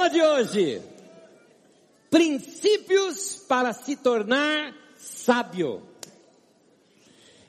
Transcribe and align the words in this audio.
tema 0.00 0.08
de 0.08 0.22
hoje: 0.22 0.82
princípios 2.08 3.44
para 3.46 3.74
se 3.74 3.96
tornar 3.96 4.74
sábio. 4.96 5.82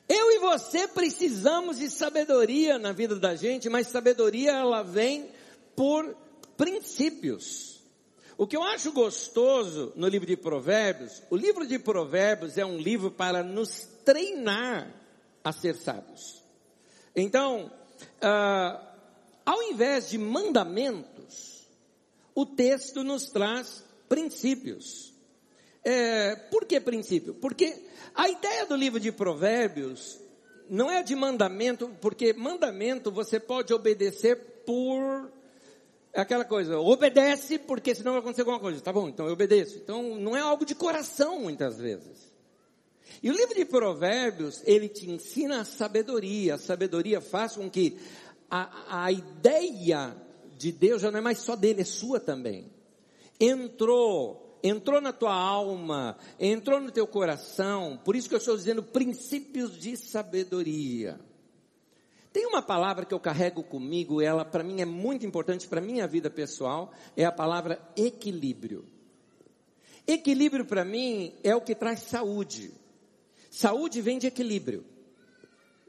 Eu 0.09 0.31
e 0.33 0.39
você 0.39 0.85
precisamos 0.89 1.77
de 1.77 1.89
sabedoria 1.89 2.77
na 2.77 2.91
vida 2.91 3.15
da 3.15 3.35
gente, 3.35 3.69
mas 3.69 3.87
sabedoria 3.87 4.51
ela 4.51 4.83
vem 4.83 5.29
por 5.77 6.13
princípios. 6.57 7.79
O 8.37 8.45
que 8.45 8.57
eu 8.57 8.63
acho 8.63 8.91
gostoso 8.91 9.93
no 9.95 10.09
livro 10.09 10.27
de 10.27 10.35
Provérbios, 10.35 11.23
o 11.29 11.37
livro 11.37 11.65
de 11.65 11.79
Provérbios 11.79 12.57
é 12.57 12.65
um 12.65 12.77
livro 12.77 13.11
para 13.11 13.43
nos 13.43 13.87
treinar 14.03 14.93
a 15.41 15.53
ser 15.53 15.75
sábios. 15.77 16.41
Então, 17.15 17.71
ah, 18.21 18.91
ao 19.45 19.61
invés 19.63 20.09
de 20.09 20.17
mandamentos, 20.17 21.10
o 22.33 22.45
texto 22.45 23.03
nos 23.03 23.25
traz 23.25 23.83
princípios. 24.07 25.13
É, 25.83 26.35
por 26.35 26.65
que 26.65 26.79
princípio? 26.79 27.33
Porque 27.33 27.75
a 28.13 28.29
ideia 28.29 28.65
do 28.65 28.75
livro 28.75 28.99
de 28.99 29.11
Provérbios 29.11 30.19
não 30.69 30.89
é 30.89 31.03
de 31.03 31.15
mandamento, 31.15 31.89
porque 31.99 32.33
mandamento 32.33 33.11
você 33.11 33.39
pode 33.39 33.73
obedecer 33.73 34.63
por 34.65 35.31
aquela 36.13 36.45
coisa, 36.45 36.79
obedece 36.79 37.57
porque 37.57 37.95
senão 37.95 38.13
vai 38.13 38.21
acontecer 38.21 38.41
alguma 38.41 38.59
coisa. 38.59 38.81
Tá 38.81 38.93
bom, 38.93 39.09
então 39.09 39.25
eu 39.25 39.33
obedeço. 39.33 39.77
Então 39.77 40.15
não 40.17 40.35
é 40.35 40.39
algo 40.39 40.65
de 40.65 40.75
coração 40.75 41.39
muitas 41.39 41.77
vezes. 41.77 42.31
E 43.21 43.29
o 43.29 43.33
livro 43.33 43.55
de 43.55 43.65
Provérbios, 43.65 44.61
ele 44.65 44.87
te 44.87 45.09
ensina 45.09 45.61
a 45.61 45.65
sabedoria. 45.65 46.55
A 46.55 46.57
sabedoria 46.57 47.19
faz 47.19 47.53
com 47.53 47.69
que 47.69 47.97
a, 48.49 49.03
a 49.03 49.11
ideia 49.11 50.15
de 50.61 50.71
Deus 50.71 51.01
já 51.01 51.11
não 51.11 51.19
é 51.19 51.21
mais 51.21 51.39
só 51.39 51.55
dele, 51.55 51.81
é 51.81 51.85
sua 51.85 52.19
também. 52.19 52.71
Entrou, 53.39 54.59
entrou 54.63 55.01
na 55.01 55.11
tua 55.11 55.33
alma, 55.33 56.17
entrou 56.39 56.79
no 56.79 56.91
teu 56.91 57.07
coração. 57.07 57.99
Por 58.05 58.15
isso 58.15 58.29
que 58.29 58.35
eu 58.35 58.39
estou 58.39 58.55
dizendo 58.55 58.83
princípios 58.83 59.77
de 59.79 59.97
sabedoria. 59.97 61.19
Tem 62.31 62.45
uma 62.45 62.61
palavra 62.61 63.05
que 63.05 63.13
eu 63.13 63.19
carrego 63.19 63.61
comigo, 63.61 64.21
ela 64.21 64.45
para 64.45 64.63
mim 64.63 64.79
é 64.79 64.85
muito 64.85 65.25
importante 65.25 65.67
para 65.67 65.81
minha 65.81 66.07
vida 66.07 66.29
pessoal, 66.29 66.93
é 67.17 67.25
a 67.25 67.31
palavra 67.31 67.81
equilíbrio. 67.97 68.85
Equilíbrio 70.07 70.65
para 70.65 70.85
mim 70.85 71.33
é 71.43 71.53
o 71.55 71.61
que 71.61 71.75
traz 71.75 72.01
saúde. 72.01 72.71
Saúde 73.49 73.99
vem 73.99 74.17
de 74.17 74.27
equilíbrio 74.27 74.90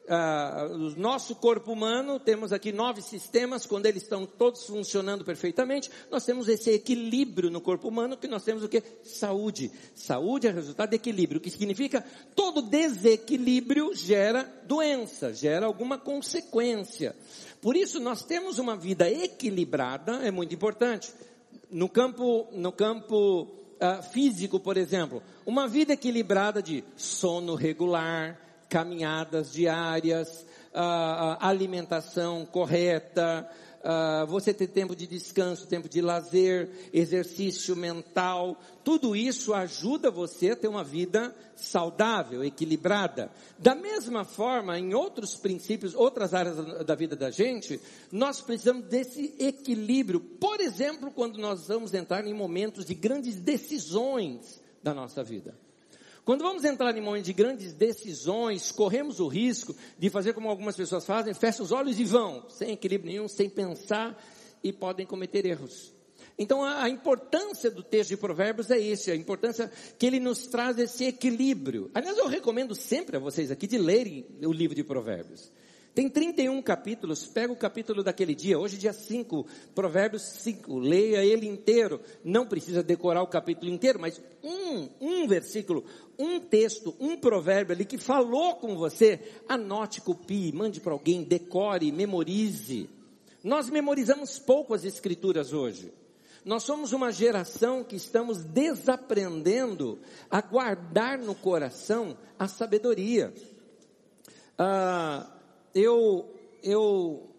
ah, 0.08 0.68
o 0.70 0.98
nosso 1.00 1.34
corpo 1.36 1.72
humano, 1.72 2.18
temos 2.18 2.52
aqui 2.52 2.72
nove 2.72 3.00
sistemas, 3.02 3.66
quando 3.66 3.86
eles 3.86 4.02
estão 4.02 4.26
todos 4.26 4.66
funcionando 4.66 5.24
perfeitamente, 5.24 5.90
nós 6.10 6.24
temos 6.24 6.48
esse 6.48 6.70
equilíbrio 6.70 7.50
no 7.50 7.60
corpo 7.60 7.88
humano, 7.88 8.16
que 8.16 8.26
nós 8.26 8.42
temos 8.42 8.64
o 8.64 8.68
que? 8.68 8.82
Saúde. 9.04 9.70
Saúde 9.94 10.48
é 10.48 10.50
resultado 10.50 10.90
de 10.90 10.96
equilíbrio, 10.96 11.40
que 11.40 11.50
significa 11.50 12.04
todo 12.34 12.62
desequilíbrio 12.62 13.94
gera 13.94 14.42
doença, 14.66 15.32
gera 15.32 15.66
alguma 15.66 15.98
consequência. 15.98 17.14
Por 17.60 17.76
isso 17.76 18.00
nós 18.00 18.24
temos 18.24 18.58
uma 18.58 18.76
vida 18.76 19.08
equilibrada, 19.08 20.14
é 20.26 20.30
muito 20.30 20.54
importante. 20.54 21.12
No 21.70 21.88
campo, 21.88 22.48
no 22.52 22.72
campo 22.72 23.42
uh, 23.44 24.02
físico, 24.12 24.58
por 24.58 24.76
exemplo, 24.76 25.22
uma 25.46 25.68
vida 25.68 25.92
equilibrada 25.92 26.60
de 26.60 26.82
sono 26.96 27.54
regular, 27.54 28.51
caminhadas 28.72 29.52
diárias, 29.52 30.46
alimentação 31.38 32.46
correta, 32.46 33.46
você 34.26 34.54
ter 34.54 34.68
tempo 34.68 34.96
de 34.96 35.06
descanso, 35.06 35.66
tempo 35.66 35.90
de 35.90 36.00
lazer, 36.00 36.70
exercício 36.90 37.76
mental, 37.76 38.56
tudo 38.82 39.14
isso 39.14 39.52
ajuda 39.52 40.10
você 40.10 40.52
a 40.52 40.56
ter 40.56 40.68
uma 40.68 40.82
vida 40.82 41.36
saudável, 41.54 42.42
equilibrada. 42.42 43.30
Da 43.58 43.74
mesma 43.74 44.24
forma, 44.24 44.78
em 44.78 44.94
outros 44.94 45.36
princípios, 45.36 45.94
outras 45.94 46.32
áreas 46.32 46.56
da 46.86 46.94
vida 46.94 47.14
da 47.14 47.30
gente, 47.30 47.78
nós 48.10 48.40
precisamos 48.40 48.86
desse 48.86 49.34
equilíbrio. 49.38 50.18
Por 50.18 50.60
exemplo, 50.60 51.10
quando 51.10 51.36
nós 51.36 51.68
vamos 51.68 51.92
entrar 51.92 52.26
em 52.26 52.32
momentos 52.32 52.86
de 52.86 52.94
grandes 52.94 53.36
decisões 53.36 54.62
da 54.82 54.94
nossa 54.94 55.22
vida. 55.22 55.54
Quando 56.24 56.42
vamos 56.42 56.64
entrar 56.64 56.96
em 56.96 57.00
momentos 57.00 57.26
de 57.26 57.32
grandes 57.32 57.72
decisões, 57.72 58.70
corremos 58.70 59.18
o 59.18 59.26
risco 59.26 59.74
de 59.98 60.08
fazer 60.08 60.32
como 60.32 60.48
algumas 60.48 60.76
pessoas 60.76 61.04
fazem, 61.04 61.34
fecham 61.34 61.64
os 61.64 61.72
olhos 61.72 61.98
e 61.98 62.04
vão, 62.04 62.48
sem 62.48 62.70
equilíbrio 62.70 63.10
nenhum, 63.10 63.26
sem 63.26 63.50
pensar 63.50 64.16
e 64.62 64.72
podem 64.72 65.04
cometer 65.04 65.44
erros. 65.44 65.92
Então 66.38 66.62
a, 66.62 66.84
a 66.84 66.88
importância 66.88 67.70
do 67.70 67.82
texto 67.82 68.10
de 68.10 68.16
Provérbios 68.16 68.70
é 68.70 68.78
isso, 68.78 69.10
a 69.10 69.16
importância 69.16 69.70
que 69.98 70.06
ele 70.06 70.20
nos 70.20 70.46
traz 70.46 70.78
esse 70.78 71.04
equilíbrio. 71.04 71.90
Aliás, 71.92 72.16
eu 72.16 72.28
recomendo 72.28 72.74
sempre 72.74 73.16
a 73.16 73.20
vocês 73.20 73.50
aqui 73.50 73.66
de 73.66 73.78
lerem 73.78 74.24
o 74.44 74.52
livro 74.52 74.76
de 74.76 74.84
Provérbios. 74.84 75.50
Tem 75.94 76.08
31 76.08 76.62
capítulos, 76.62 77.26
pega 77.26 77.52
o 77.52 77.56
capítulo 77.56 78.02
daquele 78.02 78.34
dia, 78.34 78.58
hoje 78.58 78.78
dia 78.78 78.94
5, 78.94 79.46
Provérbios 79.74 80.22
5, 80.22 80.78
leia 80.78 81.22
ele 81.22 81.46
inteiro. 81.46 82.00
Não 82.24 82.46
precisa 82.46 82.82
decorar 82.82 83.22
o 83.22 83.26
capítulo 83.26 83.70
inteiro, 83.70 84.00
mas 84.00 84.18
um, 84.42 84.88
um 84.98 85.28
versículo, 85.28 85.84
um 86.18 86.40
texto, 86.40 86.94
um 86.98 87.14
provérbio 87.18 87.74
ali 87.74 87.84
que 87.84 87.98
falou 87.98 88.54
com 88.54 88.74
você, 88.74 89.20
anote, 89.46 90.00
copie, 90.00 90.50
mande 90.50 90.80
para 90.80 90.94
alguém, 90.94 91.22
decore, 91.22 91.92
memorize. 91.92 92.88
Nós 93.44 93.68
memorizamos 93.68 94.38
pouco 94.38 94.72
as 94.72 94.84
escrituras 94.84 95.52
hoje. 95.52 95.92
Nós 96.42 96.62
somos 96.62 96.92
uma 96.92 97.12
geração 97.12 97.84
que 97.84 97.96
estamos 97.96 98.42
desaprendendo 98.42 99.98
a 100.30 100.40
guardar 100.40 101.18
no 101.18 101.34
coração 101.34 102.16
a 102.38 102.48
sabedoria. 102.48 103.32
Ah, 104.58 105.41
eu, 105.74 106.34
eu, 106.62 107.30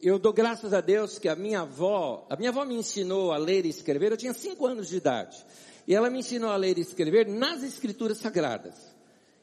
eu 0.00 0.18
dou 0.18 0.32
graças 0.32 0.72
a 0.72 0.80
Deus 0.80 1.18
que 1.18 1.28
a 1.28 1.36
minha 1.36 1.60
avó, 1.60 2.26
a 2.30 2.36
minha 2.36 2.50
avó 2.50 2.64
me 2.64 2.74
ensinou 2.74 3.32
a 3.32 3.36
ler 3.36 3.66
e 3.66 3.70
escrever, 3.70 4.12
eu 4.12 4.16
tinha 4.16 4.34
cinco 4.34 4.66
anos 4.66 4.88
de 4.88 4.96
idade. 4.96 5.44
E 5.86 5.94
ela 5.94 6.10
me 6.10 6.18
ensinou 6.18 6.50
a 6.50 6.56
ler 6.56 6.76
e 6.76 6.82
escrever 6.82 7.26
nas 7.26 7.62
escrituras 7.62 8.18
sagradas. 8.18 8.74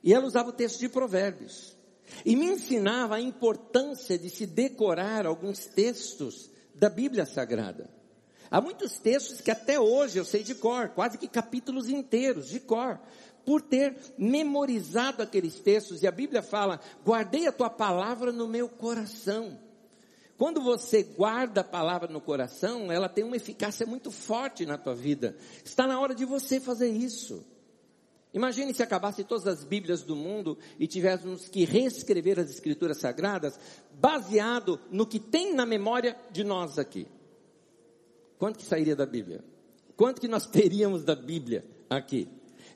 E 0.04 0.14
ela 0.14 0.26
usava 0.26 0.50
o 0.50 0.54
texto 0.54 0.80
de 0.80 0.88
provérbios. 0.88 1.76
E 2.24 2.36
me 2.36 2.46
ensinava 2.46 3.16
a 3.16 3.22
importância 3.22 4.18
de 4.18 4.30
se 4.30 4.46
decorar 4.46 5.26
alguns 5.26 5.66
textos 5.66 6.52
da 6.76 6.90
Bíblia 6.90 7.26
Sagrada. 7.26 7.90
Há 8.52 8.62
muitos 8.62 9.00
textos 9.00 9.42
que 9.42 9.50
até 9.50 9.80
hoje 9.80 10.20
eu 10.20 10.26
sei 10.26 10.44
de 10.44 10.54
cor, 10.54 10.90
quase 10.90 11.18
que 11.18 11.28
capítulos 11.28 11.90
inteiros 11.90 12.48
de 12.48 12.60
cor 12.60 13.00
por 13.46 13.62
ter 13.62 13.96
memorizado 14.18 15.22
aqueles 15.22 15.60
textos, 15.60 16.02
e 16.02 16.08
a 16.08 16.12
Bíblia 16.12 16.42
fala: 16.42 16.80
guardei 17.06 17.48
a 17.48 17.52
tua 17.52 17.70
palavra 17.70 18.32
no 18.32 18.48
meu 18.48 18.68
coração. 18.68 19.60
Quando 20.38 20.62
você 20.62 21.04
guarda 21.04 21.62
a 21.62 21.64
palavra 21.64 22.10
no 22.10 22.20
coração, 22.20 22.92
ela 22.92 23.08
tem 23.08 23.24
uma 23.24 23.38
eficácia 23.38 23.86
muito 23.86 24.12
forte 24.12 24.66
na 24.66 24.78
tua 24.78 24.94
vida. 24.94 25.38
Está 25.64 25.88
na 25.88 26.00
hora 26.00 26.14
de 26.14 26.26
você 26.26 26.60
fazer 26.60 26.90
isso. 26.90 27.46
Imagine 28.34 28.74
se 28.74 28.84
acabasse 28.84 29.24
todas 29.24 29.48
as 29.48 29.64
Bíblias 29.64 30.04
do 30.04 30.14
mundo 30.14 30.58
e 30.78 30.88
tivéssemos 30.88 31.48
que 31.48 31.64
reescrever 31.64 32.38
as 32.38 32.50
Escrituras 32.50 32.98
Sagradas 32.98 33.58
baseado 33.94 34.78
no 34.92 35.08
que 35.08 35.22
tem 35.22 35.54
na 35.54 35.66
memória 35.66 36.18
de 36.32 36.44
nós 36.44 36.78
aqui. 36.78 37.08
Quanto 38.38 38.60
que 38.60 38.66
sairia 38.66 38.94
da 38.94 39.06
Bíblia? 39.06 39.42
Quanto 39.96 40.20
que 40.20 40.28
nós 40.28 40.46
teríamos 40.52 41.06
da 41.06 41.16
Bíblia 41.16 41.66
aqui? 41.90 42.28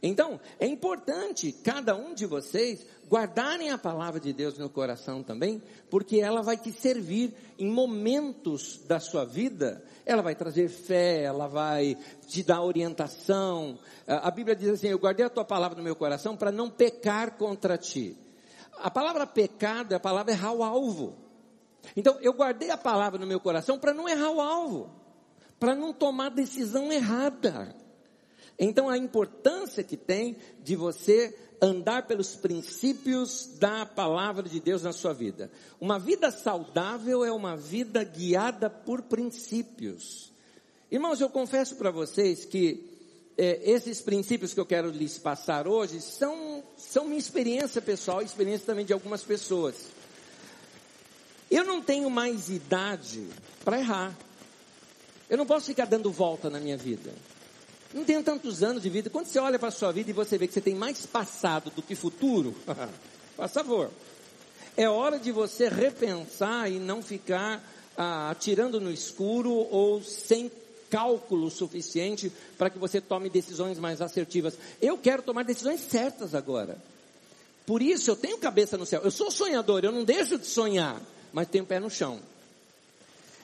Então, 0.01 0.39
é 0.59 0.65
importante 0.65 1.51
cada 1.51 1.95
um 1.95 2.13
de 2.13 2.25
vocês 2.25 2.85
guardarem 3.09 3.69
a 3.71 3.77
palavra 3.77 4.19
de 4.19 4.31
Deus 4.31 4.57
no 4.57 4.69
coração 4.69 5.21
também, 5.21 5.61
porque 5.89 6.19
ela 6.19 6.41
vai 6.41 6.55
te 6.55 6.71
servir 6.71 7.33
em 7.57 7.69
momentos 7.69 8.79
da 8.88 8.99
sua 8.99 9.25
vida, 9.25 9.83
ela 10.05 10.21
vai 10.21 10.35
trazer 10.35 10.69
fé, 10.69 11.23
ela 11.23 11.47
vai 11.47 11.97
te 12.27 12.44
dar 12.44 12.62
orientação. 12.62 13.77
A 14.07 14.31
Bíblia 14.31 14.56
diz 14.56 14.69
assim: 14.69 14.88
Eu 14.88 15.00
guardei 15.00 15.25
a 15.25 15.29
tua 15.29 15.44
palavra 15.44 15.77
no 15.77 15.83
meu 15.83 15.95
coração 15.95 16.38
para 16.38 16.51
não 16.51 16.69
pecar 16.69 17.38
contra 17.38 17.77
ti. 17.77 18.18
A 18.77 18.89
palavra 18.89 19.27
pecado 19.27 19.91
é 19.91 19.95
a 19.95 20.00
palavra 20.00 20.31
errar 20.31 20.53
o 20.53 20.63
alvo. 20.63 21.18
Então, 21.95 22.18
eu 22.21 22.33
guardei 22.33 22.69
a 22.69 22.77
palavra 22.77 23.19
no 23.19 23.27
meu 23.27 23.39
coração 23.39 23.77
para 23.77 23.94
não 23.94 24.07
errar 24.07 24.31
o 24.31 24.39
alvo, 24.39 24.89
para 25.59 25.75
não 25.75 25.91
tomar 25.91 26.29
decisão 26.29 26.91
errada. 26.91 27.75
Então 28.59 28.89
a 28.89 28.97
importância 28.97 29.83
que 29.83 29.95
tem 29.95 30.35
de 30.61 30.75
você 30.75 31.33
andar 31.61 32.07
pelos 32.07 32.35
princípios 32.35 33.56
da 33.57 33.85
palavra 33.85 34.47
de 34.47 34.59
Deus 34.59 34.83
na 34.83 34.91
sua 34.91 35.13
vida. 35.13 35.51
Uma 35.79 35.97
vida 35.97 36.31
saudável 36.31 37.23
é 37.23 37.31
uma 37.31 37.56
vida 37.56 38.03
guiada 38.03 38.69
por 38.69 39.01
princípios. 39.03 40.31
Irmãos, 40.91 41.21
eu 41.21 41.29
confesso 41.29 41.75
para 41.75 41.91
vocês 41.91 42.45
que 42.45 42.89
é, 43.38 43.71
esses 43.71 44.01
princípios 44.01 44.53
que 44.53 44.59
eu 44.59 44.65
quero 44.65 44.89
lhes 44.89 45.17
passar 45.17 45.67
hoje 45.67 46.01
são, 46.01 46.63
são 46.77 47.05
minha 47.05 47.19
experiência 47.19 47.81
pessoal, 47.81 48.21
experiência 48.21 48.65
também 48.65 48.85
de 48.85 48.91
algumas 48.91 49.23
pessoas. 49.23 49.75
Eu 51.50 51.63
não 51.63 51.81
tenho 51.81 52.09
mais 52.09 52.50
idade 52.50 53.25
para 53.63 53.79
errar. 53.79 54.17
Eu 55.29 55.38
não 55.38 55.45
posso 55.45 55.67
ficar 55.67 55.85
dando 55.85 56.12
volta 56.12 56.50
na 56.50 56.59
minha 56.59 56.77
vida. 56.77 57.12
Não 57.94 58.03
tenho 58.03 58.24
tantos 58.24 58.62
anos 58.62 58.83
de 58.83 58.89
vida. 58.89 59.09
Quando 59.09 59.25
você 59.25 59.39
olha 59.39 59.57
para 59.57 59.69
a 59.69 59.71
sua 59.71 59.91
vida 59.91 60.09
e 60.09 60.13
você 60.13 60.38
vê 60.38 60.47
que 60.47 60.53
você 60.53 60.62
tem 60.62 60.75
mais 60.75 61.06
passado 61.06 61.71
do 61.71 61.81
que 61.81 61.95
futuro, 61.95 62.56
faz 63.36 63.51
favor. 63.51 63.89
É 64.77 64.88
hora 64.88 65.18
de 65.18 65.31
você 65.31 65.68
repensar 65.68 66.71
e 66.71 66.80
não 66.80 67.01
ficar 67.01 67.62
ah, 67.97 68.30
atirando 68.30 68.80
no 68.80 68.91
escuro 68.91 69.51
ou 69.51 70.01
sem 70.03 70.51
cálculo 70.89 71.50
suficiente 71.50 72.31
para 72.57 72.69
que 72.69 72.80
você 72.80 73.00
tome 73.01 73.30
decisões 73.30 73.80
mais 73.80 74.01
assertivas. 74.01 74.57
Eu 74.81 74.97
quero 74.97 75.21
tomar 75.21 75.44
decisões 75.44 75.81
certas 75.81 76.33
agora. 76.33 76.77
Por 77.65 77.81
isso 77.81 78.09
eu 78.09 78.15
tenho 78.15 78.38
cabeça 78.38 78.77
no 78.77 78.86
céu. 78.86 79.01
Eu 79.03 79.12
sou 79.12 79.30
sonhador, 79.30 79.83
eu 79.83 79.91
não 79.91 80.03
deixo 80.03 80.38
de 80.38 80.47
sonhar, 80.47 81.00
mas 81.31 81.47
tenho 81.47 81.65
pé 81.65 81.80
no 81.80 81.89
chão. 81.89 82.19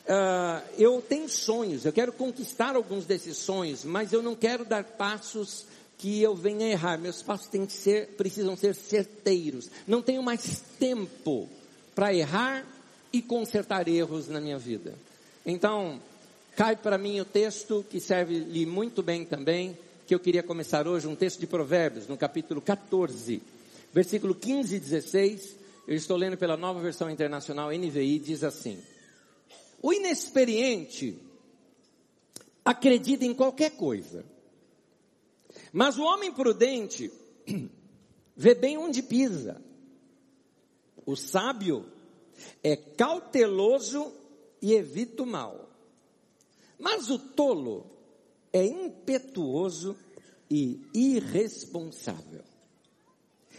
Uh, 0.06 0.62
eu 0.78 1.02
tenho 1.02 1.28
sonhos, 1.28 1.84
eu 1.84 1.92
quero 1.92 2.13
conquistar 2.13 2.75
alguns 2.75 3.06
desses 3.06 3.38
sonhos, 3.38 3.84
mas 3.84 4.13
eu 4.13 4.22
não 4.22 4.36
quero 4.36 4.63
dar 4.63 4.84
passos 4.84 5.66
que 5.98 6.22
eu 6.22 6.36
venha 6.36 6.68
errar. 6.68 6.98
Meus 7.00 7.24
passos 7.24 7.48
têm 7.48 7.66
que 7.66 7.74
ser, 7.74 8.10
precisam 8.10 8.56
ser 8.56 8.75
certeiros. 8.75 9.69
Não 9.88 10.04
tenho 10.04 10.22
mais 10.22 10.62
tempo 10.80 11.50
para 11.96 12.13
errar 12.13 12.63
e 13.12 13.22
consertar 13.22 13.88
erros 13.88 14.28
na 14.28 14.40
minha 14.40 14.60
vida. 14.60 14.94
Então, 15.44 16.00
cai 16.56 16.75
para 16.75 16.98
mim 16.98 17.19
o 17.19 17.25
texto 17.25 17.84
que 17.90 18.00
serve-lhe 18.00 18.66
muito 18.66 19.02
bem 19.02 19.25
também, 19.25 19.75
que 20.06 20.13
eu 20.13 20.19
queria 20.19 20.44
começar 20.44 20.88
hoje, 20.88 21.07
um 21.07 21.16
texto 21.16 21.40
de 21.40 21.48
Provérbios, 21.48 22.07
no 22.07 22.16
capítulo 22.16 22.62
14, 22.62 23.42
versículo 23.92 24.36
15 24.36 24.75
e 24.75 24.80
16. 24.80 25.56
Eu 25.88 25.96
estou 25.96 26.18
lendo 26.18 26.38
pela 26.38 26.57
nova 26.57 26.80
versão 26.80 27.10
internacional 27.10 27.72
NVI, 27.72 28.19
diz 28.19 28.44
assim: 28.44 28.78
o 29.81 29.94
inexperiente 29.94 31.19
acredita 32.63 33.25
em 33.25 33.33
qualquer 33.33 33.72
coisa. 33.72 34.25
Mas 35.72 35.98
o 35.98 36.04
homem 36.04 36.31
prudente 36.31 37.12
vê 38.36 38.56
bem 38.56 38.77
onde 38.77 39.04
pisa. 39.04 39.62
O 41.06 41.16
sábio 41.16 41.86
é 42.63 42.75
cauteloso 42.75 44.12
e 44.62 44.74
evita 44.74 45.24
o 45.24 45.25
mal. 45.25 45.69
Mas 46.80 47.10
o 47.10 47.19
tolo 47.19 47.86
é 48.51 48.66
impetuoso 48.66 49.95
e 50.50 50.81
irresponsável. 50.94 52.44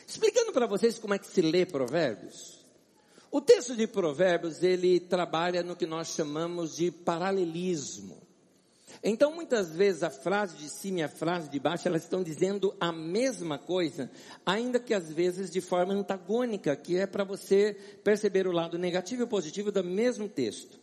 Explicando 0.07 0.53
para 0.53 0.67
vocês 0.67 0.99
como 0.99 1.15
é 1.15 1.19
que 1.19 1.27
se 1.27 1.43
lê 1.43 1.67
provérbios. 1.67 2.56
O 3.31 3.41
texto 3.41 3.77
de 3.77 3.87
Provérbios, 3.87 4.63
ele 4.63 5.01
trabalha 5.01 5.63
no 5.63 5.77
que 5.77 5.87
nós 5.87 6.09
chamamos 6.09 6.77
de 6.77 6.91
paralelismo. 6.91 8.27
Então, 9.03 9.35
muitas 9.35 9.71
vezes, 9.71 10.03
a 10.03 10.11
frase 10.11 10.57
de 10.57 10.69
cima 10.69 11.01
e 11.01 11.03
a 11.03 11.09
frase 11.09 11.49
de 11.51 11.59
baixo, 11.59 11.87
elas 11.87 12.03
estão 12.03 12.23
dizendo 12.23 12.75
a 12.81 12.91
mesma 12.93 13.59
coisa, 13.59 14.11
ainda 14.45 14.81
que 14.81 14.95
às 14.95 15.13
vezes 15.13 15.51
de 15.51 15.61
forma 15.61 15.93
antagônica, 15.93 16.75
que 16.77 16.97
é 16.97 17.07
para 17.07 17.25
você 17.25 17.77
perceber 18.03 18.47
o 18.47 18.53
lado 18.53 18.79
negativo 18.79 19.25
e 19.25 19.27
positivo 19.27 19.71
do 19.71 19.85
mesmo 19.85 20.29
texto. 20.29 20.79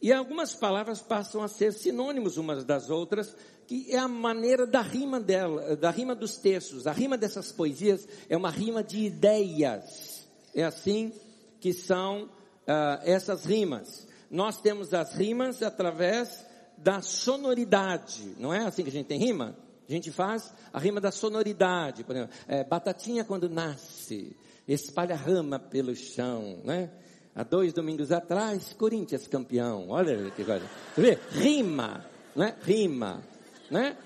E 0.00 0.12
algumas 0.12 0.54
palavras 0.54 1.00
passam 1.02 1.42
a 1.42 1.48
ser 1.48 1.74
sinônimos 1.74 2.38
umas 2.38 2.64
das 2.64 2.88
outras, 2.88 3.36
que 3.66 3.92
é 3.92 3.98
a 3.98 4.08
maneira 4.08 4.66
da 4.66 4.80
rima 4.80 5.20
dela, 5.20 5.76
da 5.76 5.90
rima 5.90 6.14
dos 6.14 6.38
textos. 6.38 6.86
A 6.86 6.92
rima 6.92 7.18
dessas 7.18 7.52
poesias 7.52 8.08
é 8.28 8.36
uma 8.36 8.50
rima 8.50 8.82
de 8.82 9.04
ideias. 9.04 10.26
É 10.54 10.64
assim 10.64 11.12
que 11.60 11.72
são 11.72 12.24
uh, 12.24 13.02
essas 13.04 13.44
rimas. 13.44 14.08
Nós 14.30 14.60
temos 14.60 14.94
as 14.94 15.14
rimas 15.14 15.62
através 15.62 16.46
da 16.78 17.02
sonoridade, 17.02 18.34
não 18.38 18.54
é 18.54 18.64
assim 18.64 18.82
que 18.82 18.88
a 18.88 18.92
gente 18.92 19.06
tem 19.06 19.18
rima? 19.18 19.54
A 19.86 19.92
gente 19.92 20.10
faz 20.10 20.54
a 20.72 20.78
rima 20.78 21.00
da 21.00 21.10
sonoridade, 21.10 22.04
por 22.04 22.14
exemplo, 22.14 22.34
é, 22.46 22.64
batatinha 22.64 23.24
quando 23.24 23.50
nasce, 23.50 24.36
espalha 24.66 25.16
rama 25.16 25.58
pelo 25.58 25.94
chão, 25.94 26.60
né? 26.64 26.90
Há 27.34 27.42
dois 27.42 27.72
domingos 27.72 28.10
atrás, 28.12 28.72
Corinthians 28.72 29.26
campeão, 29.26 29.88
olha 29.90 30.30
que 30.30 30.44
coisa. 30.44 30.64
Você 30.94 31.00
vê? 31.02 31.18
Rima, 31.30 32.06
né? 32.34 32.56
Rima, 32.62 33.22
né? 33.70 33.96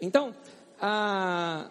Então, 0.00 0.34
a, 0.80 1.70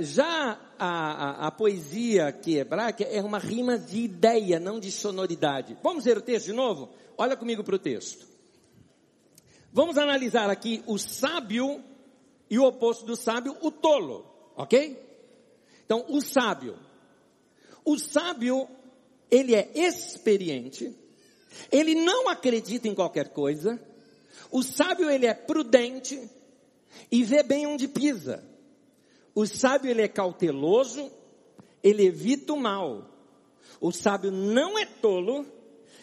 já 0.00 0.58
a, 0.78 0.88
a, 0.88 1.46
a, 1.46 1.50
poesia 1.50 2.28
aqui 2.28 2.56
hebraica 2.56 3.04
é 3.04 3.22
uma 3.22 3.38
rima 3.38 3.78
de 3.78 4.00
ideia, 4.00 4.58
não 4.58 4.80
de 4.80 4.90
sonoridade. 4.90 5.76
Vamos 5.82 6.04
ver 6.04 6.18
o 6.18 6.22
texto 6.22 6.46
de 6.46 6.52
novo? 6.52 6.88
Olha 7.16 7.36
comigo 7.36 7.62
para 7.62 7.76
o 7.76 7.78
texto. 7.78 8.26
Vamos 9.72 9.98
analisar 9.98 10.50
aqui 10.50 10.82
o 10.86 10.98
sábio 10.98 11.82
e 12.48 12.58
o 12.58 12.64
oposto 12.64 13.04
do 13.04 13.16
sábio, 13.16 13.56
o 13.60 13.70
tolo, 13.70 14.24
ok? 14.56 14.98
Então, 15.84 16.04
o 16.08 16.20
sábio. 16.20 16.76
O 17.84 17.98
sábio, 17.98 18.68
ele 19.30 19.54
é 19.54 19.70
experiente, 19.74 20.94
ele 21.70 21.94
não 21.94 22.28
acredita 22.28 22.88
em 22.88 22.94
qualquer 22.94 23.28
coisa, 23.28 23.80
o 24.50 24.62
sábio, 24.62 25.10
ele 25.10 25.26
é 25.26 25.34
prudente 25.34 26.20
e 27.10 27.22
vê 27.22 27.42
bem 27.42 27.66
onde 27.66 27.86
pisa. 27.86 28.42
O 29.38 29.46
sábio 29.46 29.88
ele 29.88 30.02
é 30.02 30.08
cauteloso, 30.08 31.12
ele 31.80 32.04
evita 32.04 32.52
o 32.52 32.60
mal. 32.60 33.08
O 33.80 33.92
sábio 33.92 34.32
não 34.32 34.76
é 34.76 34.84
tolo, 34.84 35.46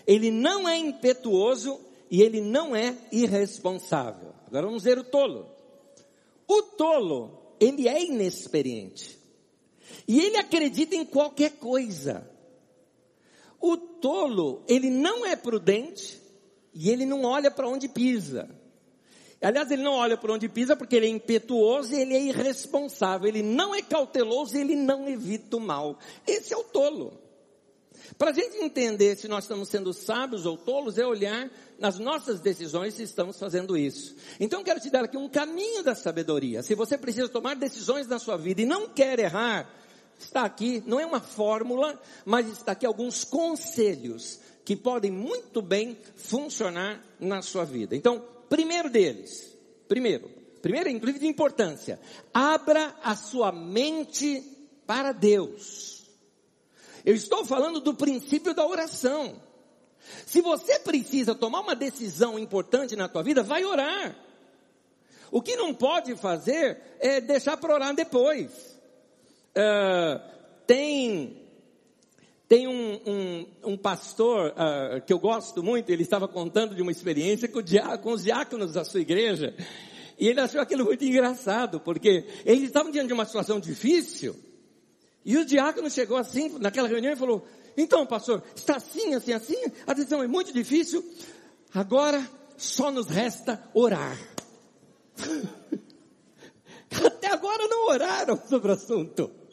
ele 0.08 0.32
não 0.32 0.70
é 0.70 0.78
impetuoso 0.78 1.78
e 2.10 2.22
ele 2.22 2.40
não 2.40 2.74
é 2.74 2.98
irresponsável. 3.12 4.34
Agora 4.48 4.68
vamos 4.68 4.86
ver 4.86 4.98
o 4.98 5.04
tolo. 5.04 5.50
O 6.48 6.62
tolo, 6.62 7.58
ele 7.60 7.90
é 7.90 8.06
inexperiente. 8.06 9.20
E 10.08 10.18
ele 10.18 10.38
acredita 10.38 10.96
em 10.96 11.04
qualquer 11.04 11.58
coisa. 11.58 12.26
O 13.60 13.76
tolo, 13.76 14.64
ele 14.66 14.90
não 14.90 15.26
é 15.26 15.36
prudente 15.36 16.22
e 16.74 16.90
ele 16.90 17.06
não 17.06 17.26
olha 17.26 17.52
para 17.52 17.68
onde 17.68 17.90
pisa. 17.90 18.50
Aliás, 19.46 19.70
ele 19.70 19.84
não 19.84 19.94
olha 19.94 20.18
por 20.18 20.32
onde 20.32 20.50
pisa 20.50 20.76
porque 20.76 20.96
ele 20.96 21.06
é 21.06 21.10
impetuoso 21.10 21.94
e 21.94 22.02
ele 22.02 22.16
é 22.16 22.22
irresponsável. 22.22 23.28
Ele 23.28 23.44
não 23.44 23.76
é 23.76 23.82
cauteloso 23.84 24.58
e 24.58 24.62
ele 24.62 24.76
não 24.76 25.08
evita 25.08 25.58
o 25.58 25.60
mal. 25.60 26.00
Esse 26.26 26.52
é 26.52 26.58
o 26.58 26.64
tolo. 26.64 27.14
Para 28.18 28.32
a 28.32 28.34
gente 28.34 28.58
entender 28.58 29.16
se 29.16 29.28
nós 29.28 29.44
estamos 29.44 29.70
sendo 29.70 29.94
sábios 29.94 30.48
ou 30.48 30.58
tolos, 30.58 30.98
é 30.98 31.06
olhar 31.06 31.48
nas 31.78 32.00
nossas 32.00 32.40
decisões 32.40 32.96
se 32.96 33.04
estamos 33.04 33.38
fazendo 33.38 33.78
isso. 33.78 34.16
Então 34.40 34.64
quero 34.64 34.80
te 34.80 34.90
dar 34.90 35.04
aqui 35.04 35.16
um 35.16 35.30
caminho 35.30 35.84
da 35.84 35.94
sabedoria. 35.94 36.64
Se 36.64 36.74
você 36.74 36.98
precisa 36.98 37.30
tomar 37.30 37.56
decisões 37.56 38.08
na 38.08 38.18
sua 38.18 38.38
vida 38.38 38.64
e 38.64 38.66
não 38.66 38.90
quer 38.90 39.20
errar, 39.20 39.70
está 40.18 40.44
aqui, 40.44 40.82
não 40.88 41.00
é 41.00 41.06
uma 41.06 41.22
fórmula, 41.22 42.02
mas 42.26 42.48
está 42.48 42.72
aqui 42.72 42.86
alguns 42.86 43.24
conselhos 43.24 44.40
que 44.64 44.76
podem 44.76 45.12
muito 45.12 45.62
bem 45.62 45.96
funcionar 46.16 47.00
na 47.20 47.44
sua 47.44 47.64
vida. 47.64 47.96
Então, 47.96 48.34
Primeiro 48.50 48.90
deles, 48.90 49.58
primeiro, 49.88 50.30
primeiro 50.62 50.90
inclusive 50.90 51.20
de 51.20 51.28
importância, 51.28 52.00
abra 52.34 52.96
a 53.04 53.16
sua 53.16 53.52
mente 53.52 54.44
para 54.86 55.12
Deus. 55.12 56.06
Eu 57.04 57.14
estou 57.14 57.46
falando 57.46 57.80
do 57.80 57.94
princípio 57.94 58.54
da 58.54 58.66
oração. 58.66 59.42
Se 60.26 60.42
você 60.42 60.80
precisa 60.80 61.36
tomar 61.36 61.62
uma 61.62 61.76
decisão 61.76 62.38
importante 62.38 62.96
na 62.96 63.08
tua 63.08 63.24
vida, 63.24 63.44
vai 63.44 63.64
orar. 63.64 64.16
O 65.32 65.42
que 65.42 65.56
não 65.56 65.74
pode 65.74 66.16
fazer 66.16 66.80
é 67.00 67.20
deixar 67.20 67.58
para 67.58 67.74
orar 67.74 67.94
depois. 67.94 68.52
Uh, 69.52 70.20
tem 70.66 71.45
tem 72.48 72.68
um, 72.68 73.02
um, 73.06 73.48
um 73.72 73.78
pastor 73.78 74.52
uh, 74.52 75.02
que 75.06 75.12
eu 75.12 75.20
gosto 75.20 75.64
muito, 75.64 75.90
ele 75.90 76.04
estava 76.04 76.28
contando 76.28 76.76
de 76.76 76.82
uma 76.82 76.92
experiência 76.92 77.48
com, 77.48 77.60
com 78.02 78.12
os 78.12 78.24
diáconos 78.24 78.74
da 78.74 78.86
sua 78.86 79.02
igreja. 79.02 79.56
E 80.18 80.28
ele 80.28 80.40
achou 80.40 80.62
aquilo 80.62 80.86
muito 80.86 81.04
engraçado, 81.04 81.80
porque 81.80 82.26
eles 82.46 82.66
estavam 82.66 82.92
diante 82.92 83.08
de 83.08 83.14
uma 83.14 83.26
situação 83.26 83.60
difícil. 83.60 84.36
E 85.26 85.38
o 85.38 85.46
diácono 85.46 85.90
chegou 85.90 86.18
assim, 86.18 86.58
naquela 86.60 86.88
reunião, 86.88 87.14
e 87.14 87.18
falou: 87.18 87.46
Então, 87.76 88.06
pastor, 88.06 88.44
está 88.56 88.78
assim, 88.78 89.16
assim, 89.16 89.34
assim, 89.34 89.58
a 89.88 89.94
decisão 89.94 90.22
é 90.22 90.28
muito 90.28 90.54
difícil, 90.54 91.04
agora 91.74 92.24
só 92.56 92.92
nos 92.92 93.08
resta 93.08 93.62
orar. 93.74 94.18
Até 97.04 97.28
agora 97.28 97.68
não 97.68 97.88
oraram 97.88 98.40
sobre 98.48 98.70
o 98.72 98.74
assunto. 98.76 99.45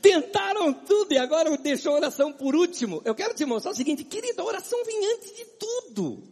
Tentaram 0.00 0.72
tudo 0.72 1.12
e 1.12 1.18
agora 1.18 1.56
deixou 1.56 1.92
a 1.92 1.96
oração 1.96 2.32
por 2.32 2.54
último. 2.54 3.00
Eu 3.04 3.14
quero 3.14 3.34
te 3.34 3.44
mostrar 3.44 3.72
o 3.72 3.74
seguinte, 3.74 4.04
querida, 4.04 4.42
a 4.42 4.44
oração 4.44 4.84
vem 4.84 5.14
antes 5.14 5.36
de 5.36 5.44
tudo. 5.44 6.22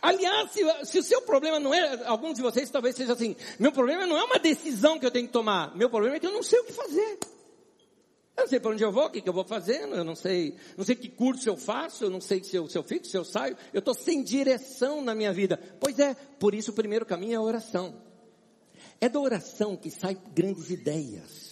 Aliás, 0.00 0.50
se, 0.52 0.62
se, 0.84 0.98
o 0.98 1.02
seu 1.02 1.22
problema 1.22 1.58
não 1.58 1.74
é, 1.74 2.06
alguns 2.06 2.36
de 2.36 2.42
vocês 2.42 2.70
talvez 2.70 2.94
seja 2.94 3.12
assim, 3.12 3.36
meu 3.58 3.72
problema 3.72 4.06
não 4.06 4.16
é 4.16 4.24
uma 4.24 4.38
decisão 4.38 4.98
que 4.98 5.04
eu 5.04 5.10
tenho 5.10 5.26
que 5.26 5.32
tomar, 5.32 5.76
meu 5.76 5.90
problema 5.90 6.16
é 6.16 6.20
que 6.20 6.26
eu 6.26 6.32
não 6.32 6.42
sei 6.42 6.60
o 6.60 6.64
que 6.64 6.72
fazer. 6.72 7.18
Eu 8.34 8.44
não 8.44 8.48
sei 8.48 8.60
para 8.60 8.70
onde 8.70 8.82
eu 8.82 8.90
vou, 8.90 9.06
o 9.06 9.10
que, 9.10 9.20
que 9.20 9.28
eu 9.28 9.32
vou 9.32 9.44
fazendo, 9.44 9.94
eu 9.94 10.04
não 10.04 10.14
sei, 10.14 10.56
não 10.76 10.84
sei 10.84 10.96
que 10.96 11.08
curso 11.08 11.48
eu 11.48 11.56
faço, 11.56 12.04
eu 12.04 12.10
não 12.10 12.20
sei 12.20 12.42
se 12.42 12.56
eu, 12.56 12.66
se 12.68 12.78
eu 12.78 12.82
fico, 12.82 13.06
se 13.06 13.16
eu 13.16 13.24
saio, 13.24 13.56
eu 13.74 13.80
estou 13.80 13.92
sem 13.92 14.22
direção 14.22 15.02
na 15.02 15.14
minha 15.14 15.32
vida. 15.32 15.60
Pois 15.78 15.98
é, 15.98 16.14
por 16.14 16.54
isso 16.54 16.70
o 16.70 16.74
primeiro 16.74 17.04
caminho 17.04 17.34
é 17.34 17.36
a 17.36 17.42
oração. 17.42 18.00
É 19.00 19.08
da 19.08 19.20
oração 19.20 19.76
que 19.76 19.90
saem 19.90 20.16
grandes 20.34 20.70
ideias. 20.70 21.51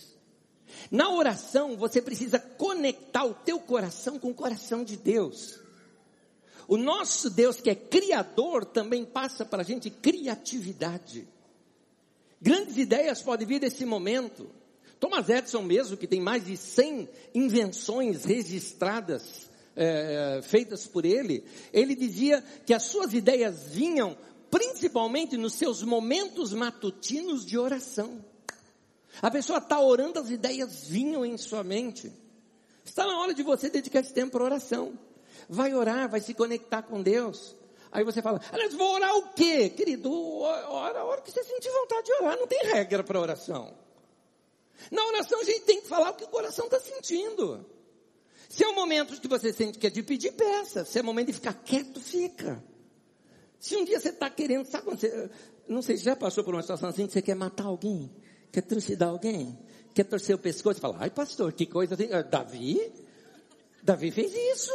Na 0.90 1.10
oração 1.10 1.76
você 1.76 2.00
precisa 2.02 2.38
conectar 2.38 3.24
o 3.24 3.34
teu 3.34 3.58
coração 3.60 4.18
com 4.18 4.30
o 4.30 4.34
coração 4.34 4.84
de 4.84 4.96
Deus. 4.96 5.60
O 6.68 6.76
nosso 6.76 7.28
Deus 7.30 7.60
que 7.60 7.70
é 7.70 7.74
criador 7.74 8.64
também 8.64 9.04
passa 9.04 9.44
para 9.44 9.62
a 9.62 9.64
gente 9.64 9.90
criatividade. 9.90 11.26
Grandes 12.40 12.76
ideias 12.76 13.20
podem 13.20 13.46
vir 13.46 13.60
desse 13.60 13.84
momento. 13.84 14.48
Thomas 14.98 15.28
Edison 15.28 15.62
mesmo, 15.62 15.96
que 15.96 16.06
tem 16.06 16.20
mais 16.20 16.44
de 16.44 16.56
100 16.56 17.08
invenções 17.34 18.24
registradas, 18.24 19.50
é, 19.74 20.40
feitas 20.42 20.86
por 20.86 21.04
ele, 21.04 21.44
ele 21.72 21.94
dizia 21.94 22.44
que 22.66 22.74
as 22.74 22.82
suas 22.84 23.14
ideias 23.14 23.64
vinham 23.68 24.16
principalmente 24.50 25.36
nos 25.36 25.54
seus 25.54 25.82
momentos 25.82 26.52
matutinos 26.52 27.46
de 27.46 27.56
oração. 27.56 28.24
A 29.22 29.30
pessoa 29.30 29.58
está 29.58 29.80
orando, 29.80 30.18
as 30.18 30.30
ideias 30.30 30.88
vinham 30.88 31.24
em 31.24 31.36
sua 31.36 31.62
mente. 31.64 32.12
Está 32.84 33.06
na 33.06 33.18
hora 33.20 33.34
de 33.34 33.42
você 33.42 33.68
dedicar 33.68 34.00
esse 34.00 34.12
tempo 34.12 34.32
para 34.32 34.44
oração. 34.44 34.98
Vai 35.48 35.74
orar, 35.74 36.08
vai 36.08 36.20
se 36.20 36.34
conectar 36.34 36.82
com 36.82 37.02
Deus. 37.02 37.56
Aí 37.92 38.04
você 38.04 38.22
fala, 38.22 38.40
aliás, 38.52 38.72
vou 38.74 38.94
orar 38.94 39.16
o 39.16 39.32
quê? 39.32 39.68
Querido, 39.68 40.12
ora 40.12 41.00
a 41.00 41.04
hora 41.04 41.20
que 41.22 41.30
você 41.30 41.42
sentir 41.42 41.70
vontade 41.70 42.06
de 42.06 42.12
orar, 42.14 42.36
não 42.36 42.46
tem 42.46 42.62
regra 42.66 43.02
para 43.02 43.20
oração. 43.20 43.74
Na 44.90 45.04
oração 45.06 45.40
a 45.40 45.44
gente 45.44 45.62
tem 45.62 45.80
que 45.80 45.88
falar 45.88 46.10
o 46.10 46.14
que 46.14 46.24
o 46.24 46.28
coração 46.28 46.66
está 46.66 46.78
sentindo. 46.78 47.66
Se 48.48 48.64
é 48.64 48.68
um 48.68 48.74
momento 48.74 49.20
que 49.20 49.28
você 49.28 49.52
sente 49.52 49.78
que 49.78 49.86
é 49.86 49.90
de 49.90 50.02
pedir, 50.02 50.32
peça. 50.32 50.84
Se 50.84 50.98
é 50.98 51.02
momento 51.02 51.28
de 51.28 51.32
ficar 51.34 51.54
quieto, 51.54 52.00
fica. 52.00 52.62
Se 53.58 53.76
um 53.76 53.84
dia 53.84 54.00
você 54.00 54.08
está 54.08 54.30
querendo, 54.30 54.66
sabe 54.66 54.84
quando 54.84 55.00
você, 55.00 55.30
não 55.68 55.82
sei, 55.82 55.96
já 55.96 56.16
passou 56.16 56.42
por 56.42 56.54
uma 56.54 56.62
situação 56.62 56.88
assim 56.88 57.06
que 57.06 57.12
você 57.12 57.22
quer 57.22 57.36
matar 57.36 57.66
alguém? 57.66 58.10
Quer 58.52 58.62
trucidar 58.62 59.10
alguém? 59.10 59.58
Quer 59.94 60.04
torcer 60.04 60.34
o 60.34 60.38
pescoço 60.38 60.80
falar, 60.80 60.98
ai 61.00 61.10
pastor, 61.10 61.52
que 61.52 61.66
coisa. 61.66 61.96
Ah, 62.12 62.22
Davi? 62.22 62.92
Davi 63.82 64.10
fez 64.10 64.32
isso. 64.34 64.72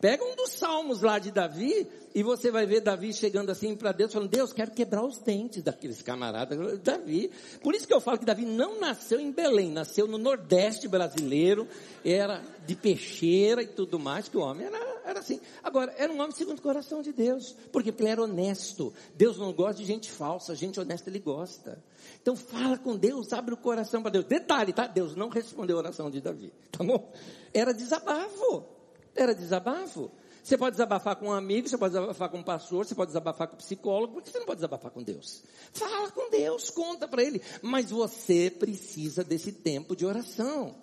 Pega 0.00 0.24
um 0.24 0.34
dos 0.34 0.52
salmos 0.52 1.02
lá 1.02 1.18
de 1.18 1.30
Davi 1.30 1.86
e 2.14 2.22
você 2.22 2.50
vai 2.50 2.64
ver 2.64 2.80
Davi 2.80 3.12
chegando 3.12 3.50
assim 3.50 3.76
para 3.76 3.92
Deus, 3.92 4.12
falando: 4.12 4.30
Deus, 4.30 4.50
quero 4.50 4.70
quebrar 4.70 5.04
os 5.04 5.18
dentes 5.18 5.62
daqueles 5.62 6.00
camaradas. 6.00 6.78
Davi. 6.80 7.30
Por 7.62 7.74
isso 7.74 7.86
que 7.86 7.92
eu 7.92 8.00
falo 8.00 8.18
que 8.18 8.24
Davi 8.24 8.46
não 8.46 8.80
nasceu 8.80 9.20
em 9.20 9.30
Belém, 9.30 9.70
nasceu 9.70 10.08
no 10.08 10.16
Nordeste 10.16 10.88
brasileiro, 10.88 11.68
era 12.02 12.42
de 12.66 12.74
peixeira 12.74 13.62
e 13.62 13.66
tudo 13.66 13.98
mais, 13.98 14.26
que 14.26 14.38
o 14.38 14.40
homem 14.40 14.66
era, 14.66 14.78
era 15.04 15.20
assim. 15.20 15.38
Agora, 15.62 15.94
era 15.98 16.10
um 16.10 16.18
homem 16.18 16.32
segundo 16.32 16.58
o 16.58 16.62
coração 16.62 17.02
de 17.02 17.12
Deus. 17.12 17.54
Por 17.70 17.82
quê? 17.82 17.92
Porque 17.92 18.04
ele 18.04 18.10
era 18.10 18.22
honesto. 18.22 18.94
Deus 19.14 19.36
não 19.36 19.52
gosta 19.52 19.82
de 19.82 19.84
gente 19.84 20.10
falsa, 20.10 20.54
gente 20.56 20.80
honesta 20.80 21.10
ele 21.10 21.18
gosta. 21.18 21.78
Então 22.22 22.34
fala 22.34 22.78
com 22.78 22.96
Deus, 22.96 23.34
abre 23.34 23.52
o 23.52 23.56
coração 23.56 24.00
para 24.00 24.12
Deus. 24.12 24.24
Detalhe, 24.24 24.72
tá? 24.72 24.86
Deus 24.86 25.14
não 25.14 25.28
respondeu 25.28 25.76
a 25.76 25.80
oração 25.80 26.10
de 26.10 26.22
Davi. 26.22 26.50
Tá 26.72 26.82
bom? 26.82 27.12
Era 27.52 27.74
desabafo. 27.74 28.79
Era 29.14 29.34
desabafo. 29.34 30.10
Você 30.42 30.56
pode 30.56 30.72
desabafar 30.72 31.16
com 31.16 31.26
um 31.26 31.32
amigo, 31.32 31.68
você 31.68 31.76
pode 31.76 31.92
desabafar 31.92 32.28
com 32.30 32.38
um 32.38 32.42
pastor, 32.42 32.86
você 32.86 32.94
pode 32.94 33.08
desabafar 33.08 33.46
com 33.46 33.54
um 33.54 33.58
psicólogo, 33.58 34.14
por 34.14 34.22
que 34.22 34.30
você 34.30 34.38
não 34.38 34.46
pode 34.46 34.56
desabafar 34.56 34.90
com 34.90 35.02
Deus? 35.02 35.42
Fala 35.72 36.10
com 36.10 36.30
Deus, 36.30 36.70
conta 36.70 37.06
para 37.06 37.22
Ele. 37.22 37.42
Mas 37.62 37.90
você 37.90 38.50
precisa 38.50 39.22
desse 39.22 39.52
tempo 39.52 39.94
de 39.94 40.06
oração. 40.06 40.74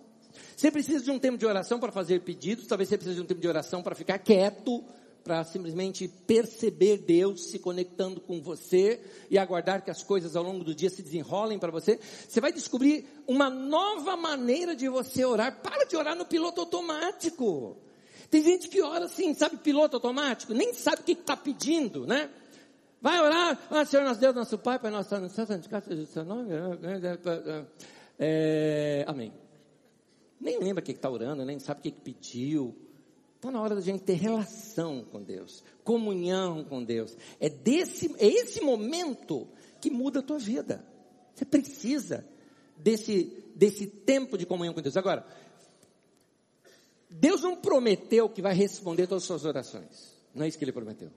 Você 0.55 0.69
precisa 0.71 1.03
de 1.03 1.11
um 1.11 1.17
tempo 1.17 1.37
de 1.37 1.45
oração 1.45 1.79
para 1.79 1.91
fazer 1.91 2.21
pedidos, 2.21 2.67
talvez 2.67 2.89
você 2.89 2.97
precise 2.97 3.15
de 3.15 3.21
um 3.21 3.25
tempo 3.25 3.41
de 3.41 3.47
oração 3.47 3.81
para 3.81 3.95
ficar 3.95 4.19
quieto, 4.19 4.83
para 5.23 5.43
simplesmente 5.43 6.07
perceber 6.07 6.99
Deus 6.99 7.49
se 7.49 7.59
conectando 7.59 8.21
com 8.21 8.41
você 8.41 9.01
e 9.29 9.37
aguardar 9.37 9.83
que 9.83 9.91
as 9.91 10.01
coisas 10.01 10.35
ao 10.35 10.43
longo 10.43 10.63
do 10.63 10.73
dia 10.73 10.89
se 10.89 11.01
desenrolem 11.01 11.59
para 11.59 11.71
você. 11.71 11.99
Você 12.29 12.39
vai 12.39 12.53
descobrir 12.53 13.05
uma 13.27 13.49
nova 13.49 14.15
maneira 14.15 14.75
de 14.75 14.87
você 14.87 15.25
orar. 15.25 15.61
Para 15.61 15.85
de 15.85 15.97
orar 15.97 16.15
no 16.15 16.25
piloto 16.25 16.61
automático. 16.61 17.75
Tem 18.29 18.43
gente 18.43 18.67
que 18.67 18.81
ora 18.81 19.05
assim, 19.05 19.33
sabe, 19.33 19.57
piloto 19.57 19.95
automático, 19.95 20.53
nem 20.53 20.73
sabe 20.73 21.01
o 21.01 21.03
que 21.03 21.13
está 21.13 21.35
pedindo, 21.37 22.05
né? 22.05 22.29
Vai 23.01 23.19
orar, 23.21 23.59
ah, 23.69 23.85
Senhor 23.85 24.03
nosso 24.03 24.19
Deus, 24.19 24.35
nosso 24.35 24.57
Pai, 24.57 24.79
Pai 24.79 24.91
nosso 24.91 25.15
no 25.19 25.29
céu, 25.29 25.45
santificado 25.45 25.85
seja 25.85 26.01
o 26.01 26.05
seu 26.07 26.25
nome. 26.25 26.49
É, 28.19 29.05
amém. 29.07 29.31
Nem 30.39 30.59
lembra 30.59 30.81
o 30.81 30.85
que 30.85 30.91
está 30.91 31.09
orando, 31.09 31.45
nem 31.45 31.59
sabe 31.59 31.79
o 31.79 31.83
que 31.83 31.91
pediu. 31.91 32.75
Está 33.35 33.51
na 33.51 33.61
hora 33.61 33.75
da 33.75 33.81
gente 33.81 34.03
ter 34.03 34.13
relação 34.13 35.05
com 35.05 35.21
Deus, 35.21 35.63
comunhão 35.83 36.63
com 36.63 36.83
Deus. 36.83 37.15
É, 37.39 37.47
desse, 37.47 38.13
é 38.17 38.25
esse 38.25 38.61
momento 38.61 39.47
que 39.79 39.91
muda 39.91 40.19
a 40.19 40.23
tua 40.23 40.39
vida. 40.39 40.83
Você 41.35 41.45
precisa 41.45 42.25
desse, 42.75 43.31
desse 43.55 43.85
tempo 43.85 44.37
de 44.39 44.45
comunhão 44.47 44.73
com 44.73 44.81
Deus. 44.81 44.97
Agora, 44.97 45.23
Deus 47.09 47.41
não 47.41 47.55
prometeu 47.55 48.29
que 48.29 48.41
vai 48.41 48.53
responder 48.53 49.07
todas 49.07 49.23
as 49.23 49.27
suas 49.27 49.45
orações. 49.45 50.15
Não 50.33 50.43
é 50.43 50.47
isso 50.47 50.57
que 50.57 50.63
ele 50.63 50.71
prometeu. 50.71 51.09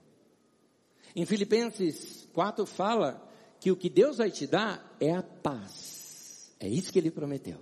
Em 1.14 1.26
Filipenses 1.26 2.28
4 2.32 2.64
fala 2.64 3.28
que 3.59 3.70
o 3.70 3.76
que 3.76 3.90
Deus 3.90 4.18
vai 4.18 4.30
te 4.30 4.47
dar 4.47 4.97
é 5.00 5.12
a 5.12 5.23
paz. 5.23 6.52
É 6.61 6.68
isso 6.68 6.92
que 6.92 6.99
ele 6.99 7.11
prometeu. 7.11 7.59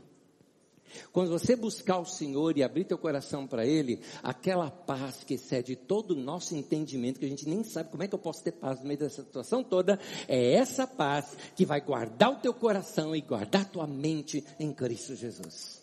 Quando 1.12 1.30
você 1.30 1.54
buscar 1.54 1.98
o 1.98 2.04
Senhor 2.04 2.56
e 2.56 2.62
abrir 2.62 2.84
teu 2.84 2.98
coração 2.98 3.46
para 3.46 3.66
Ele, 3.66 4.00
aquela 4.22 4.70
paz 4.70 5.22
que 5.24 5.34
excede 5.34 5.76
todo 5.76 6.12
o 6.12 6.16
nosso 6.16 6.56
entendimento, 6.56 7.20
que 7.20 7.26
a 7.26 7.28
gente 7.28 7.48
nem 7.48 7.62
sabe 7.62 7.90
como 7.90 8.02
é 8.02 8.08
que 8.08 8.14
eu 8.14 8.18
posso 8.18 8.42
ter 8.42 8.52
paz 8.52 8.80
no 8.80 8.86
meio 8.86 8.98
dessa 8.98 9.22
situação 9.22 9.62
toda, 9.62 9.98
é 10.26 10.54
essa 10.54 10.86
paz 10.86 11.36
que 11.54 11.66
vai 11.66 11.80
guardar 11.80 12.32
o 12.32 12.36
teu 12.36 12.54
coração 12.54 13.14
e 13.14 13.20
guardar 13.20 13.66
tua 13.66 13.86
mente 13.86 14.44
em 14.58 14.72
Cristo 14.72 15.14
Jesus. 15.14 15.77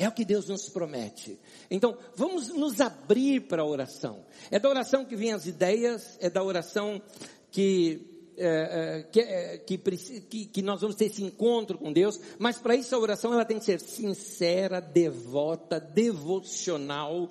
É 0.00 0.08
o 0.08 0.12
que 0.12 0.24
Deus 0.24 0.48
nos 0.48 0.66
promete. 0.70 1.38
Então, 1.70 1.94
vamos 2.16 2.48
nos 2.48 2.80
abrir 2.80 3.42
para 3.42 3.60
a 3.60 3.66
oração. 3.66 4.24
É 4.50 4.58
da 4.58 4.66
oração 4.66 5.04
que 5.04 5.14
vêm 5.14 5.34
as 5.34 5.44
ideias, 5.44 6.16
é 6.20 6.30
da 6.30 6.42
oração 6.42 7.02
que 7.50 8.32
é, 8.38 8.46
é, 8.46 9.02
que, 9.02 9.20
é, 9.20 9.58
que, 9.58 10.46
que, 10.46 10.62
nós 10.62 10.80
vamos 10.80 10.96
ter 10.96 11.04
esse 11.04 11.22
encontro 11.22 11.76
com 11.76 11.92
Deus, 11.92 12.18
mas 12.38 12.56
para 12.56 12.74
isso 12.74 12.94
a 12.94 12.98
oração 12.98 13.34
ela 13.34 13.44
tem 13.44 13.58
que 13.58 13.64
ser 13.66 13.78
sincera, 13.78 14.80
devota, 14.80 15.78
devocional. 15.78 17.30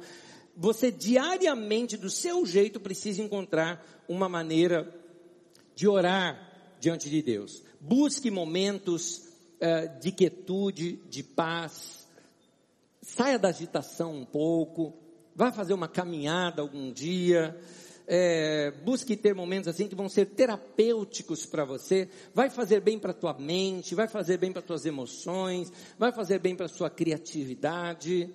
Você 0.56 0.92
diariamente, 0.92 1.98
do 1.98 2.12
seu 2.12 2.46
jeito, 2.46 2.80
precisa 2.80 3.24
encontrar 3.24 3.84
uma 4.08 4.30
maneira 4.30 4.94
de 5.74 5.88
orar 5.88 6.78
diante 6.80 7.10
de 7.10 7.24
Deus. 7.24 7.64
Busque 7.82 8.30
momentos 8.30 9.24
é, 9.60 9.88
de 9.88 10.12
quietude, 10.12 11.00
de 11.10 11.24
paz, 11.24 11.99
saia 13.16 13.40
da 13.40 13.50
agitação 13.50 14.14
um 14.14 14.26
pouco, 14.26 14.94
vá 15.36 15.52
fazer 15.52 15.74
uma 15.74 15.88
caminhada 15.88 16.62
algum 16.62 16.92
dia, 16.92 17.60
é, 18.08 18.72
busque 18.84 19.16
ter 19.16 19.34
momentos 19.34 19.68
assim 19.68 19.88
que 19.88 19.96
vão 19.96 20.10
ser 20.10 20.28
terapêuticos 20.28 21.46
para 21.46 21.66
você, 21.66 22.10
vai 22.34 22.50
fazer 22.50 22.82
bem 22.82 23.00
para 23.00 23.12
a 23.12 23.14
tua 23.14 23.34
mente, 23.34 23.96
vai 23.96 24.08
fazer 24.08 24.38
bem 24.38 24.52
para 24.52 24.60
as 24.62 24.66
tuas 24.66 24.86
emoções, 24.86 25.72
vai 25.98 26.12
fazer 26.12 26.40
bem 26.40 26.56
para 26.56 26.66
a 26.66 26.70
sua 26.70 26.90
criatividade. 26.90 28.30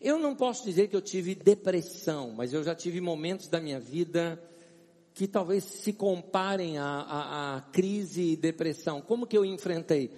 Eu 0.00 0.18
não 0.18 0.34
posso 0.34 0.64
dizer 0.64 0.88
que 0.88 0.96
eu 0.96 1.02
tive 1.02 1.34
depressão, 1.34 2.30
mas 2.30 2.52
eu 2.52 2.62
já 2.62 2.74
tive 2.74 3.00
momentos 3.00 3.48
da 3.48 3.60
minha 3.60 3.80
vida 3.80 4.40
que 5.14 5.28
talvez 5.28 5.62
se 5.64 5.92
comparem 5.92 6.76
à, 6.76 7.56
à 7.56 7.60
crise 7.72 8.32
e 8.32 8.36
depressão. 8.36 9.00
Como 9.00 9.26
que 9.26 9.38
eu 9.38 9.44
enfrentei? 9.44 10.10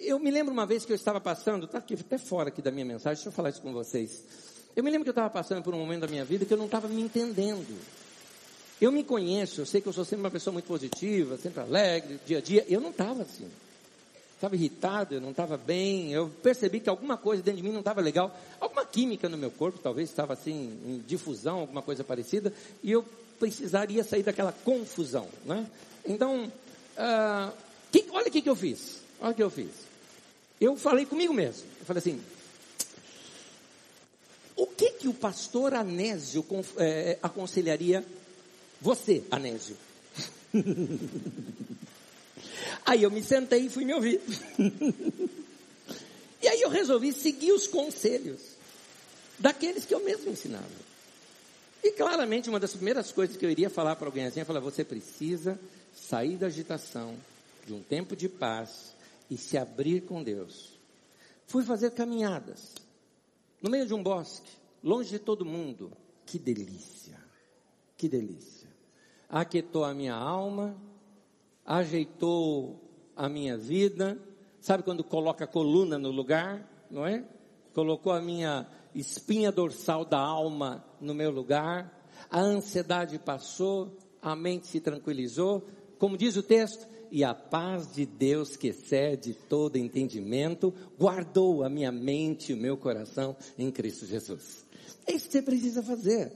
Eu 0.00 0.18
me 0.18 0.30
lembro 0.30 0.52
uma 0.52 0.66
vez 0.66 0.84
que 0.84 0.92
eu 0.92 0.96
estava 0.96 1.20
passando, 1.20 1.66
está 1.66 1.78
aqui 1.78 1.94
até 1.94 2.18
fora 2.18 2.48
aqui 2.48 2.60
da 2.60 2.70
minha 2.70 2.84
mensagem, 2.84 3.16
deixa 3.16 3.28
eu 3.28 3.32
falar 3.32 3.50
isso 3.50 3.62
com 3.62 3.72
vocês. 3.72 4.22
Eu 4.74 4.82
me 4.82 4.90
lembro 4.90 5.04
que 5.04 5.10
eu 5.10 5.12
estava 5.12 5.30
passando 5.30 5.62
por 5.62 5.74
um 5.74 5.78
momento 5.78 6.00
da 6.00 6.08
minha 6.08 6.24
vida 6.24 6.44
que 6.44 6.52
eu 6.52 6.58
não 6.58 6.66
estava 6.66 6.88
me 6.88 7.00
entendendo. 7.00 7.78
Eu 8.80 8.92
me 8.92 9.02
conheço, 9.02 9.60
eu 9.60 9.66
sei 9.66 9.80
que 9.80 9.88
eu 9.88 9.92
sou 9.92 10.04
sempre 10.04 10.24
uma 10.24 10.30
pessoa 10.30 10.52
muito 10.52 10.66
positiva, 10.66 11.36
sempre 11.36 11.60
alegre, 11.60 12.20
dia 12.24 12.38
a 12.38 12.40
dia. 12.40 12.64
Eu 12.68 12.80
não 12.80 12.90
estava 12.90 13.22
assim. 13.22 13.48
Estava 14.34 14.54
irritado, 14.54 15.16
eu 15.16 15.20
não 15.20 15.30
estava 15.30 15.56
bem. 15.56 16.12
Eu 16.12 16.28
percebi 16.42 16.78
que 16.78 16.88
alguma 16.88 17.16
coisa 17.16 17.42
dentro 17.42 17.60
de 17.60 17.66
mim 17.66 17.72
não 17.72 17.80
estava 17.80 18.00
legal. 18.00 18.36
Alguma 18.60 18.84
química 18.84 19.28
no 19.28 19.36
meu 19.36 19.50
corpo, 19.50 19.80
talvez 19.82 20.08
estava 20.08 20.32
assim, 20.32 20.78
em 20.86 21.04
difusão, 21.06 21.58
alguma 21.58 21.82
coisa 21.82 22.04
parecida. 22.04 22.52
E 22.84 22.92
eu 22.92 23.04
precisaria 23.40 24.04
sair 24.04 24.22
daquela 24.22 24.52
confusão. 24.52 25.26
Né? 25.44 25.66
Então, 26.06 26.44
uh, 26.44 27.52
que, 27.90 28.06
olha 28.12 28.28
o 28.28 28.30
que, 28.30 28.42
que 28.42 28.48
eu 28.48 28.54
fiz. 28.54 29.07
Olha 29.20 29.32
o 29.32 29.34
que 29.34 29.42
eu 29.42 29.50
fiz. 29.50 29.70
Eu 30.60 30.76
falei 30.76 31.06
comigo 31.06 31.32
mesmo. 31.32 31.64
Eu 31.80 31.86
falei 31.86 31.98
assim: 31.98 32.20
o 34.56 34.66
que 34.66 34.90
que 34.90 35.08
o 35.08 35.14
pastor 35.14 35.74
Anésio 35.74 36.44
é, 36.76 37.18
aconselharia 37.22 38.04
você, 38.80 39.22
Anésio? 39.30 39.76
aí 42.84 43.02
eu 43.02 43.10
me 43.10 43.22
sentei 43.22 43.66
e 43.66 43.70
fui 43.70 43.84
me 43.84 43.94
ouvir. 43.94 44.20
e 46.42 46.48
aí 46.48 46.60
eu 46.60 46.68
resolvi 46.68 47.12
seguir 47.12 47.52
os 47.52 47.66
conselhos 47.66 48.40
daqueles 49.38 49.84
que 49.84 49.94
eu 49.94 50.00
mesmo 50.00 50.30
ensinava. 50.30 50.88
E 51.82 51.92
claramente 51.92 52.48
uma 52.48 52.58
das 52.58 52.72
primeiras 52.72 53.12
coisas 53.12 53.36
que 53.36 53.46
eu 53.46 53.50
iria 53.50 53.70
falar 53.70 53.94
para 53.94 54.08
alguém 54.08 54.26
assim 54.26 54.40
é 54.40 54.44
falar, 54.44 54.58
você 54.58 54.82
precisa 54.82 55.58
sair 55.94 56.36
da 56.36 56.46
agitação, 56.46 57.14
de 57.64 57.72
um 57.72 57.82
tempo 57.82 58.16
de 58.16 58.28
paz 58.28 58.97
e 59.30 59.36
se 59.36 59.58
abrir 59.58 60.02
com 60.02 60.22
Deus. 60.22 60.78
Fui 61.46 61.64
fazer 61.64 61.92
caminhadas 61.92 62.74
no 63.62 63.70
meio 63.70 63.86
de 63.86 63.94
um 63.94 64.02
bosque, 64.02 64.50
longe 64.82 65.10
de 65.10 65.18
todo 65.18 65.44
mundo. 65.44 65.90
Que 66.24 66.38
delícia, 66.38 67.18
que 67.96 68.08
delícia. 68.08 68.68
Aquietou 69.28 69.84
a 69.84 69.94
minha 69.94 70.14
alma, 70.14 70.76
ajeitou 71.64 72.80
a 73.16 73.28
minha 73.28 73.56
vida. 73.56 74.18
Sabe 74.60 74.82
quando 74.82 75.02
coloca 75.02 75.44
a 75.44 75.48
coluna 75.48 75.98
no 75.98 76.10
lugar, 76.10 76.68
não 76.90 77.06
é? 77.06 77.24
Colocou 77.74 78.12
a 78.12 78.20
minha 78.20 78.68
espinha 78.94 79.50
dorsal 79.50 80.04
da 80.04 80.18
alma 80.18 80.84
no 81.00 81.14
meu 81.14 81.30
lugar. 81.30 81.94
A 82.30 82.40
ansiedade 82.40 83.18
passou, 83.18 83.96
a 84.20 84.36
mente 84.36 84.66
se 84.66 84.80
tranquilizou. 84.80 85.66
Como 85.98 86.16
diz 86.16 86.36
o 86.36 86.42
texto, 86.42 86.86
e 87.10 87.24
a 87.24 87.34
paz 87.34 87.92
de 87.92 88.06
Deus 88.06 88.56
que 88.56 88.68
excede 88.68 89.34
todo 89.48 89.76
entendimento, 89.76 90.72
guardou 90.98 91.64
a 91.64 91.68
minha 91.68 91.92
mente 91.92 92.52
e 92.52 92.54
o 92.54 92.58
meu 92.58 92.76
coração 92.76 93.36
em 93.58 93.70
Cristo 93.70 94.06
Jesus. 94.06 94.64
É 95.06 95.12
isso 95.12 95.26
que 95.26 95.32
você 95.32 95.42
precisa 95.42 95.82
fazer. 95.82 96.32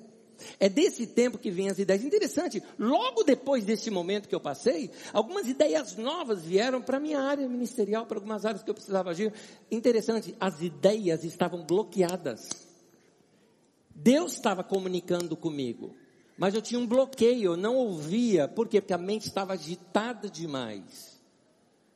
É 0.58 0.68
desse 0.68 1.06
tempo 1.06 1.38
que 1.38 1.50
vêm 1.50 1.68
as 1.68 1.78
ideias. 1.78 2.04
Interessante, 2.04 2.62
logo 2.78 3.22
depois 3.22 3.64
desse 3.64 3.90
momento 3.90 4.28
que 4.28 4.34
eu 4.34 4.40
passei, 4.40 4.90
algumas 5.12 5.46
ideias 5.46 5.96
novas 5.96 6.44
vieram 6.44 6.82
para 6.82 6.98
minha 6.98 7.20
área 7.20 7.48
ministerial, 7.48 8.06
para 8.06 8.18
algumas 8.18 8.44
áreas 8.44 8.62
que 8.62 8.70
eu 8.70 8.74
precisava 8.74 9.10
agir. 9.10 9.32
Interessante, 9.70 10.34
as 10.40 10.60
ideias 10.60 11.24
estavam 11.24 11.64
bloqueadas. 11.64 12.48
Deus 13.94 14.32
estava 14.32 14.64
comunicando 14.64 15.36
comigo, 15.36 15.94
mas 16.36 16.54
eu 16.54 16.62
tinha 16.62 16.80
um 16.80 16.86
bloqueio, 16.86 17.52
eu 17.52 17.56
não 17.56 17.76
ouvia, 17.76 18.48
por 18.48 18.68
quê? 18.68 18.80
Porque 18.80 18.94
a 18.94 18.98
mente 18.98 19.26
estava 19.26 19.52
agitada 19.52 20.28
demais. 20.28 21.20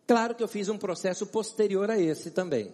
Claro 0.07 0.35
que 0.35 0.43
eu 0.43 0.49
fiz 0.49 0.69
um 0.69 0.79
processo 0.79 1.27
posterior 1.27 1.91
a 1.91 1.99
esse 1.99 2.31
também. 2.31 2.73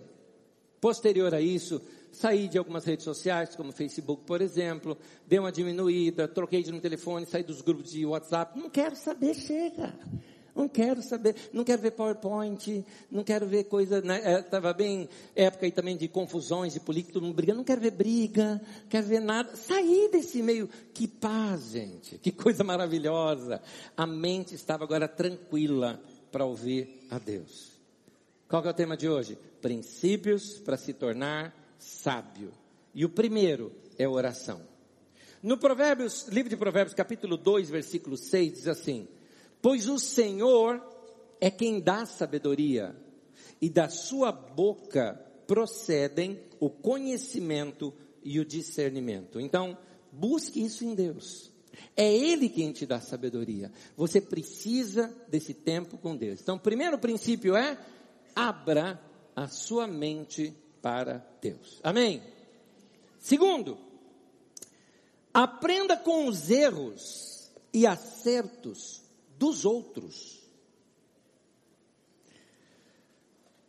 Posterior 0.80 1.34
a 1.34 1.40
isso, 1.40 1.80
saí 2.10 2.46
de 2.46 2.58
algumas 2.58 2.84
redes 2.84 3.04
sociais, 3.04 3.56
como 3.56 3.72
Facebook, 3.72 4.24
por 4.26 4.42
exemplo, 4.42 4.98
dei 5.26 5.38
uma 5.38 5.50
diminuída, 5.50 6.28
troquei 6.28 6.62
de 6.62 6.70
no 6.70 6.80
telefone, 6.80 7.24
saí 7.24 7.42
dos 7.42 7.62
grupos 7.62 7.92
de 7.92 8.04
WhatsApp. 8.04 8.58
Não 8.58 8.68
quero 8.68 8.94
saber, 8.96 9.34
chega. 9.34 9.94
Não 10.54 10.68
quero 10.68 11.02
saber, 11.02 11.34
não 11.52 11.64
quero 11.64 11.80
ver 11.80 11.92
PowerPoint, 11.92 12.84
não 13.10 13.24
quero 13.24 13.46
ver 13.46 13.64
coisa, 13.64 14.02
né? 14.02 14.40
Estava 14.40 14.70
é, 14.70 14.74
bem 14.74 15.08
época 15.34 15.64
aí 15.64 15.72
também 15.72 15.96
de 15.96 16.08
confusões, 16.08 16.74
de 16.74 16.80
política, 16.80 17.14
todo 17.14 17.22
mundo 17.22 17.34
brigando, 17.34 17.58
não 17.58 17.64
quero 17.64 17.80
ver 17.80 17.92
briga, 17.92 18.60
não 18.82 18.88
quero 18.88 19.06
ver 19.06 19.20
nada. 19.20 19.56
Saí 19.56 20.10
desse 20.12 20.42
meio, 20.42 20.68
que 20.92 21.08
paz, 21.08 21.70
gente, 21.70 22.18
que 22.18 22.30
coisa 22.30 22.62
maravilhosa. 22.62 23.62
A 23.96 24.06
mente 24.06 24.54
estava 24.54 24.84
agora 24.84 25.08
tranquila 25.08 25.98
para 26.30 26.44
ouvir 26.44 27.06
a 27.10 27.18
Deus. 27.18 27.72
Qual 28.46 28.62
é 28.62 28.68
o 28.68 28.74
tema 28.74 28.94
de 28.94 29.08
hoje? 29.08 29.38
Princípios 29.62 30.58
para 30.58 30.76
se 30.76 30.92
tornar 30.92 31.54
sábio. 31.78 32.52
E 32.94 33.06
o 33.06 33.08
primeiro 33.08 33.72
é 33.98 34.06
oração. 34.06 34.60
No 35.42 35.56
Provérbios, 35.56 36.28
livro 36.28 36.50
de 36.50 36.56
Provérbios, 36.56 36.94
capítulo 36.94 37.38
2, 37.38 37.70
versículo 37.70 38.18
6, 38.18 38.52
diz 38.52 38.68
assim: 38.68 39.08
Pois 39.62 39.88
o 39.88 39.98
Senhor 39.98 40.82
é 41.40 41.50
quem 41.50 41.80
dá 41.80 42.04
sabedoria, 42.04 42.94
e 43.60 43.70
da 43.70 43.88
sua 43.88 44.32
boca 44.32 45.14
procedem 45.46 46.40
o 46.58 46.68
conhecimento 46.68 47.94
e 48.24 48.40
o 48.40 48.44
discernimento. 48.44 49.40
Então, 49.40 49.78
busque 50.10 50.64
isso 50.64 50.84
em 50.84 50.94
Deus. 50.94 51.50
É 51.96 52.12
Ele 52.12 52.48
quem 52.48 52.72
te 52.72 52.84
dá 52.84 53.00
sabedoria. 53.00 53.72
Você 53.96 54.20
precisa 54.20 55.14
desse 55.28 55.54
tempo 55.54 55.96
com 55.96 56.16
Deus. 56.16 56.40
Então, 56.40 56.56
o 56.56 56.60
primeiro 56.60 56.98
princípio 56.98 57.54
é 57.54 57.78
abra 58.34 59.00
a 59.34 59.46
sua 59.46 59.86
mente 59.86 60.52
para 60.80 61.24
Deus. 61.40 61.80
Amém? 61.82 62.22
Segundo, 63.18 63.78
aprenda 65.32 65.96
com 65.96 66.26
os 66.26 66.50
erros 66.50 67.50
e 67.72 67.86
acertos 67.86 69.01
dos 69.42 69.64
outros. 69.64 70.38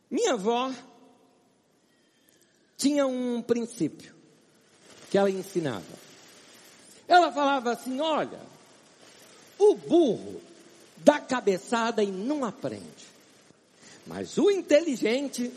Minha 0.07 0.33
avó 0.33 0.71
tinha 2.77 3.07
um 3.07 3.41
princípio 3.41 4.13
que 5.09 5.17
ela 5.17 5.31
ensinava. 5.31 5.97
Ela 7.07 7.31
falava 7.31 7.71
assim: 7.71 7.99
olha, 7.99 8.39
o 9.57 9.73
burro 9.73 10.39
dá 10.97 11.19
cabeçada 11.19 12.03
e 12.03 12.11
não 12.11 12.45
aprende, 12.45 13.07
mas 14.05 14.37
o 14.37 14.51
inteligente 14.51 15.51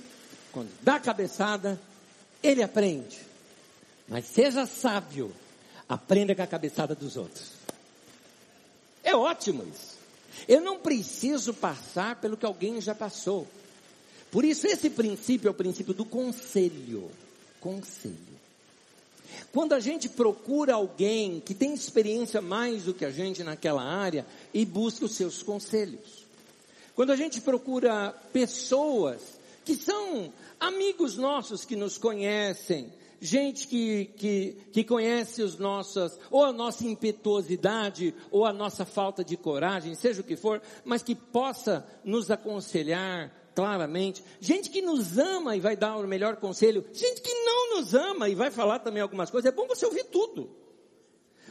quando 0.50 0.72
dá 0.80 0.98
cabeçada, 0.98 1.78
ele 2.42 2.62
aprende. 2.62 3.20
Mas 4.08 4.24
seja 4.24 4.64
sábio, 4.64 5.30
aprenda 5.86 6.34
com 6.34 6.40
a 6.40 6.46
cabeçada 6.46 6.94
dos 6.94 7.18
outros. 7.18 7.50
É 9.04 9.14
ótimo 9.14 9.62
isso. 9.64 9.95
Eu 10.48 10.60
não 10.60 10.78
preciso 10.78 11.52
passar 11.54 12.20
pelo 12.20 12.36
que 12.36 12.46
alguém 12.46 12.80
já 12.80 12.94
passou. 12.94 13.46
Por 14.30 14.44
isso, 14.44 14.66
esse 14.66 14.90
princípio 14.90 15.48
é 15.48 15.50
o 15.50 15.54
princípio 15.54 15.94
do 15.94 16.04
conselho. 16.04 17.10
Conselho. 17.60 18.36
Quando 19.52 19.72
a 19.72 19.80
gente 19.80 20.08
procura 20.08 20.74
alguém 20.74 21.40
que 21.40 21.54
tem 21.54 21.74
experiência 21.74 22.40
mais 22.40 22.84
do 22.84 22.94
que 22.94 23.04
a 23.04 23.10
gente 23.10 23.42
naquela 23.42 23.82
área 23.82 24.26
e 24.52 24.64
busca 24.64 25.04
os 25.04 25.12
seus 25.12 25.42
conselhos. 25.42 26.24
Quando 26.94 27.12
a 27.12 27.16
gente 27.16 27.40
procura 27.40 28.14
pessoas 28.32 29.20
que 29.64 29.74
são 29.74 30.32
amigos 30.60 31.16
nossos 31.16 31.64
que 31.64 31.76
nos 31.76 31.98
conhecem, 31.98 32.90
gente 33.20 33.66
que, 33.66 34.06
que, 34.16 34.56
que 34.72 34.84
conhece 34.84 35.42
os 35.42 35.58
nossos, 35.58 36.18
ou 36.30 36.44
a 36.44 36.52
nossa 36.52 36.86
impetuosidade, 36.86 38.14
ou 38.30 38.44
a 38.44 38.52
nossa 38.52 38.84
falta 38.84 39.24
de 39.24 39.36
coragem, 39.36 39.94
seja 39.94 40.20
o 40.20 40.24
que 40.24 40.36
for, 40.36 40.60
mas 40.84 41.02
que 41.02 41.14
possa 41.14 41.86
nos 42.04 42.30
aconselhar 42.30 43.32
claramente, 43.54 44.22
gente 44.38 44.68
que 44.68 44.82
nos 44.82 45.16
ama 45.18 45.56
e 45.56 45.60
vai 45.60 45.74
dar 45.76 45.96
o 45.96 46.06
melhor 46.06 46.36
conselho, 46.36 46.84
gente 46.92 47.22
que 47.22 47.32
não 47.32 47.76
nos 47.76 47.94
ama 47.94 48.28
e 48.28 48.34
vai 48.34 48.50
falar 48.50 48.80
também 48.80 49.00
algumas 49.00 49.30
coisas, 49.30 49.50
é 49.50 49.54
bom 49.54 49.66
você 49.66 49.86
ouvir 49.86 50.04
tudo. 50.04 50.50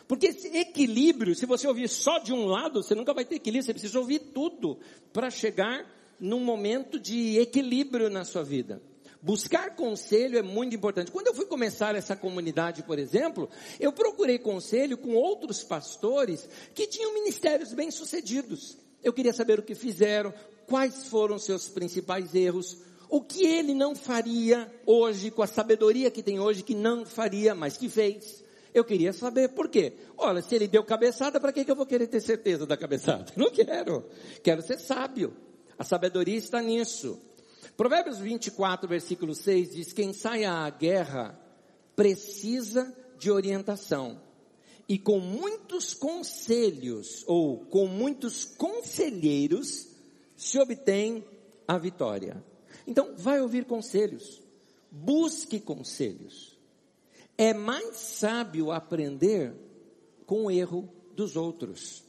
Porque 0.07 0.27
esse 0.27 0.55
equilíbrio, 0.55 1.33
se 1.33 1.47
você 1.47 1.67
ouvir 1.67 1.89
só 1.89 2.19
de 2.19 2.31
um 2.31 2.45
lado, 2.45 2.83
você 2.83 2.93
nunca 2.93 3.11
vai 3.11 3.25
ter 3.25 3.35
equilíbrio, 3.35 3.65
você 3.65 3.73
precisa 3.73 3.99
ouvir 3.99 4.19
tudo 4.19 4.77
para 5.11 5.31
chegar 5.31 5.83
num 6.19 6.41
momento 6.41 6.99
de 6.99 7.39
equilíbrio 7.39 8.07
na 8.07 8.23
sua 8.23 8.43
vida. 8.43 8.81
Buscar 9.25 9.75
conselho 9.75 10.37
é 10.37 10.43
muito 10.43 10.75
importante. 10.75 11.09
Quando 11.11 11.25
eu 11.25 11.33
fui 11.33 11.47
começar 11.47 11.95
essa 11.95 12.15
comunidade, 12.15 12.83
por 12.83 12.99
exemplo, 12.99 13.49
eu 13.79 13.91
procurei 13.91 14.37
conselho 14.37 14.99
com 14.99 15.15
outros 15.15 15.63
pastores 15.63 16.47
que 16.75 16.85
tinham 16.85 17.11
ministérios 17.11 17.73
bem-sucedidos. 17.73 18.77
Eu 19.03 19.11
queria 19.11 19.33
saber 19.33 19.57
o 19.57 19.63
que 19.63 19.73
fizeram, 19.73 20.31
quais 20.67 21.07
foram 21.07 21.39
seus 21.39 21.67
principais 21.67 22.35
erros, 22.35 22.77
o 23.09 23.19
que 23.19 23.43
ele 23.43 23.73
não 23.73 23.95
faria 23.95 24.71
hoje, 24.85 25.31
com 25.31 25.41
a 25.41 25.47
sabedoria 25.47 26.11
que 26.11 26.21
tem 26.21 26.39
hoje, 26.39 26.61
que 26.61 26.75
não 26.75 27.03
faria, 27.03 27.55
mas 27.55 27.77
que 27.77 27.89
fez. 27.89 28.43
Eu 28.75 28.85
queria 28.85 29.11
saber 29.11 29.49
por 29.49 29.69
quê. 29.69 29.93
Olha, 30.15 30.43
se 30.43 30.53
ele 30.53 30.67
deu 30.67 30.83
cabeçada, 30.83 31.39
para 31.39 31.51
que, 31.51 31.65
que 31.65 31.71
eu 31.71 31.75
vou 31.75 31.87
querer 31.87 32.05
ter 32.05 32.21
certeza 32.21 32.67
da 32.67 32.77
cabeçada? 32.77 33.25
Não 33.35 33.49
quero. 33.49 34.05
Quero 34.43 34.61
ser 34.61 34.77
sábio. 34.77 35.35
A 35.79 35.83
sabedoria 35.83 36.37
está 36.37 36.61
nisso. 36.61 37.19
Provérbios 37.77 38.19
24, 38.19 38.87
versículo 38.87 39.35
6 39.35 39.71
diz: 39.71 39.93
Quem 39.93 40.13
sai 40.13 40.45
à 40.45 40.69
guerra 40.69 41.37
precisa 41.95 42.95
de 43.17 43.29
orientação. 43.29 44.21
E 44.87 44.97
com 44.97 45.19
muitos 45.19 45.93
conselhos, 45.93 47.23
ou 47.27 47.65
com 47.65 47.87
muitos 47.87 48.45
conselheiros, 48.45 49.87
se 50.37 50.59
obtém 50.59 51.25
a 51.67 51.77
vitória. 51.77 52.43
Então, 52.85 53.15
vai 53.17 53.41
ouvir 53.41 53.65
conselhos. 53.65 54.41
Busque 54.91 55.59
conselhos. 55.59 56.55
É 57.37 57.53
mais 57.53 57.97
sábio 57.97 58.71
aprender 58.71 59.53
com 60.25 60.45
o 60.45 60.51
erro 60.51 60.87
dos 61.13 61.35
outros. 61.35 62.03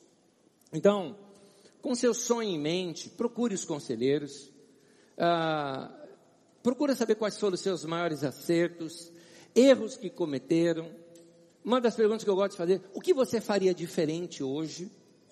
Então, 0.72 1.16
com 1.80 1.94
seu 1.94 2.12
sonho 2.12 2.50
em 2.50 2.58
mente, 2.58 3.08
procure 3.08 3.54
os 3.54 3.64
conselheiros 3.64 4.50
ah, 5.18 5.90
procura 6.62 6.94
saber 6.94 7.14
quais 7.14 7.38
foram 7.38 7.54
os 7.54 7.60
seus 7.60 7.84
maiores 7.84 8.22
acertos, 8.24 9.12
erros 9.54 9.96
que 9.96 10.10
cometeram. 10.10 10.90
Uma 11.64 11.80
das 11.80 11.96
perguntas 11.96 12.22
que 12.22 12.30
eu 12.30 12.36
gosto 12.36 12.52
de 12.52 12.58
fazer, 12.58 12.80
o 12.94 13.00
que 13.00 13.12
você 13.12 13.40
faria 13.40 13.74
diferente 13.74 14.42
hoje? 14.42 14.90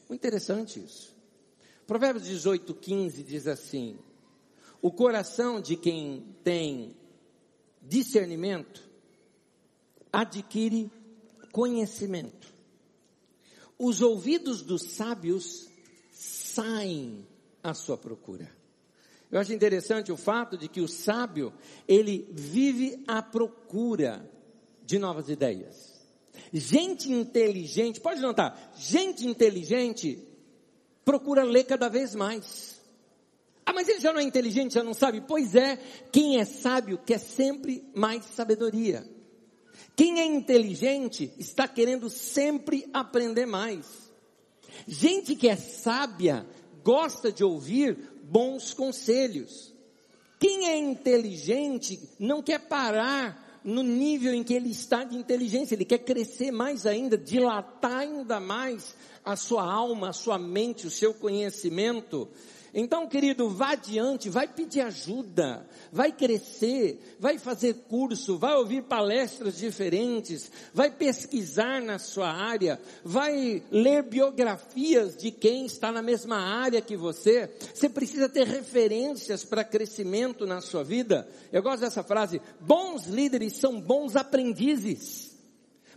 Muito 0.08 0.20
interessante 0.20 0.80
isso. 0.80 1.14
Provérbios 1.86 2.24
18, 2.24 2.74
15 2.74 3.22
diz 3.22 3.46
assim, 3.46 3.98
o 4.80 4.90
coração 4.90 5.60
de 5.60 5.76
quem 5.76 6.34
tem 6.42 6.96
discernimento, 7.80 8.82
adquire 10.12 10.90
conhecimento. 11.52 12.52
Os 13.78 14.00
ouvidos 14.00 14.62
dos 14.62 14.82
sábios 14.82 15.68
saem 16.10 17.26
à 17.62 17.74
sua 17.74 17.98
procura. 17.98 18.50
Eu 19.34 19.40
acho 19.40 19.52
interessante 19.52 20.12
o 20.12 20.16
fato 20.16 20.56
de 20.56 20.68
que 20.68 20.80
o 20.80 20.86
sábio, 20.86 21.52
ele 21.88 22.28
vive 22.30 23.02
à 23.04 23.20
procura 23.20 24.30
de 24.86 24.96
novas 24.96 25.28
ideias. 25.28 25.92
Gente 26.52 27.10
inteligente, 27.10 28.00
pode 28.00 28.20
notar, 28.20 28.72
gente 28.76 29.26
inteligente 29.26 30.22
procura 31.04 31.42
ler 31.42 31.64
cada 31.64 31.88
vez 31.88 32.14
mais. 32.14 32.80
Ah, 33.66 33.72
mas 33.72 33.88
ele 33.88 33.98
já 33.98 34.12
não 34.12 34.20
é 34.20 34.22
inteligente, 34.22 34.74
já 34.74 34.84
não 34.84 34.94
sabe? 34.94 35.20
Pois 35.20 35.56
é, 35.56 35.80
quem 36.12 36.38
é 36.38 36.44
sábio 36.44 36.96
quer 37.04 37.18
sempre 37.18 37.84
mais 37.92 38.24
sabedoria. 38.26 39.04
Quem 39.96 40.20
é 40.20 40.24
inteligente 40.24 41.34
está 41.36 41.66
querendo 41.66 42.08
sempre 42.08 42.88
aprender 42.92 43.46
mais. 43.46 43.84
Gente 44.86 45.34
que 45.34 45.48
é 45.48 45.56
sábia 45.56 46.46
gosta 46.84 47.32
de 47.32 47.42
ouvir 47.42 48.13
bons 48.30 48.74
conselhos. 48.74 49.72
Quem 50.38 50.68
é 50.68 50.76
inteligente 50.76 52.00
não 52.18 52.42
quer 52.42 52.60
parar 52.60 53.60
no 53.64 53.82
nível 53.82 54.34
em 54.34 54.42
que 54.42 54.52
ele 54.52 54.70
está 54.70 55.04
de 55.04 55.16
inteligência, 55.16 55.74
ele 55.74 55.87
quer 55.87 55.98
crescer 55.98 56.50
mais 56.50 56.84
ainda, 56.84 57.16
dilatar 57.16 58.00
ainda 58.00 58.38
mais 58.38 58.94
a 59.24 59.37
sua 59.37 59.64
alma, 59.64 60.10
a 60.10 60.12
sua 60.12 60.38
mente, 60.38 60.87
o 60.87 60.90
seu 60.90 61.14
conhecimento. 61.14 62.28
Então, 62.76 63.06
querido, 63.06 63.48
vá 63.48 63.70
adiante, 63.70 64.28
vai 64.28 64.48
pedir 64.48 64.80
ajuda, 64.80 65.64
vai 65.92 66.10
crescer, 66.10 67.16
vai 67.20 67.38
fazer 67.38 67.74
curso, 67.88 68.37
vai 68.37 68.56
ouvir 68.56 68.82
palestras 68.82 69.56
diferentes, 69.56 70.50
vai 70.72 70.90
pesquisar 70.90 71.80
na 71.80 72.00
sua 72.00 72.32
área, 72.32 72.80
vai 73.04 73.62
ler 73.70 74.02
biografias 74.02 75.16
de 75.16 75.30
quem 75.30 75.66
está 75.66 75.92
na 75.92 76.02
mesma 76.02 76.37
área 76.37 76.80
que 76.80 76.96
você. 76.96 77.48
Você 77.72 77.88
precisa 77.88 78.28
ter 78.28 78.44
referências 78.48 79.44
para 79.44 79.62
crescimento 79.62 80.44
na 80.44 80.60
sua 80.60 80.82
vida. 80.82 81.28
Eu 81.52 81.62
gosto 81.62 81.82
dessa 81.82 82.02
frase: 82.02 82.42
bons 82.60 83.06
líderes 83.06 83.52
são 83.52 83.80
bons 83.80 84.16
aprendizes. 84.16 85.32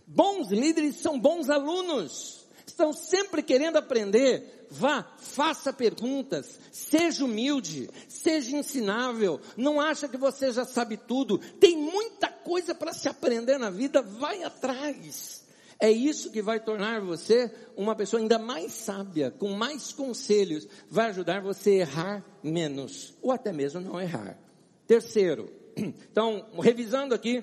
Bons 0.06 0.52
líderes 0.52 0.94
são 0.94 1.18
bons 1.18 1.50
alunos. 1.50 2.37
Estão 2.78 2.92
sempre 2.92 3.42
querendo 3.42 3.76
aprender 3.76 4.66
vá, 4.70 5.04
faça 5.18 5.72
perguntas, 5.72 6.60
seja 6.70 7.24
humilde, 7.24 7.90
seja 8.08 8.56
ensinável, 8.56 9.40
não 9.56 9.80
acha 9.80 10.06
que 10.06 10.16
você 10.16 10.52
já 10.52 10.64
sabe 10.64 10.96
tudo, 10.96 11.38
tem 11.58 11.76
muita 11.76 12.28
coisa 12.28 12.76
para 12.76 12.92
se 12.92 13.08
aprender 13.08 13.58
na 13.58 13.68
vida, 13.68 14.00
vai 14.00 14.44
atrás. 14.44 15.44
É 15.80 15.90
isso 15.90 16.30
que 16.30 16.40
vai 16.40 16.60
tornar 16.60 17.00
você 17.00 17.52
uma 17.76 17.96
pessoa 17.96 18.22
ainda 18.22 18.38
mais 18.38 18.74
sábia, 18.74 19.32
com 19.32 19.50
mais 19.50 19.92
conselhos, 19.92 20.68
vai 20.88 21.08
ajudar 21.08 21.42
você 21.42 21.70
a 21.70 21.74
errar 21.74 22.24
menos, 22.44 23.12
ou 23.20 23.32
até 23.32 23.52
mesmo 23.52 23.80
não 23.80 24.00
errar. 24.00 24.38
Terceiro, 24.86 25.52
então, 25.76 26.46
revisando 26.62 27.12
aqui, 27.12 27.42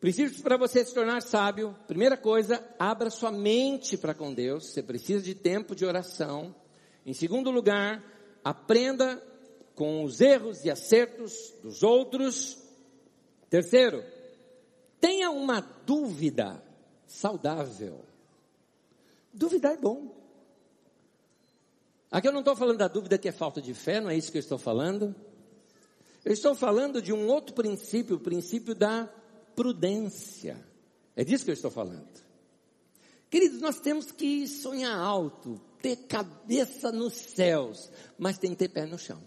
Princípios 0.00 0.42
para 0.42 0.58
você 0.58 0.84
se 0.84 0.92
tornar 0.92 1.22
sábio. 1.22 1.74
Primeira 1.86 2.16
coisa, 2.16 2.62
abra 2.78 3.08
sua 3.08 3.32
mente 3.32 3.96
para 3.96 4.14
com 4.14 4.34
Deus. 4.34 4.66
Você 4.66 4.82
precisa 4.82 5.22
de 5.22 5.34
tempo 5.34 5.74
de 5.74 5.86
oração. 5.86 6.54
Em 7.04 7.14
segundo 7.14 7.50
lugar, 7.50 8.04
aprenda 8.44 9.22
com 9.74 10.04
os 10.04 10.20
erros 10.20 10.64
e 10.64 10.70
acertos 10.70 11.54
dos 11.62 11.82
outros. 11.82 12.58
Terceiro, 13.48 14.04
tenha 15.00 15.30
uma 15.30 15.60
dúvida 15.60 16.62
saudável. 17.06 18.04
Duvidar 19.32 19.74
é 19.74 19.78
bom. 19.78 20.14
Aqui 22.10 22.28
eu 22.28 22.32
não 22.32 22.40
estou 22.40 22.56
falando 22.56 22.78
da 22.78 22.88
dúvida 22.88 23.18
que 23.18 23.28
é 23.28 23.32
falta 23.32 23.60
de 23.60 23.72
fé, 23.72 24.00
não 24.00 24.10
é 24.10 24.16
isso 24.16 24.30
que 24.30 24.38
eu 24.38 24.40
estou 24.40 24.58
falando. 24.58 25.14
Eu 26.24 26.32
estou 26.32 26.54
falando 26.54 27.00
de 27.00 27.12
um 27.12 27.28
outro 27.28 27.54
princípio, 27.54 28.16
o 28.16 28.20
princípio 28.20 28.74
da 28.74 29.08
prudência. 29.56 30.64
É 31.16 31.24
disso 31.24 31.44
que 31.44 31.50
eu 31.50 31.54
estou 31.54 31.70
falando. 31.70 32.06
Queridos, 33.28 33.60
nós 33.60 33.80
temos 33.80 34.12
que 34.12 34.46
sonhar 34.46 34.96
alto, 34.96 35.60
ter 35.82 35.96
cabeça 36.06 36.92
nos 36.92 37.14
céus, 37.14 37.90
mas 38.16 38.38
tem 38.38 38.50
que 38.50 38.56
ter 38.56 38.68
pé 38.68 38.86
no 38.86 38.98
chão. 38.98 39.20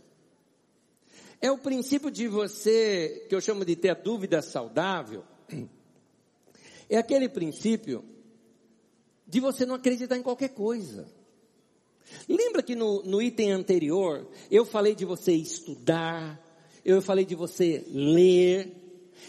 É 1.41 1.51
o 1.51 1.57
princípio 1.57 2.11
de 2.11 2.27
você, 2.27 3.25
que 3.27 3.35
eu 3.35 3.41
chamo 3.41 3.65
de 3.65 3.75
ter 3.75 3.89
a 3.89 3.93
dúvida 3.93 4.41
saudável, 4.41 5.23
é 6.89 6.97
aquele 6.97 7.27
princípio 7.27 8.03
de 9.27 9.39
você 9.39 9.65
não 9.65 9.75
acreditar 9.75 10.17
em 10.17 10.23
qualquer 10.23 10.49
coisa. 10.49 11.07
Lembra 12.27 12.63
que 12.63 12.75
no, 12.75 13.03
no 13.03 13.21
item 13.21 13.51
anterior 13.51 14.27
eu 14.49 14.65
falei 14.65 14.95
de 14.95 15.05
você 15.05 15.33
estudar, 15.33 16.43
eu 16.83 17.01
falei 17.01 17.25
de 17.25 17.35
você 17.35 17.85
ler, 17.87 18.78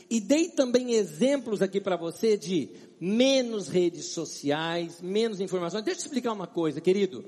e 0.08 0.20
dei 0.20 0.48
também 0.48 0.92
exemplos 0.92 1.62
aqui 1.62 1.80
para 1.80 1.96
você 1.96 2.36
de 2.36 2.70
menos 3.00 3.68
redes 3.68 4.06
sociais, 4.06 5.00
menos 5.00 5.40
informações. 5.40 5.84
Deixa 5.84 6.00
eu 6.00 6.04
explicar 6.04 6.32
uma 6.32 6.46
coisa, 6.46 6.80
querido. 6.80 7.24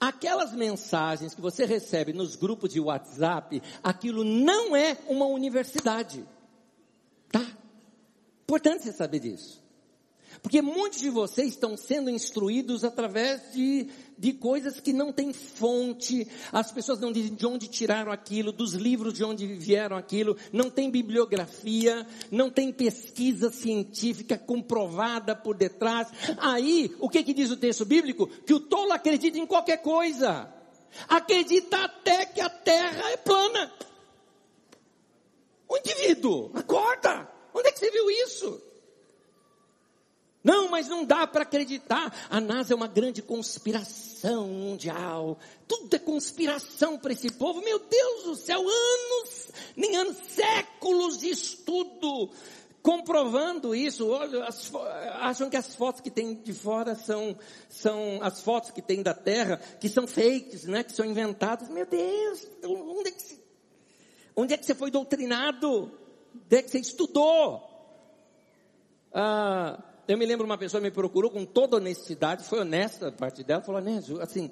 Aquelas 0.00 0.52
mensagens 0.52 1.34
que 1.34 1.40
você 1.40 1.64
recebe 1.64 2.12
nos 2.12 2.36
grupos 2.36 2.72
de 2.72 2.80
WhatsApp, 2.80 3.62
aquilo 3.82 4.24
não 4.24 4.74
é 4.74 4.96
uma 5.08 5.26
universidade. 5.26 6.24
Tá? 7.30 7.46
Importante 8.44 8.84
você 8.84 8.92
saber 8.92 9.20
disso. 9.20 9.62
Porque 10.42 10.62
muitos 10.62 11.00
de 11.00 11.10
vocês 11.10 11.48
estão 11.50 11.76
sendo 11.76 12.08
instruídos 12.08 12.82
através 12.82 13.52
de, 13.52 13.88
de 14.16 14.32
coisas 14.32 14.80
que 14.80 14.92
não 14.92 15.12
têm 15.12 15.32
fonte, 15.34 16.26
as 16.50 16.72
pessoas 16.72 16.98
não 16.98 17.12
dizem 17.12 17.34
de 17.34 17.46
onde 17.46 17.68
tiraram 17.68 18.10
aquilo, 18.10 18.50
dos 18.50 18.72
livros 18.72 19.12
de 19.12 19.22
onde 19.22 19.46
vieram 19.46 19.96
aquilo, 19.96 20.36
não 20.50 20.70
tem 20.70 20.90
bibliografia, 20.90 22.06
não 22.30 22.50
tem 22.50 22.72
pesquisa 22.72 23.50
científica 23.50 24.38
comprovada 24.38 25.36
por 25.36 25.54
detrás. 25.54 26.08
Aí, 26.38 26.94
o 26.98 27.08
que, 27.08 27.22
que 27.22 27.34
diz 27.34 27.50
o 27.50 27.56
texto 27.56 27.84
bíblico? 27.84 28.26
Que 28.26 28.54
o 28.54 28.60
tolo 28.60 28.92
acredita 28.92 29.38
em 29.38 29.46
qualquer 29.46 29.82
coisa. 29.82 30.52
Acredita 31.06 31.84
até 31.84 32.24
que 32.24 32.40
a 32.40 32.48
terra 32.48 33.10
é 33.10 33.16
plana. 33.18 33.72
O 35.68 35.76
indivíduo, 35.76 36.50
acorda! 36.54 37.28
Onde 37.54 37.68
é 37.68 37.72
que 37.72 37.78
você 37.78 37.90
viu 37.90 38.10
isso? 38.10 38.69
Não, 40.42 40.70
mas 40.70 40.88
não 40.88 41.04
dá 41.04 41.26
para 41.26 41.42
acreditar. 41.42 42.14
A 42.30 42.40
NASA 42.40 42.72
é 42.72 42.76
uma 42.76 42.88
grande 42.88 43.20
conspiração 43.20 44.46
mundial. 44.48 45.38
Tudo 45.68 45.94
é 45.94 45.98
conspiração 45.98 46.98
para 46.98 47.12
esse 47.12 47.30
povo. 47.32 47.60
Meu 47.60 47.78
Deus 47.78 48.24
do 48.24 48.36
céu, 48.36 48.60
anos, 48.60 49.48
nem 49.76 49.96
anos, 49.96 50.16
séculos 50.28 51.18
de 51.18 51.28
estudo 51.28 52.30
comprovando 52.82 53.74
isso. 53.74 54.14
As, 54.14 54.72
acham 55.20 55.50
que 55.50 55.56
as 55.56 55.74
fotos 55.74 56.00
que 56.00 56.10
tem 56.10 56.34
de 56.34 56.52
fora 56.52 56.94
são, 56.94 57.36
são 57.68 58.20
as 58.22 58.40
fotos 58.40 58.70
que 58.70 58.82
tem 58.82 59.02
da 59.02 59.14
Terra, 59.14 59.58
que 59.78 59.88
são 59.88 60.06
fakes, 60.06 60.64
né? 60.64 60.82
Que 60.82 60.92
são 60.92 61.04
inventadas. 61.04 61.68
Meu 61.68 61.86
Deus, 61.86 62.46
onde 62.64 63.08
é 63.08 63.12
que, 63.12 63.40
onde 64.34 64.54
é 64.54 64.56
que 64.56 64.64
você 64.64 64.74
foi 64.74 64.90
doutrinado? 64.90 65.92
Onde 66.34 66.56
é 66.56 66.62
que 66.62 66.70
você 66.70 66.78
estudou? 66.78 67.68
Ah, 69.12 69.82
eu 70.10 70.18
me 70.18 70.26
lembro 70.26 70.44
uma 70.44 70.58
pessoa 70.58 70.80
me 70.80 70.90
procurou 70.90 71.30
com 71.30 71.44
toda 71.44 71.76
honestidade, 71.76 72.44
foi 72.44 72.58
honesta 72.58 73.08
a 73.08 73.12
parte 73.12 73.44
dela, 73.44 73.62
falou, 73.62 73.80
assim, 74.20 74.50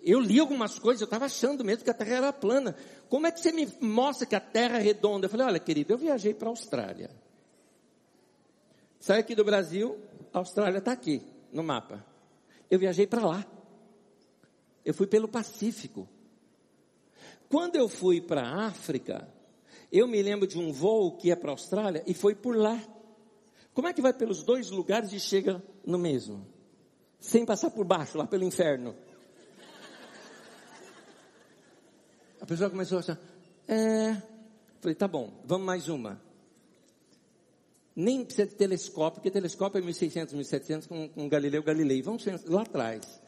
eu 0.00 0.20
li 0.20 0.38
algumas 0.38 0.78
coisas, 0.78 1.00
eu 1.00 1.06
estava 1.06 1.24
achando 1.24 1.64
mesmo 1.64 1.82
que 1.82 1.90
a 1.90 1.94
Terra 1.94 2.16
era 2.16 2.32
plana. 2.32 2.76
Como 3.08 3.26
é 3.26 3.32
que 3.32 3.40
você 3.40 3.50
me 3.50 3.66
mostra 3.80 4.24
que 4.24 4.36
a 4.36 4.40
Terra 4.40 4.78
é 4.78 4.80
redonda? 4.80 5.26
Eu 5.26 5.30
falei, 5.30 5.46
olha, 5.46 5.58
querido, 5.58 5.92
eu 5.92 5.98
viajei 5.98 6.32
para 6.32 6.46
a 6.48 6.50
Austrália. 6.50 7.10
Sai 9.00 9.18
aqui 9.18 9.34
do 9.34 9.44
Brasil, 9.44 9.98
a 10.32 10.38
Austrália 10.38 10.78
está 10.78 10.92
aqui, 10.92 11.20
no 11.52 11.64
mapa. 11.64 12.04
Eu 12.70 12.78
viajei 12.78 13.08
para 13.08 13.26
lá. 13.26 13.44
Eu 14.84 14.94
fui 14.94 15.08
pelo 15.08 15.26
Pacífico. 15.26 16.08
Quando 17.48 17.74
eu 17.74 17.88
fui 17.88 18.20
para 18.20 18.42
a 18.42 18.66
África, 18.66 19.28
eu 19.90 20.06
me 20.06 20.22
lembro 20.22 20.46
de 20.46 20.56
um 20.56 20.72
voo 20.72 21.16
que 21.16 21.26
ia 21.28 21.36
para 21.36 21.50
a 21.50 21.54
Austrália 21.54 22.04
e 22.06 22.14
foi 22.14 22.36
por 22.36 22.56
lá. 22.56 22.80
Como 23.76 23.88
é 23.88 23.92
que 23.92 24.00
vai 24.00 24.14
pelos 24.14 24.42
dois 24.42 24.70
lugares 24.70 25.12
e 25.12 25.20
chega 25.20 25.62
no 25.84 25.98
mesmo? 25.98 26.46
Sem 27.20 27.44
passar 27.44 27.70
por 27.70 27.84
baixo, 27.84 28.16
lá 28.16 28.26
pelo 28.26 28.42
inferno. 28.42 28.96
A 32.40 32.46
pessoa 32.46 32.70
começou 32.70 32.96
a 32.96 33.00
achar, 33.00 33.20
é. 33.68 34.16
Falei, 34.80 34.94
tá 34.94 35.06
bom, 35.06 35.42
vamos 35.44 35.66
mais 35.66 35.88
uma. 35.90 36.18
Nem 37.94 38.24
precisa 38.24 38.48
de 38.48 38.54
telescópio, 38.54 39.20
porque 39.20 39.30
telescópio 39.30 39.78
é 39.78 39.82
1600, 39.82 40.32
1700 40.32 40.86
com, 40.86 41.10
com 41.10 41.28
Galileu 41.28 41.62
Galilei. 41.62 42.00
Vamos 42.00 42.24
lá 42.46 42.62
atrás. 42.62 43.20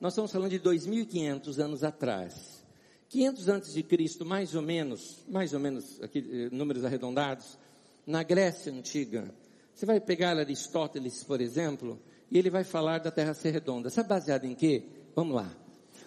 Nós 0.00 0.12
estamos 0.12 0.30
falando 0.30 0.50
de 0.50 0.60
2500 0.60 1.58
anos 1.58 1.82
atrás. 1.82 2.64
500 3.08 3.48
antes 3.48 3.72
de 3.72 3.82
Cristo, 3.82 4.24
mais 4.24 4.54
ou 4.54 4.62
menos, 4.62 5.24
mais 5.28 5.52
ou 5.52 5.58
menos, 5.58 6.00
aqui, 6.00 6.18
eh, 6.18 6.54
números 6.54 6.84
arredondados, 6.84 7.58
na 8.06 8.22
Grécia 8.22 8.72
Antiga. 8.72 9.34
Você 9.76 9.84
vai 9.84 10.00
pegar 10.00 10.38
Aristóteles, 10.38 11.22
por 11.22 11.38
exemplo, 11.38 12.00
e 12.30 12.38
ele 12.38 12.48
vai 12.48 12.64
falar 12.64 12.98
da 12.98 13.10
Terra 13.10 13.34
ser 13.34 13.50
redonda. 13.50 13.90
Sabe 13.90 14.08
baseado 14.08 14.46
em 14.46 14.54
quê? 14.54 14.84
Vamos 15.14 15.36
lá. 15.36 15.54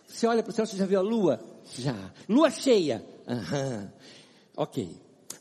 Você 0.08 0.26
olha 0.26 0.42
para 0.42 0.50
o 0.50 0.54
céu, 0.54 0.66
você 0.66 0.76
já 0.76 0.88
viu 0.88 0.98
a 0.98 1.04
lua? 1.04 1.40
Já. 1.78 2.12
Lua 2.28 2.50
cheia? 2.50 3.06
Aham. 3.28 3.94
Ok. 4.58 4.90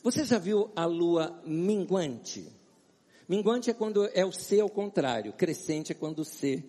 Você 0.02 0.26
já 0.26 0.38
viu 0.38 0.70
a 0.76 0.84
lua 0.84 1.42
minguante? 1.46 2.46
Minguante 3.26 3.70
é 3.70 3.72
quando 3.72 4.06
é 4.12 4.26
o 4.26 4.32
C 4.32 4.60
ao 4.60 4.68
contrário, 4.68 5.32
crescente 5.32 5.92
é 5.92 5.94
quando 5.94 6.18
o 6.18 6.24
C 6.24 6.62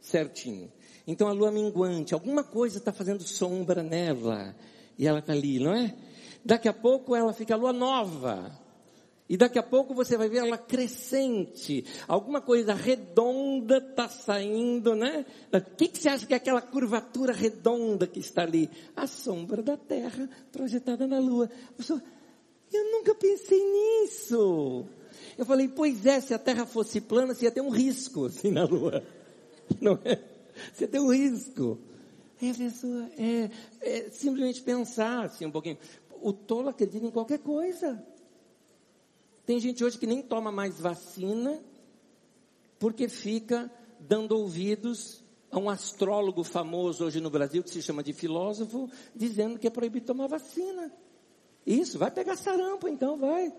certinho. 0.00 0.72
Então 1.06 1.28
a 1.28 1.32
lua 1.32 1.52
minguante, 1.52 2.12
alguma 2.12 2.42
coisa 2.42 2.78
está 2.78 2.92
fazendo 2.92 3.22
sombra 3.22 3.84
nela, 3.84 4.52
e 4.98 5.06
ela 5.06 5.20
está 5.20 5.32
ali, 5.32 5.60
não 5.60 5.72
é? 5.72 5.94
Daqui 6.44 6.68
a 6.68 6.72
pouco 6.72 7.14
ela 7.14 7.32
fica 7.32 7.54
a 7.54 7.56
lua 7.56 7.72
nova, 7.72 8.50
e 9.26 9.38
daqui 9.38 9.58
a 9.58 9.62
pouco 9.62 9.94
você 9.94 10.18
vai 10.18 10.28
ver 10.28 10.38
ela 10.38 10.58
crescente. 10.58 11.84
Alguma 12.06 12.42
coisa 12.42 12.74
redonda 12.74 13.78
está 13.78 14.06
saindo, 14.06 14.94
né? 14.94 15.24
O 15.50 15.76
que, 15.76 15.88
que, 15.88 15.98
você 15.98 16.10
acha 16.10 16.26
que 16.26 16.34
é 16.34 16.36
aquela 16.36 16.60
curvatura 16.60 17.32
redonda 17.32 18.06
que 18.06 18.20
está 18.20 18.42
ali? 18.42 18.68
A 18.94 19.06
sombra 19.06 19.62
da 19.62 19.78
Terra 19.78 20.28
projetada 20.52 21.06
na 21.06 21.18
Lua. 21.18 21.50
Pessoa, 21.74 22.02
eu 22.70 22.92
nunca 22.92 23.14
pensei 23.14 23.58
nisso. 23.58 24.84
Eu 25.38 25.46
falei, 25.46 25.68
pois 25.68 26.04
é, 26.04 26.20
se 26.20 26.34
a 26.34 26.38
Terra 26.38 26.66
fosse 26.66 27.00
plana, 27.00 27.34
você 27.34 27.46
ia 27.46 27.50
ter 27.50 27.62
um 27.62 27.70
risco 27.70 28.26
assim 28.26 28.50
na 28.50 28.64
Lua. 28.64 29.02
Não 29.80 29.98
é? 30.04 30.22
Você 30.70 30.86
tem 30.86 31.00
um 31.00 31.10
risco. 31.10 31.78
Aí 32.42 32.50
a 32.50 32.54
pessoa 32.54 33.08
é, 33.16 33.50
é 33.80 34.10
simplesmente 34.10 34.60
pensar 34.60 35.24
assim 35.24 35.46
um 35.46 35.50
pouquinho. 35.50 35.78
O 36.20 36.30
tolo 36.30 36.68
acredita 36.68 37.06
em 37.06 37.10
qualquer 37.10 37.38
coisa. 37.38 38.04
Tem 39.46 39.60
gente 39.60 39.84
hoje 39.84 39.98
que 39.98 40.06
nem 40.06 40.22
toma 40.22 40.50
mais 40.50 40.80
vacina 40.80 41.62
porque 42.78 43.08
fica 43.08 43.70
dando 44.00 44.36
ouvidos 44.36 45.22
a 45.50 45.58
um 45.58 45.70
astrólogo 45.70 46.42
famoso 46.42 47.04
hoje 47.04 47.20
no 47.20 47.30
Brasil 47.30 47.62
que 47.62 47.70
se 47.70 47.80
chama 47.80 48.02
de 48.02 48.12
filósofo, 48.12 48.90
dizendo 49.14 49.58
que 49.58 49.66
é 49.66 49.70
proibido 49.70 50.06
tomar 50.06 50.26
vacina. 50.26 50.92
Isso, 51.66 51.98
vai 51.98 52.10
pegar 52.10 52.36
sarampo 52.36 52.88
então, 52.88 53.16
vai. 53.16 53.52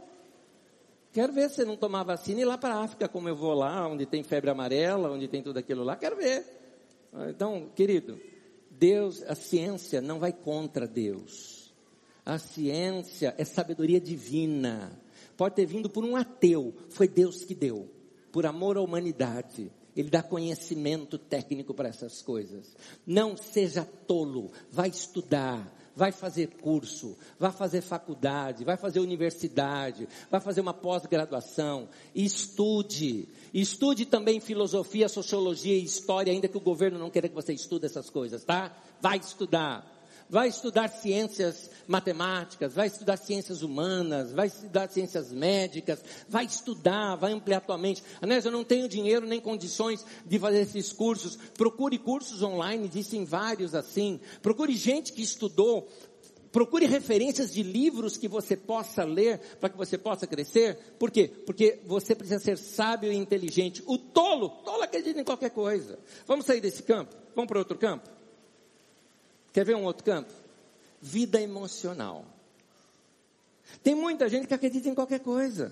Quero 1.14 1.32
ver 1.32 1.50
se 1.50 1.64
não 1.64 1.78
tomar 1.78 2.04
vacina 2.04 2.40
e 2.40 2.42
ir 2.42 2.46
lá 2.46 2.58
para 2.58 2.76
a 2.76 2.84
África, 2.84 3.08
como 3.08 3.30
eu 3.30 3.36
vou 3.36 3.54
lá, 3.54 3.88
onde 3.88 4.06
tem 4.06 4.24
febre 4.24 4.50
amarela, 4.50 5.10
onde 5.10 5.28
tem 5.28 5.42
tudo 5.42 5.58
aquilo 5.58 5.84
lá, 5.84 5.96
quero 5.96 6.18
ver. 6.18 6.46
Então, 7.30 7.70
querido, 7.74 8.20
Deus, 8.70 9.24
a 9.24 9.36
ciência 9.36 10.02
não 10.02 10.20
vai 10.20 10.34
contra 10.34 10.86
Deus. 10.86 11.74
A 12.26 12.38
ciência 12.38 13.34
é 13.38 13.46
sabedoria 13.46 14.02
divina 14.02 15.05
pode 15.38 15.56
ter 15.56 15.66
vindo 15.66 15.90
por 15.90 16.04
um 16.04 16.16
ateu, 16.16 16.74
foi 16.90 17.08
Deus 17.08 17.44
que 17.44 17.56
deu, 17.56 17.90
por 18.32 18.46
amor 18.46 18.78
à 18.78 18.82
humanidade. 18.82 19.72
Ele 19.96 20.10
dá 20.10 20.22
conhecimento 20.22 21.18
técnico 21.18 21.74
para 21.74 21.88
essas 21.88 22.22
coisas. 22.22 22.76
Não 23.08 23.38
seja 23.38 23.86
tolo, 23.86 24.52
vai 24.70 24.90
estudar, 24.90 25.74
vai 25.96 26.12
fazer 26.12 26.48
curso, 26.62 27.18
vai 27.40 27.52
fazer 27.52 27.80
faculdade, 27.82 28.66
vai 28.66 28.76
fazer 28.76 29.00
universidade, 29.00 30.08
vai 30.30 30.42
fazer 30.42 30.60
uma 30.60 30.74
pós-graduação, 30.74 31.88
estude. 32.14 33.30
Estude 33.54 34.06
também 34.06 34.42
filosofia, 34.42 35.08
sociologia 35.08 35.78
e 35.78 35.86
história, 35.86 36.34
ainda 36.34 36.50
que 36.50 36.58
o 36.58 36.62
governo 36.62 37.00
não 37.00 37.10
queira 37.10 37.30
que 37.30 37.36
você 37.36 37.54
estude 37.54 37.86
essas 37.86 38.10
coisas, 38.10 38.44
tá? 38.44 38.76
Vai 39.00 39.18
estudar 39.18 39.95
vai 40.30 40.48
estudar 40.48 40.88
ciências 40.90 41.70
matemáticas, 41.88 42.74
vai 42.74 42.88
estudar 42.88 43.18
ciências 43.18 43.62
humanas, 43.62 44.32
vai 44.32 44.48
estudar 44.48 44.90
ciências 44.90 45.32
médicas, 45.32 46.04
vai 46.28 46.46
estudar, 46.46 47.16
vai 47.16 47.32
ampliar 47.34 47.62
tua 47.62 47.78
mente. 47.78 48.04
Anés, 48.22 48.46
eu 48.46 48.52
não 48.52 48.64
tenho 48.64 48.88
dinheiro 48.88 49.26
nem 49.26 49.40
condições 49.40 50.06
de 50.26 50.40
fazer 50.40 50.62
esses 50.62 50.92
cursos. 50.92 51.38
Procure 51.58 51.98
cursos 51.98 52.42
online, 52.42 52.88
existem 52.88 53.26
vários 53.26 53.76
assim. 53.76 54.20
Procure 54.42 54.76
gente 54.76 55.14
que 55.14 55.22
estudou. 55.22 55.88
Procure 56.52 56.86
referências 56.86 57.54
de 57.54 57.62
livros 57.62 58.16
que 58.16 58.30
você 58.30 58.56
possa 58.56 59.04
ler 59.04 59.40
para 59.60 59.68
que 59.68 59.78
você 59.78 59.98
possa 59.98 60.26
crescer. 60.26 60.78
Por 60.98 61.12
quê? 61.12 61.28
Porque 61.28 61.82
você 61.86 62.16
precisa 62.16 62.40
ser 62.40 62.58
sábio 62.58 63.12
e 63.12 63.16
inteligente. 63.18 63.84
O 63.86 63.98
tolo, 63.98 64.50
tolo 64.64 64.84
acredita 64.84 65.20
em 65.20 65.24
qualquer 65.26 65.50
coisa. 65.50 66.00
Vamos 66.26 66.46
sair 66.46 66.62
desse 66.62 66.82
campo? 66.82 67.14
Vamos 67.36 67.50
para 67.50 67.60
outro 67.60 67.78
campo? 67.78 68.10
Quer 69.56 69.64
ver 69.64 69.78
um 69.78 69.86
outro 69.86 70.04
campo? 70.04 70.34
Vida 71.02 71.42
emocional. 71.42 72.26
Tem 73.82 73.96
muita 73.96 74.28
gente 74.28 74.48
que 74.48 74.54
acredita 74.54 74.90
em 74.90 74.94
qualquer 74.94 75.22
coisa. 75.22 75.72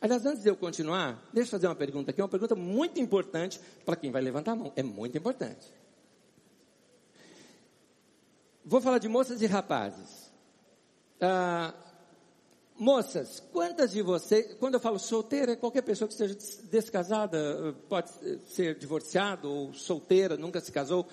Aliás, 0.00 0.24
antes 0.24 0.42
de 0.42 0.48
eu 0.48 0.56
continuar, 0.56 1.22
deixa 1.30 1.48
eu 1.48 1.50
fazer 1.50 1.66
uma 1.66 1.74
pergunta 1.74 2.10
aqui, 2.10 2.22
uma 2.22 2.28
pergunta 2.30 2.54
muito 2.54 2.98
importante 2.98 3.60
para 3.84 3.96
quem 3.96 4.10
vai 4.10 4.22
levantar 4.22 4.52
a 4.52 4.56
mão. 4.56 4.72
É 4.74 4.82
muito 4.82 5.18
importante. 5.18 5.70
Vou 8.64 8.80
falar 8.80 8.96
de 8.96 9.10
moças 9.10 9.42
e 9.42 9.46
rapazes. 9.46 10.32
Ah, 11.20 11.74
moças, 12.78 13.40
quantas 13.52 13.90
de 13.90 14.00
vocês, 14.00 14.54
quando 14.54 14.72
eu 14.72 14.80
falo 14.80 14.98
solteira, 14.98 15.54
qualquer 15.54 15.82
pessoa 15.82 16.08
que 16.08 16.14
seja 16.14 16.34
descasada, 16.70 17.76
pode 17.90 18.08
ser 18.54 18.78
divorciado 18.78 19.52
ou 19.52 19.74
solteira, 19.74 20.38
nunca 20.38 20.62
se 20.62 20.72
casou. 20.72 21.06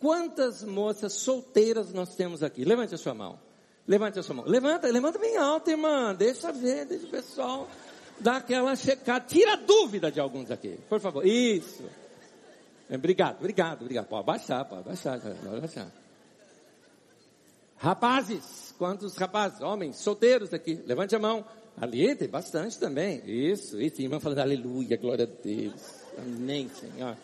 Quantas 0.00 0.62
moças 0.62 1.12
solteiras 1.14 1.92
nós 1.92 2.14
temos 2.14 2.42
aqui? 2.42 2.64
Levante 2.64 2.94
a 2.94 2.98
sua 2.98 3.14
mão. 3.14 3.38
Levante 3.86 4.18
a 4.18 4.22
sua 4.22 4.36
mão. 4.36 4.44
Levanta, 4.46 4.86
levanta 4.88 5.18
bem 5.18 5.36
alto, 5.36 5.70
irmã. 5.70 6.14
Deixa 6.14 6.52
ver, 6.52 6.86
deixa 6.86 7.06
o 7.06 7.10
pessoal 7.10 7.68
dar 8.20 8.36
aquela 8.36 8.74
checada. 8.76 9.24
Tira 9.26 9.54
a 9.54 9.56
dúvida 9.56 10.10
de 10.10 10.20
alguns 10.20 10.50
aqui, 10.50 10.78
por 10.88 11.00
favor. 11.00 11.26
Isso. 11.26 11.84
É, 12.88 12.96
obrigado, 12.96 13.38
obrigado, 13.38 13.82
obrigado. 13.82 14.06
Pode 14.06 14.26
baixar, 14.26 14.64
pode 14.64 14.84
baixar, 14.84 15.20
pode 15.20 15.60
baixar. 15.60 15.90
Rapazes, 17.76 18.74
quantos 18.78 19.16
rapazes, 19.16 19.60
homens, 19.60 19.96
solteiros 19.96 20.54
aqui? 20.54 20.82
Levante 20.86 21.14
a 21.14 21.18
mão. 21.18 21.44
Ali 21.76 22.14
tem 22.14 22.28
bastante 22.28 22.78
também. 22.78 23.22
Isso, 23.26 23.80
isso. 23.80 24.00
Irmã 24.00 24.20
falando 24.20 24.38
aleluia, 24.38 24.96
glória 24.96 25.24
a 25.24 25.42
Deus. 25.44 25.74
Amém, 26.16 26.68
Senhor. 26.68 27.16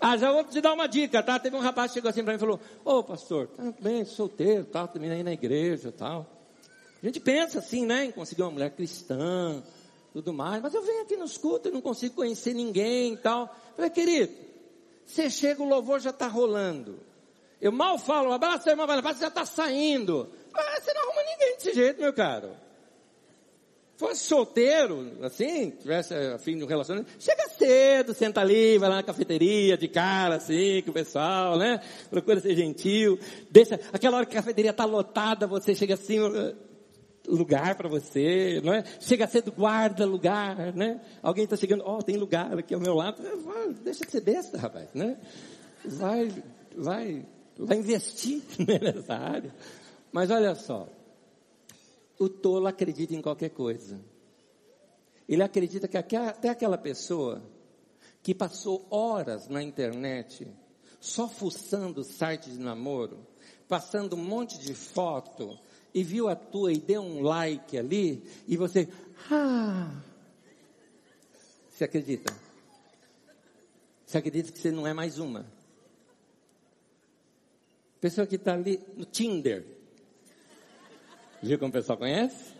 Ah, 0.00 0.16
já 0.16 0.32
vou 0.32 0.44
te 0.44 0.60
dar 0.60 0.72
uma 0.72 0.86
dica, 0.86 1.22
tá? 1.22 1.38
Teve 1.38 1.56
um 1.56 1.60
rapaz 1.60 1.90
que 1.90 1.94
chegou 1.94 2.10
assim 2.10 2.22
para 2.22 2.32
mim 2.32 2.36
e 2.36 2.40
falou, 2.40 2.60
ô 2.84 2.98
oh, 2.98 3.04
pastor, 3.04 3.48
tá 3.48 3.62
bem, 3.80 4.04
solteiro, 4.04 4.64
tal, 4.64 4.88
também 4.88 5.10
aí 5.10 5.22
na 5.22 5.32
igreja 5.32 5.92
tal. 5.92 6.26
A 7.02 7.06
gente 7.06 7.20
pensa 7.20 7.58
assim, 7.58 7.86
né, 7.86 8.06
em 8.06 8.10
conseguir 8.10 8.42
uma 8.42 8.50
mulher 8.50 8.70
cristã, 8.70 9.62
tudo 10.12 10.32
mais, 10.32 10.62
mas 10.62 10.74
eu 10.74 10.82
venho 10.82 11.02
aqui 11.02 11.16
nos 11.16 11.36
cultos 11.36 11.70
e 11.70 11.74
não 11.74 11.80
consigo 11.80 12.14
conhecer 12.14 12.54
ninguém 12.54 13.14
e 13.14 13.16
tal. 13.16 13.42
Eu 13.42 13.76
falei, 13.76 13.90
querido, 13.90 14.32
você 15.04 15.30
chega, 15.30 15.62
o 15.62 15.68
louvor 15.68 16.00
já 16.00 16.10
está 16.10 16.26
rolando. 16.26 16.98
Eu 17.60 17.72
mal 17.72 17.98
falo, 17.98 18.30
um 18.30 18.32
abraço, 18.32 18.68
irmão, 18.68 18.86
você 18.86 19.20
já 19.20 19.28
está 19.28 19.44
saindo. 19.44 20.30
Ah, 20.54 20.80
você 20.80 20.92
não 20.92 21.02
arruma 21.02 21.22
ninguém 21.22 21.56
desse 21.56 21.74
jeito, 21.74 22.00
meu 22.00 22.12
caro 22.12 22.65
fosse 23.96 24.24
solteiro, 24.24 25.12
assim, 25.22 25.70
tivesse 25.70 26.14
afim 26.14 26.58
de 26.58 26.64
um 26.64 26.66
relacionamento, 26.66 27.10
chega 27.18 27.48
cedo, 27.48 28.12
senta 28.12 28.40
ali, 28.40 28.76
vai 28.78 28.88
lá 28.88 28.96
na 28.96 29.02
cafeteria, 29.02 29.76
de 29.76 29.88
cara, 29.88 30.36
assim, 30.36 30.82
com 30.82 30.90
o 30.90 30.94
pessoal, 30.94 31.58
né? 31.58 31.80
Procura 32.10 32.38
ser 32.40 32.54
gentil, 32.54 33.18
deixa, 33.50 33.80
aquela 33.92 34.18
hora 34.18 34.26
que 34.26 34.36
a 34.36 34.42
cafeteria 34.42 34.70
está 34.70 34.84
lotada, 34.84 35.46
você 35.46 35.74
chega 35.74 35.94
assim, 35.94 36.20
uh, 36.20 36.54
lugar 37.26 37.74
para 37.74 37.88
você, 37.88 38.60
não 38.62 38.72
é? 38.72 38.84
Chega 39.00 39.26
cedo, 39.26 39.50
guarda 39.50 40.04
lugar, 40.04 40.74
né? 40.74 41.00
Alguém 41.22 41.44
está 41.44 41.56
chegando, 41.56 41.82
ó, 41.84 41.98
oh, 41.98 42.02
tem 42.02 42.16
lugar 42.16 42.58
aqui 42.58 42.74
ao 42.74 42.80
meu 42.80 42.94
lado, 42.94 43.22
deixa 43.82 44.04
de 44.04 44.12
ser 44.12 44.20
besta, 44.20 44.58
rapaz, 44.58 44.88
né? 44.94 45.16
Vai, 45.84 46.30
vai, 46.76 47.26
vai 47.58 47.78
investir 47.78 48.42
nessa 48.60 49.14
área. 49.14 49.54
Mas 50.12 50.30
olha 50.30 50.54
só, 50.54 50.86
o 52.18 52.28
tolo 52.28 52.66
acredita 52.66 53.14
em 53.14 53.22
qualquer 53.22 53.50
coisa. 53.50 54.00
Ele 55.28 55.42
acredita 55.42 55.88
que 55.88 55.96
até 55.96 56.48
aquela 56.48 56.78
pessoa 56.78 57.42
que 58.22 58.34
passou 58.34 58.86
horas 58.90 59.48
na 59.48 59.62
internet 59.62 60.46
só 61.00 61.28
fuçando 61.28 62.02
sites 62.02 62.52
de 62.52 62.58
namoro, 62.58 63.26
passando 63.68 64.16
um 64.16 64.24
monte 64.24 64.58
de 64.58 64.74
foto 64.74 65.58
e 65.94 66.02
viu 66.02 66.28
a 66.28 66.34
tua 66.34 66.72
e 66.72 66.78
deu 66.78 67.02
um 67.02 67.22
like 67.22 67.76
ali 67.78 68.22
e 68.46 68.56
você, 68.56 68.88
ah, 69.30 70.02
você 71.70 71.84
acredita? 71.84 72.34
Você 74.06 74.18
acredita 74.18 74.52
que 74.52 74.58
você 74.58 74.70
não 74.70 74.86
é 74.86 74.92
mais 74.92 75.18
uma? 75.18 75.46
Pessoa 78.00 78.26
que 78.26 78.36
está 78.36 78.54
ali 78.54 78.80
no 78.96 79.04
Tinder, 79.04 79.75
Viu 81.46 81.60
como 81.60 81.70
o 81.70 81.72
pessoal 81.72 81.96
conhece? 81.96 82.52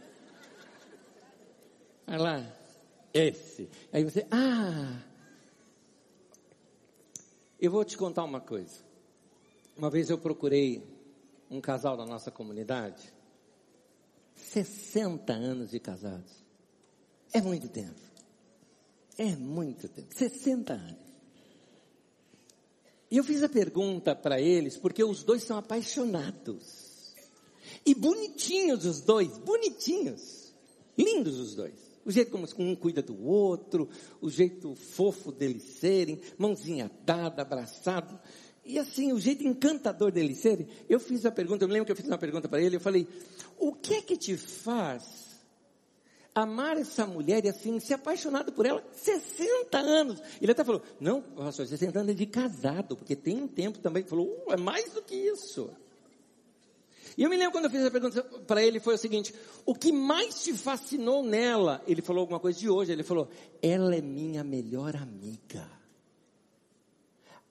Olha 2.07 2.19
lá. 2.19 2.57
Esse. 3.13 3.69
Aí 3.93 4.05
você, 4.05 4.25
ah. 4.31 5.03
Eu 7.61 7.73
vou 7.73 7.85
te 7.85 7.97
contar 7.97 8.23
uma 8.23 8.41
coisa. 8.41 8.79
Uma 9.77 9.91
vez 9.91 10.09
eu 10.09 10.17
procurei 10.17 10.87
um 11.51 11.61
casal 11.61 11.97
da 11.97 12.07
nossa 12.07 12.31
comunidade. 12.31 13.13
60 14.37 15.33
anos 15.33 15.71
de 15.73 15.81
casados. 15.81 16.45
É 17.33 17.41
muito 17.41 17.69
tempo. 17.69 18.01
É 19.19 19.35
muito 19.35 19.89
tempo. 19.89 20.15
60 20.15 20.75
anos. 20.75 21.07
E 23.11 23.17
eu 23.17 23.25
fiz 23.25 23.43
a 23.43 23.49
pergunta 23.49 24.15
para 24.15 24.41
eles 24.41 24.77
porque 24.77 25.03
os 25.03 25.25
dois 25.25 25.43
são 25.43 25.59
apaixonados. 25.59 26.86
E 27.85 27.95
bonitinhos 27.95 28.85
os 28.85 29.01
dois, 29.01 29.39
bonitinhos. 29.39 30.55
Lindos 30.97 31.39
os 31.39 31.55
dois. 31.55 31.75
O 32.05 32.11
jeito 32.11 32.31
como 32.31 32.47
um 32.59 32.77
cuida 32.77 33.03
do 33.03 33.21
outro, 33.27 33.89
o 34.21 34.31
jeito 34.31 34.75
fofo 34.77 35.33
deles 35.33 35.63
serem, 35.81 36.21
mãozinha 36.39 36.91
dada, 37.05 37.43
abraçado. 37.43 38.19
E 38.65 38.79
assim, 38.79 39.13
o 39.13 39.19
jeito 39.19 39.45
encantador 39.45 40.13
deles 40.13 40.39
serem. 40.39 40.69
Eu 40.89 41.01
fiz 41.01 41.27
a 41.27 41.33
pergunta, 41.33 41.65
eu 41.65 41.69
me 41.69 41.75
lembro 41.75 41.87
que 41.87 41.93
eu 41.93 41.97
fiz 41.97 42.07
uma 42.07 42.19
pergunta 42.19 42.49
para 42.49 42.61
ele, 42.61 42.77
eu 42.77 42.81
falei, 42.81 43.07
o 43.59 43.73
que 43.73 43.95
é 43.95 44.03
que 44.03 44.17
te 44.17 44.37
faz 44.37 45.27
amar 46.37 46.77
essa 46.77 47.07
mulher 47.07 47.47
e 47.47 47.49
assim, 47.49 47.81
ser 47.81 47.95
apaixonado 47.95 48.53
por 48.53 48.67
ela 48.67 48.85
60 48.93 49.79
anos. 49.79 50.23
Ele 50.41 50.53
até 50.53 50.63
falou, 50.63 50.83
não, 51.01 51.23
pastor, 51.23 51.67
60 51.67 51.99
anos 51.99 52.13
é 52.13 52.15
de 52.15 52.27
casado, 52.27 52.95
porque 52.95 53.17
tem 53.17 53.39
um 53.39 53.49
tempo 53.49 53.79
também 53.79 54.03
que 54.03 54.11
falou, 54.11 54.45
uh, 54.47 54.53
é 54.53 54.57
mais 54.59 54.93
do 54.93 55.01
que 55.01 55.15
isso. 55.15 55.71
E 57.17 57.23
eu 57.23 57.31
me 57.31 57.37
lembro 57.37 57.53
quando 57.53 57.65
eu 57.65 57.71
fiz 57.71 57.85
a 57.85 57.91
pergunta 57.91 58.23
para 58.47 58.63
ele, 58.63 58.79
foi 58.79 58.95
o 58.95 58.99
seguinte, 58.99 59.35
o 59.65 59.75
que 59.75 59.91
mais 59.91 60.43
te 60.43 60.53
fascinou 60.53 61.23
nela? 61.23 61.83
Ele 61.87 62.03
falou 62.03 62.21
alguma 62.21 62.39
coisa 62.39 62.59
de 62.59 62.69
hoje, 62.69 62.93
ele 62.93 63.03
falou, 63.03 63.29
ela 63.63 63.95
é 63.95 64.03
minha 64.03 64.45
melhor 64.45 64.95
amiga. 64.97 65.67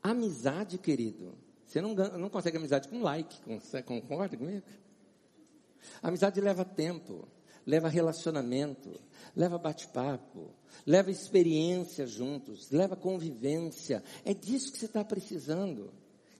Amizade, 0.03 0.77
querido, 0.77 1.35
você 1.65 1.81
não, 1.81 1.95
não 1.95 2.29
consegue 2.29 2.57
amizade 2.57 2.87
com 2.87 3.01
like, 3.01 3.35
concorda 3.83 4.37
comigo? 4.37 4.63
Amizade 6.03 6.39
leva 6.39 6.63
tempo 6.63 7.27
leva 7.65 7.89
relacionamento, 7.89 8.99
leva 9.35 9.57
bate-papo, 9.57 10.53
leva 10.85 11.09
experiência 11.09 12.05
juntos, 12.05 12.69
leva 12.69 12.95
convivência. 12.95 14.03
É 14.23 14.33
disso 14.33 14.71
que 14.71 14.77
você 14.77 14.85
está 14.85 15.03
precisando. 15.03 15.91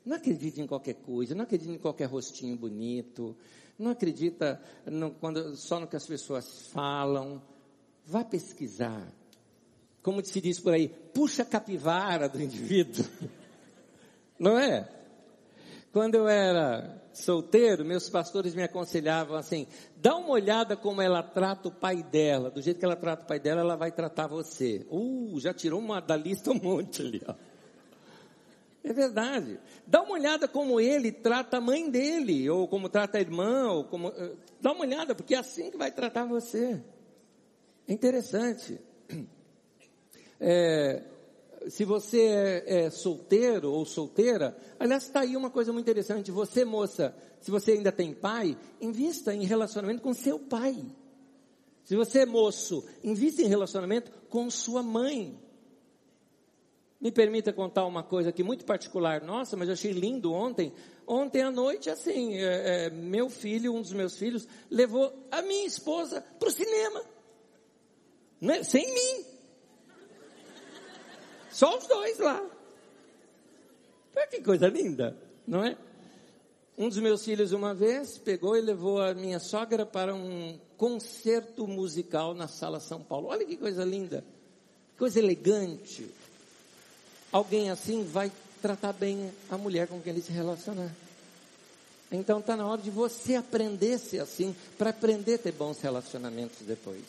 Não 0.06 0.18
acredite 0.18 0.62
em 0.62 0.68
qualquer 0.68 0.96
coisa, 0.96 1.34
não 1.34 1.44
acredite 1.44 1.72
em 1.72 1.80
qualquer 1.80 2.06
rostinho 2.06 2.56
bonito, 2.56 3.36
não 3.78 3.92
acredita 3.92 4.62
no, 4.86 5.12
quando, 5.12 5.56
só 5.56 5.80
no 5.80 5.88
que 5.88 5.96
as 5.96 6.06
pessoas 6.06 6.68
falam. 6.68 7.42
Vá 8.06 8.24
pesquisar. 8.24 9.12
Como 10.04 10.24
se 10.24 10.40
diz 10.40 10.60
por 10.60 10.74
aí, 10.74 10.88
puxa 10.88 11.42
a 11.42 11.46
capivara 11.46 12.30
do 12.30 12.40
indivíduo. 12.40 13.04
Não 14.38 14.60
é? 14.60 14.88
Quando 15.92 16.16
eu 16.16 16.28
era 16.28 17.02
solteiro, 17.12 17.84
meus 17.84 18.10
pastores 18.10 18.54
me 18.54 18.62
aconselhavam 18.62 19.36
assim: 19.36 19.66
dá 19.96 20.16
uma 20.16 20.30
olhada 20.30 20.78
como 20.78 21.02
ela 21.02 21.24
trata 21.24 21.70
o 21.70 21.72
pai 21.72 22.04
dela. 22.04 22.52
Do 22.52 22.62
jeito 22.62 22.78
que 22.78 22.86
ela 22.86 22.96
trata 22.96 23.24
o 23.24 23.28
pai 23.28 23.40
dela, 23.40 23.62
ela 23.62 23.76
vai 23.76 23.92
tratar 23.92 24.28
você. 24.28 24.86
Uh, 24.92 25.40
já 25.40 25.54
tirou 25.54 25.80
uma 25.80 26.00
da 26.00 26.16
lista 26.16 26.52
um 26.52 26.62
monte 26.62 27.02
ali, 27.02 27.22
ó. 27.28 27.34
É 28.86 28.94
verdade. 28.94 29.60
Dá 29.88 30.04
uma 30.04 30.14
olhada 30.14 30.48
como 30.48 30.80
ele 30.80 31.12
trata 31.12 31.58
a 31.58 31.62
mãe 31.62 31.90
dele, 31.90 32.48
ou 32.52 32.68
como 32.68 32.88
trata 32.88 33.18
a 33.18 33.22
irmã, 33.22 33.72
ou 33.72 33.84
como. 33.86 34.10
Eh, 34.10 34.36
dá 34.62 34.72
uma 34.72 34.82
olhada, 34.82 35.16
porque 35.16 35.34
é 35.34 35.40
assim 35.40 35.72
que 35.72 35.78
vai 35.78 35.92
tratar 35.92 36.26
você. 36.26 36.80
É 37.88 37.94
interessante. 37.94 38.80
É, 40.38 41.02
se 41.70 41.86
você 41.86 42.22
é, 42.22 42.64
é, 42.68 42.90
solteiro 42.90 43.72
ou 43.72 43.86
solteira, 43.86 44.56
aliás, 44.78 45.04
está 45.04 45.22
aí 45.22 45.38
uma 45.38 45.50
coisa 45.50 45.72
muito 45.72 45.86
interessante. 45.86 46.30
Você, 46.30 46.66
moça, 46.66 47.16
se 47.40 47.50
você 47.50 47.72
ainda 47.72 47.90
tem 47.90 48.14
pai, 48.14 48.58
invista 48.82 49.34
em 49.34 49.46
relacionamento 49.46 50.02
com 50.02 50.14
seu 50.14 50.38
pai. 50.38 50.76
Se 51.86 51.96
você 51.96 52.20
é 52.20 52.26
moço, 52.26 52.86
invista 53.02 53.42
em 53.42 53.48
relacionamento 53.48 54.12
com 54.30 54.52
sua 54.52 54.84
mãe. 54.84 55.40
Me 57.06 57.12
permita 57.12 57.54
contar 57.54 57.86
uma 57.86 58.02
coisa 58.02 58.32
aqui 58.32 58.42
muito 58.42 58.66
particular 58.66 59.22
nossa, 59.22 59.56
mas 59.56 59.68
eu 59.68 59.74
achei 59.74 59.92
lindo 59.92 60.34
ontem. 60.34 60.74
Ontem 61.06 61.44
à 61.44 61.52
noite, 61.52 61.88
assim, 61.88 62.34
é, 62.34 62.88
é, 62.88 62.90
meu 62.90 63.30
filho, 63.30 63.76
um 63.76 63.82
dos 63.84 63.94
meus 63.94 64.18
filhos, 64.18 64.48
levou 64.72 65.14
a 65.30 65.40
minha 65.44 65.68
esposa 65.68 66.26
para 66.40 66.50
o 66.50 66.52
cinema. 66.52 67.04
Né? 68.42 68.64
Sem 68.64 68.92
mim. 68.92 69.24
Só 71.52 71.78
os 71.78 71.86
dois 71.86 72.18
lá. 72.18 72.44
Que 74.32 74.42
coisa 74.42 74.68
linda, 74.68 75.16
não 75.46 75.64
é? 75.64 75.78
Um 76.76 76.90
dos 76.90 76.98
meus 76.98 77.24
filhos, 77.24 77.52
uma 77.52 77.76
vez, 77.76 78.18
pegou 78.18 78.58
e 78.58 78.62
levou 78.62 79.00
a 79.00 79.14
minha 79.14 79.38
sogra 79.38 79.86
para 79.86 80.16
um 80.16 80.60
concerto 80.76 81.68
musical 81.68 82.34
na 82.34 82.48
Sala 82.48 82.80
São 82.80 83.04
Paulo. 83.04 83.28
Olha 83.28 83.46
que 83.46 83.58
coisa 83.58 83.86
linda, 83.86 84.26
coisa 84.98 85.20
elegante. 85.20 86.25
Alguém 87.36 87.70
assim 87.70 88.06
vai 88.06 88.32
tratar 88.62 88.94
bem 88.94 89.30
a 89.50 89.58
mulher 89.58 89.90
com 89.90 90.00
quem 90.00 90.14
ele 90.14 90.22
se 90.22 90.32
relacionar. 90.32 90.90
Então 92.10 92.40
está 92.40 92.56
na 92.56 92.66
hora 92.66 92.82
de 92.82 92.90
você 92.90 93.36
aprender 93.36 93.96
a 93.96 94.00
ser 94.00 94.20
assim, 94.20 94.56
para 94.78 94.92
aprender 94.92 95.34
a 95.34 95.38
ter 95.40 95.52
bons 95.52 95.82
relacionamentos 95.82 96.60
depois. 96.62 97.04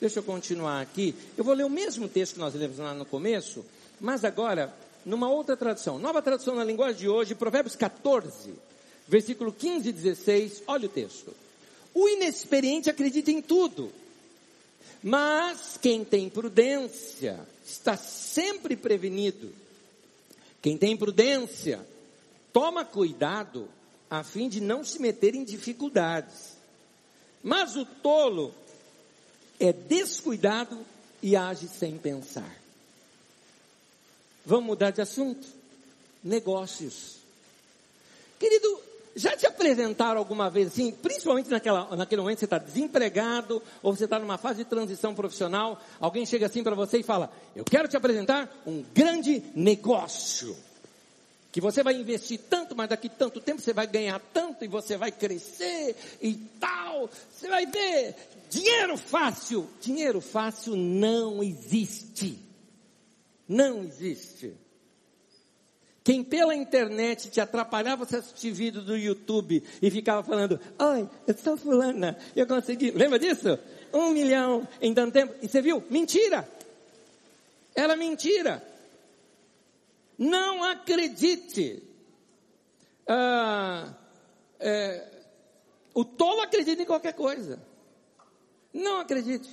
Deixa 0.00 0.18
eu 0.18 0.24
continuar 0.24 0.80
aqui. 0.80 1.14
Eu 1.38 1.44
vou 1.44 1.54
ler 1.54 1.64
o 1.64 1.70
mesmo 1.70 2.08
texto 2.08 2.32
que 2.32 2.40
nós 2.40 2.52
lemos 2.52 2.78
lá 2.78 2.94
no 2.94 3.04
começo, 3.04 3.64
mas 4.00 4.24
agora 4.24 4.74
numa 5.06 5.30
outra 5.30 5.56
tradução. 5.56 6.00
Nova 6.00 6.20
tradução 6.20 6.56
na 6.56 6.64
linguagem 6.64 7.02
de 7.02 7.08
hoje, 7.08 7.36
Provérbios 7.36 7.76
14, 7.76 8.54
versículo 9.06 9.52
15 9.52 9.88
e 9.88 9.92
16. 9.92 10.64
Olha 10.66 10.86
o 10.86 10.88
texto. 10.90 11.32
O 11.94 12.08
inexperiente 12.08 12.90
acredita 12.90 13.30
em 13.30 13.40
tudo, 13.40 13.92
mas 15.02 15.78
quem 15.80 16.04
tem 16.04 16.30
prudência 16.30 17.38
está 17.64 17.96
sempre 17.96 18.76
prevenido. 18.76 19.52
Quem 20.62 20.78
tem 20.78 20.96
prudência 20.96 21.86
toma 22.52 22.84
cuidado 22.84 23.68
a 24.10 24.22
fim 24.22 24.48
de 24.48 24.60
não 24.60 24.84
se 24.84 24.98
meter 25.00 25.34
em 25.34 25.44
dificuldades. 25.44 26.54
Mas 27.42 27.76
o 27.76 27.84
tolo 27.84 28.54
é 29.60 29.72
descuidado 29.72 30.84
e 31.22 31.36
age 31.36 31.68
sem 31.68 31.98
pensar. 31.98 32.56
Vamos 34.46 34.66
mudar 34.66 34.90
de 34.90 35.00
assunto? 35.00 35.46
Negócios. 36.22 37.16
Querido, 38.38 38.80
já 39.14 39.36
te 39.36 39.46
apresentaram 39.46 40.18
alguma 40.18 40.50
vez 40.50 40.68
assim, 40.68 40.90
principalmente 40.92 41.50
naquela, 41.50 41.96
naquele 41.96 42.20
momento 42.20 42.36
que 42.36 42.40
você 42.40 42.46
está 42.46 42.58
desempregado, 42.58 43.62
ou 43.82 43.94
você 43.94 44.04
está 44.04 44.18
numa 44.18 44.38
fase 44.38 44.64
de 44.64 44.64
transição 44.64 45.14
profissional, 45.14 45.80
alguém 46.00 46.26
chega 46.26 46.46
assim 46.46 46.62
para 46.62 46.74
você 46.74 46.98
e 46.98 47.02
fala, 47.02 47.30
eu 47.54 47.64
quero 47.64 47.88
te 47.88 47.96
apresentar 47.96 48.50
um 48.66 48.84
grande 48.94 49.42
negócio. 49.54 50.56
Que 51.52 51.60
você 51.60 51.84
vai 51.84 51.94
investir 51.94 52.40
tanto, 52.50 52.74
mas 52.74 52.88
daqui 52.88 53.08
tanto 53.08 53.40
tempo 53.40 53.60
você 53.60 53.72
vai 53.72 53.86
ganhar 53.86 54.20
tanto 54.32 54.64
e 54.64 54.68
você 54.68 54.96
vai 54.96 55.12
crescer 55.12 55.94
e 56.20 56.34
tal. 56.58 57.08
Você 57.30 57.46
vai 57.46 57.64
ver, 57.64 58.16
Dinheiro 58.54 58.96
fácil, 58.96 59.68
dinheiro 59.80 60.20
fácil 60.20 60.76
não 60.76 61.42
existe. 61.42 62.38
Não 63.48 63.82
existe. 63.82 64.54
Quem 66.04 66.22
pela 66.22 66.54
internet 66.54 67.30
te 67.30 67.40
atrapalhava 67.40 68.04
você 68.04 68.16
assistir 68.16 68.52
vídeo 68.52 68.82
do 68.82 68.94
YouTube 68.94 69.64
e 69.80 69.90
ficava 69.90 70.22
falando, 70.22 70.60
oi, 70.78 71.08
eu 71.26 71.34
sou 71.34 71.56
fulana, 71.56 72.18
eu 72.36 72.46
consegui, 72.46 72.90
lembra 72.90 73.18
disso? 73.18 73.58
Um 73.90 74.10
milhão 74.10 74.68
em 74.82 74.92
tanto 74.92 75.14
tempo. 75.14 75.34
E 75.40 75.48
você 75.48 75.62
viu? 75.62 75.82
Mentira. 75.88 76.46
Era 77.74 77.96
mentira. 77.96 78.62
Não 80.18 80.62
acredite. 80.62 81.82
Ah, 83.08 83.94
é, 84.60 85.08
o 85.94 86.04
tolo 86.04 86.42
acredita 86.42 86.82
em 86.82 86.86
qualquer 86.86 87.14
coisa. 87.14 87.58
Não 88.74 89.00
acredite. 89.00 89.48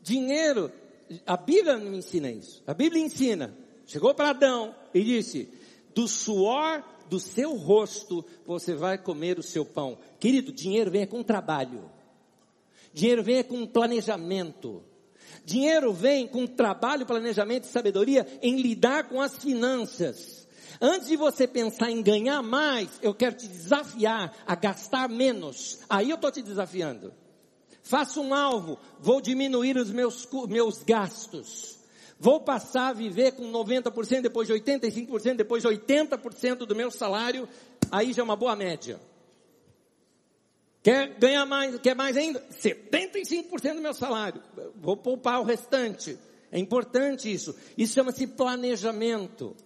Dinheiro, 0.00 0.72
a 1.26 1.36
Bíblia 1.36 1.76
não 1.76 1.92
ensina 1.92 2.30
isso. 2.30 2.62
A 2.66 2.72
Bíblia 2.72 3.02
ensina. 3.02 3.54
Chegou 3.86 4.14
para 4.14 4.30
Adão 4.30 4.74
e 4.94 5.02
disse: 5.02 5.48
do 5.94 6.08
suor 6.08 6.82
do 7.08 7.20
seu 7.20 7.54
rosto 7.54 8.24
você 8.46 8.74
vai 8.74 8.98
comer 8.98 9.38
o 9.38 9.42
seu 9.42 9.64
pão. 9.64 9.98
Querido, 10.18 10.52
dinheiro 10.52 10.90
vem 10.90 11.06
com 11.06 11.22
trabalho. 11.22 11.90
Dinheiro 12.92 13.22
vem 13.22 13.42
com 13.42 13.66
planejamento. 13.66 14.82
Dinheiro 15.44 15.92
vem 15.92 16.26
com 16.26 16.46
trabalho, 16.46 17.06
planejamento 17.06 17.64
e 17.64 17.68
sabedoria 17.68 18.26
em 18.42 18.60
lidar 18.60 19.08
com 19.08 19.20
as 19.20 19.36
finanças. 19.36 20.48
Antes 20.80 21.08
de 21.08 21.16
você 21.16 21.46
pensar 21.46 21.90
em 21.90 22.02
ganhar 22.02 22.42
mais, 22.42 22.88
eu 23.02 23.14
quero 23.14 23.36
te 23.36 23.46
desafiar 23.46 24.34
a 24.46 24.54
gastar 24.54 25.08
menos. 25.08 25.80
Aí 25.88 26.10
eu 26.10 26.16
estou 26.16 26.30
te 26.30 26.42
desafiando. 26.42 27.12
Faço 27.82 28.22
um 28.22 28.32
alvo, 28.34 28.78
vou 28.98 29.20
diminuir 29.20 29.76
os 29.76 29.90
meus, 29.90 30.26
meus 30.48 30.82
gastos. 30.82 31.78
Vou 32.18 32.40
passar 32.40 32.88
a 32.88 32.92
viver 32.92 33.32
com 33.32 33.50
90%, 33.50 34.22
depois 34.22 34.48
de 34.48 34.54
85%, 34.54 35.36
depois 35.36 35.62
de 35.62 35.68
80% 35.68 36.58
do 36.58 36.74
meu 36.74 36.90
salário, 36.90 37.48
aí 37.90 38.12
já 38.12 38.22
é 38.22 38.24
uma 38.24 38.36
boa 38.36 38.54
média. 38.54 39.00
Quer 40.82 41.18
ganhar 41.18 41.46
mais, 41.46 41.78
quer 41.80 41.94
mais 41.94 42.16
ainda? 42.16 42.44
75% 42.50 43.74
do 43.74 43.80
meu 43.80 43.94
salário. 43.94 44.42
Vou 44.76 44.96
poupar 44.96 45.40
o 45.40 45.44
restante. 45.44 46.18
É 46.52 46.58
importante 46.58 47.32
isso. 47.32 47.56
Isso 47.76 47.94
chama-se 47.94 48.26
planejamento. 48.26 49.56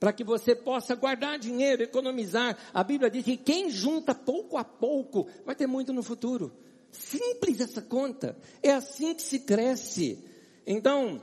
Para 0.00 0.12
que 0.12 0.24
você 0.24 0.54
possa 0.54 0.94
guardar 0.94 1.38
dinheiro, 1.38 1.82
economizar. 1.82 2.56
A 2.72 2.82
Bíblia 2.82 3.10
diz 3.10 3.24
que 3.24 3.36
quem 3.36 3.70
junta 3.70 4.14
pouco 4.14 4.56
a 4.56 4.64
pouco 4.64 5.28
vai 5.44 5.54
ter 5.54 5.66
muito 5.66 5.92
no 5.92 6.02
futuro. 6.02 6.50
Simples 6.90 7.60
essa 7.60 7.82
conta. 7.82 8.36
É 8.62 8.72
assim 8.72 9.14
que 9.14 9.22
se 9.22 9.40
cresce. 9.40 10.18
Então, 10.66 11.22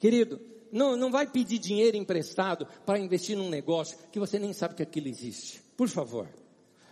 querido, 0.00 0.40
não, 0.72 0.96
não 0.96 1.10
vai 1.10 1.26
pedir 1.26 1.58
dinheiro 1.58 1.96
emprestado 1.96 2.66
para 2.84 2.98
investir 2.98 3.36
num 3.36 3.48
negócio 3.48 3.96
que 4.10 4.18
você 4.18 4.38
nem 4.38 4.52
sabe 4.52 4.74
que 4.74 4.82
aquilo 4.82 5.08
existe. 5.08 5.62
Por 5.76 5.88
favor. 5.88 6.28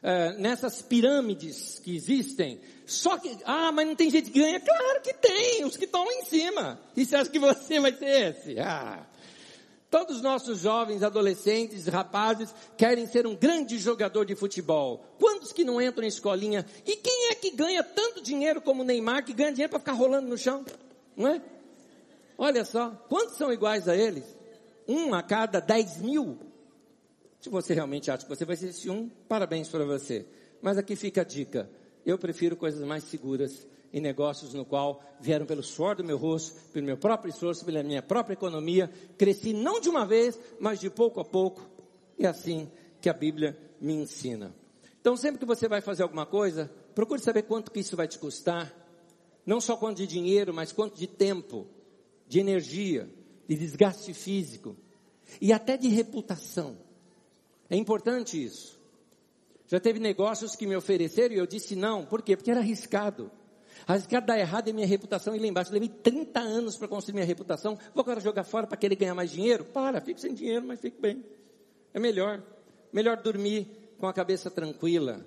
É, 0.00 0.32
nessas 0.34 0.80
pirâmides 0.80 1.80
que 1.80 1.96
existem, 1.96 2.60
só 2.86 3.18
que, 3.18 3.36
ah, 3.44 3.72
mas 3.72 3.86
não 3.86 3.96
tem 3.96 4.08
gente 4.10 4.30
que 4.30 4.38
ganha? 4.38 4.60
Claro 4.60 5.02
que 5.02 5.12
tem, 5.14 5.64
os 5.64 5.76
que 5.76 5.86
estão 5.86 6.04
lá 6.04 6.12
em 6.12 6.24
cima. 6.24 6.80
E 6.96 7.04
você 7.04 7.16
acha 7.16 7.30
que 7.30 7.38
você 7.38 7.80
vai 7.80 7.92
ter 7.92 8.30
esse? 8.30 8.60
Ah. 8.60 9.04
Todos 9.90 10.16
os 10.16 10.22
nossos 10.22 10.60
jovens, 10.60 11.02
adolescentes, 11.02 11.86
rapazes 11.86 12.54
querem 12.76 13.06
ser 13.06 13.26
um 13.26 13.34
grande 13.34 13.78
jogador 13.78 14.24
de 14.24 14.36
futebol. 14.36 15.02
Quantos 15.18 15.50
que 15.50 15.64
não 15.64 15.80
entram 15.80 16.04
em 16.04 16.08
escolinha? 16.08 16.64
E 16.86 16.94
quem 16.96 17.30
é 17.30 17.34
que 17.34 17.50
ganha 17.50 17.82
tanto 17.82 18.22
dinheiro 18.22 18.60
como 18.60 18.82
o 18.82 18.84
Neymar, 18.84 19.24
que 19.24 19.32
ganha 19.32 19.50
dinheiro 19.50 19.70
para 19.70 19.80
ficar 19.80 19.92
rolando 19.92 20.28
no 20.28 20.36
chão? 20.36 20.64
Não 21.16 21.28
é? 21.28 21.42
Olha 22.40 22.64
só, 22.64 22.90
quantos 23.08 23.36
são 23.36 23.52
iguais 23.52 23.88
a 23.88 23.96
eles? 23.96 24.24
Um 24.86 25.12
a 25.12 25.22
cada 25.24 25.58
dez 25.58 25.98
mil. 25.98 26.38
Se 27.40 27.48
você 27.48 27.74
realmente 27.74 28.10
acha 28.12 28.24
que 28.24 28.28
você 28.28 28.44
vai 28.44 28.56
ser 28.56 28.68
esse 28.68 28.88
um, 28.88 29.08
parabéns 29.28 29.68
para 29.68 29.84
você. 29.84 30.24
Mas 30.62 30.78
aqui 30.78 30.94
fica 30.94 31.22
a 31.22 31.24
dica. 31.24 31.68
Eu 32.06 32.16
prefiro 32.16 32.56
coisas 32.56 32.80
mais 32.86 33.02
seguras 33.04 33.66
em 33.92 34.00
negócios 34.00 34.54
no 34.54 34.64
qual 34.64 35.02
vieram 35.20 35.46
pelo 35.46 35.62
suor 35.62 35.96
do 35.96 36.04
meu 36.04 36.16
rosto, 36.16 36.60
pelo 36.72 36.86
meu 36.86 36.96
próprio 36.96 37.30
esforço, 37.30 37.64
pela 37.64 37.82
minha 37.82 38.02
própria 38.02 38.34
economia. 38.34 38.88
Cresci 39.16 39.52
não 39.52 39.80
de 39.80 39.88
uma 39.88 40.06
vez, 40.06 40.38
mas 40.60 40.78
de 40.78 40.88
pouco 40.88 41.20
a 41.20 41.24
pouco. 41.24 41.60
É 42.16 42.26
assim 42.26 42.70
que 43.00 43.08
a 43.08 43.12
Bíblia 43.12 43.58
me 43.80 43.94
ensina. 43.94 44.54
Então, 45.00 45.16
sempre 45.16 45.40
que 45.40 45.46
você 45.46 45.68
vai 45.68 45.80
fazer 45.80 46.04
alguma 46.04 46.26
coisa, 46.26 46.70
procure 46.94 47.20
saber 47.20 47.42
quanto 47.42 47.70
que 47.72 47.80
isso 47.80 47.96
vai 47.96 48.06
te 48.06 48.18
custar. 48.18 48.72
Não 49.44 49.60
só 49.60 49.76
quanto 49.76 49.98
de 49.98 50.06
dinheiro, 50.06 50.52
mas 50.54 50.70
quanto 50.70 50.96
de 50.96 51.06
tempo 51.06 51.66
de 52.28 52.38
energia, 52.38 53.08
de 53.48 53.56
desgaste 53.56 54.12
físico 54.12 54.76
e 55.40 55.52
até 55.52 55.76
de 55.76 55.88
reputação. 55.88 56.76
É 57.70 57.76
importante 57.76 58.42
isso. 58.42 58.78
Já 59.66 59.78
teve 59.78 59.98
negócios 59.98 60.56
que 60.56 60.66
me 60.66 60.76
ofereceram 60.76 61.34
e 61.34 61.38
eu 61.38 61.46
disse 61.46 61.76
não. 61.76 62.04
Por 62.04 62.22
quê? 62.22 62.36
Porque 62.36 62.50
era 62.50 62.60
arriscado. 62.60 63.30
Arriscado 63.86 64.26
dar 64.26 64.38
errado 64.38 64.68
em 64.68 64.72
minha 64.72 64.86
reputação 64.86 65.34
e 65.36 65.38
lá 65.38 65.46
embaixo. 65.46 65.70
Eu 65.70 65.74
levei 65.74 65.88
30 65.88 66.40
anos 66.40 66.76
para 66.76 66.88
construir 66.88 67.14
minha 67.14 67.26
reputação. 67.26 67.78
Vou 67.94 68.02
agora 68.02 68.20
jogar 68.20 68.44
fora 68.44 68.66
para 68.66 68.76
querer 68.76 68.96
ganhar 68.96 69.14
mais 69.14 69.30
dinheiro? 69.30 69.64
Para, 69.64 70.00
fico 70.00 70.20
sem 70.20 70.34
dinheiro, 70.34 70.66
mas 70.66 70.80
fico 70.80 71.00
bem. 71.00 71.22
É 71.92 72.00
melhor. 72.00 72.42
Melhor 72.92 73.18
dormir 73.22 73.68
com 73.98 74.06
a 74.06 74.12
cabeça 74.12 74.50
tranquila. 74.50 75.24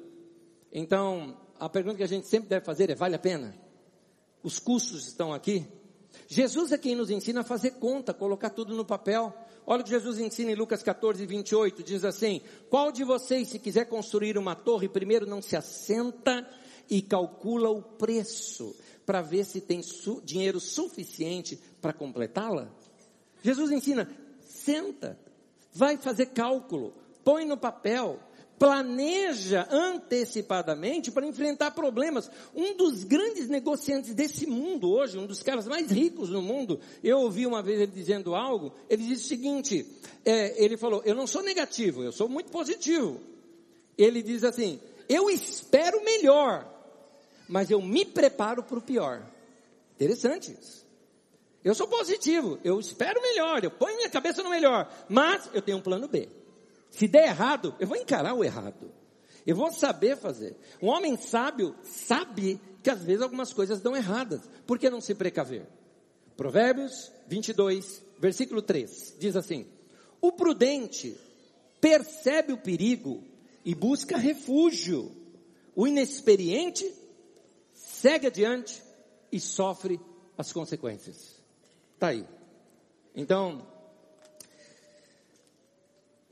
Então, 0.72 1.38
a 1.60 1.70
pergunta 1.70 1.98
que 1.98 2.04
a 2.04 2.08
gente 2.08 2.28
sempre 2.28 2.50
deve 2.50 2.66
fazer 2.66 2.90
é: 2.90 2.96
vale 2.96 3.16
a 3.16 3.20
pena? 3.20 3.56
Os 4.42 4.58
custos 4.58 5.08
estão 5.08 5.32
aqui? 5.32 5.68
Jesus 6.28 6.72
é 6.72 6.78
quem 6.78 6.96
nos 6.96 7.10
ensina 7.10 7.42
a 7.42 7.44
fazer 7.44 7.72
conta, 7.72 8.14
colocar 8.14 8.50
tudo 8.50 8.74
no 8.74 8.86
papel. 8.86 9.34
Olha 9.66 9.82
o 9.82 9.84
que 9.84 9.90
Jesus 9.90 10.20
ensina 10.20 10.52
em 10.52 10.56
Lucas 10.56 10.82
14, 10.82 11.26
28, 11.26 11.84
diz 11.84 12.06
assim: 12.06 12.42
Qual 12.70 12.92
de 12.92 13.04
vocês, 13.04 13.50
se 13.50 13.60
quiser 13.60 13.86
construir 13.86 14.38
uma 14.38 14.56
torre, 14.56 14.88
primeiro 14.88 15.26
não 15.26 15.42
se 15.42 15.56
assenta 15.56 16.48
e 16.90 17.02
calcula 17.02 17.70
o 17.70 17.82
preço, 17.82 18.76
para 19.06 19.22
ver 19.22 19.46
se 19.46 19.62
tem 19.62 19.82
su 19.82 20.22
dinheiro 20.24 20.60
suficiente 20.60 21.60
para 21.82 21.94
completá-la? 21.94 22.70
Jesus 23.44 23.72
ensina: 23.72 24.10
senta, 24.42 25.20
vai 25.74 25.98
fazer 25.98 26.28
cálculo, 26.28 26.94
põe 27.24 27.46
no 27.46 27.58
papel, 27.58 28.20
planeja 28.62 29.68
antecipadamente 29.72 31.10
para 31.10 31.26
enfrentar 31.26 31.72
problemas. 31.72 32.30
Um 32.54 32.78
dos 32.78 33.04
grandes 33.04 33.50
negociantes 33.50 34.14
desse 34.14 34.46
mundo 34.46 34.92
hoje, 34.92 35.18
um 35.18 35.26
dos 35.26 35.42
caras 35.42 35.68
mais 35.68 35.90
ricos 35.90 36.30
no 36.30 36.44
mundo, 36.44 36.80
eu 37.04 37.22
ouvi 37.22 37.48
uma 37.48 37.64
vez 37.64 37.82
ele 37.82 37.92
dizendo 37.92 38.36
algo, 38.36 38.72
ele 38.88 39.02
disse 39.02 39.26
o 39.26 39.28
seguinte, 39.30 39.88
é, 40.24 40.64
ele 40.64 40.78
falou, 40.78 41.02
eu 41.04 41.16
não 41.16 41.26
sou 41.26 41.42
negativo, 41.42 42.04
eu 42.04 42.12
sou 42.12 42.30
muito 42.30 42.52
positivo. 42.52 43.20
Ele 43.98 44.22
diz 44.22 44.44
assim, 44.44 44.80
eu 45.10 45.28
espero 45.28 46.06
melhor, 46.06 46.72
mas 47.50 47.72
eu 47.72 47.82
me 47.82 48.06
preparo 48.06 48.62
para 48.62 48.78
o 48.78 48.82
pior. 48.84 49.26
Interessante 49.96 50.52
isso. 50.52 50.86
Eu 51.64 51.74
sou 51.74 51.88
positivo, 51.88 52.60
eu 52.64 52.80
espero 52.80 53.20
melhor, 53.24 53.64
eu 53.64 53.72
ponho 53.72 53.96
minha 53.98 54.10
cabeça 54.12 54.44
no 54.44 54.52
melhor, 54.52 54.88
mas 55.10 55.50
eu 55.52 55.64
tenho 55.64 55.80
um 55.80 55.82
plano 55.82 56.08
B. 56.08 56.30
Se 56.92 57.08
der 57.08 57.30
errado, 57.30 57.76
eu 57.80 57.88
vou 57.88 57.98
encarar 57.98 58.36
o 58.36 58.44
errado. 58.44 58.92
Eu 59.48 59.56
vou 59.56 59.72
saber 59.72 60.18
fazer. 60.18 60.56
Um 60.82 60.88
homem 60.88 61.18
sábio 61.18 61.76
sabe 61.84 62.60
que 62.84 62.90
às 62.90 63.02
vezes 63.02 63.22
algumas 63.22 63.54
coisas 63.54 63.82
dão 63.82 63.96
erradas. 63.96 64.42
Por 64.68 64.78
que 64.78 64.90
não 64.90 65.02
se 65.02 65.16
precaver? 65.16 65.68
Provérbios 66.38 67.12
22, 67.28 68.04
versículo 68.20 68.62
3, 68.62 69.16
diz 69.20 69.36
assim: 69.36 69.66
O 70.20 70.32
prudente 70.32 71.18
percebe 71.80 72.54
o 72.54 72.58
perigo 72.58 73.24
e 73.64 73.74
busca 73.74 74.18
refúgio. 74.18 75.12
O 75.76 75.88
inexperiente 75.88 76.92
segue 77.74 78.28
adiante 78.28 78.84
e 79.32 79.40
sofre 79.40 80.00
as 80.38 80.52
consequências. 80.52 81.36
Está 81.94 82.08
aí. 82.08 82.26
Então, 83.16 83.66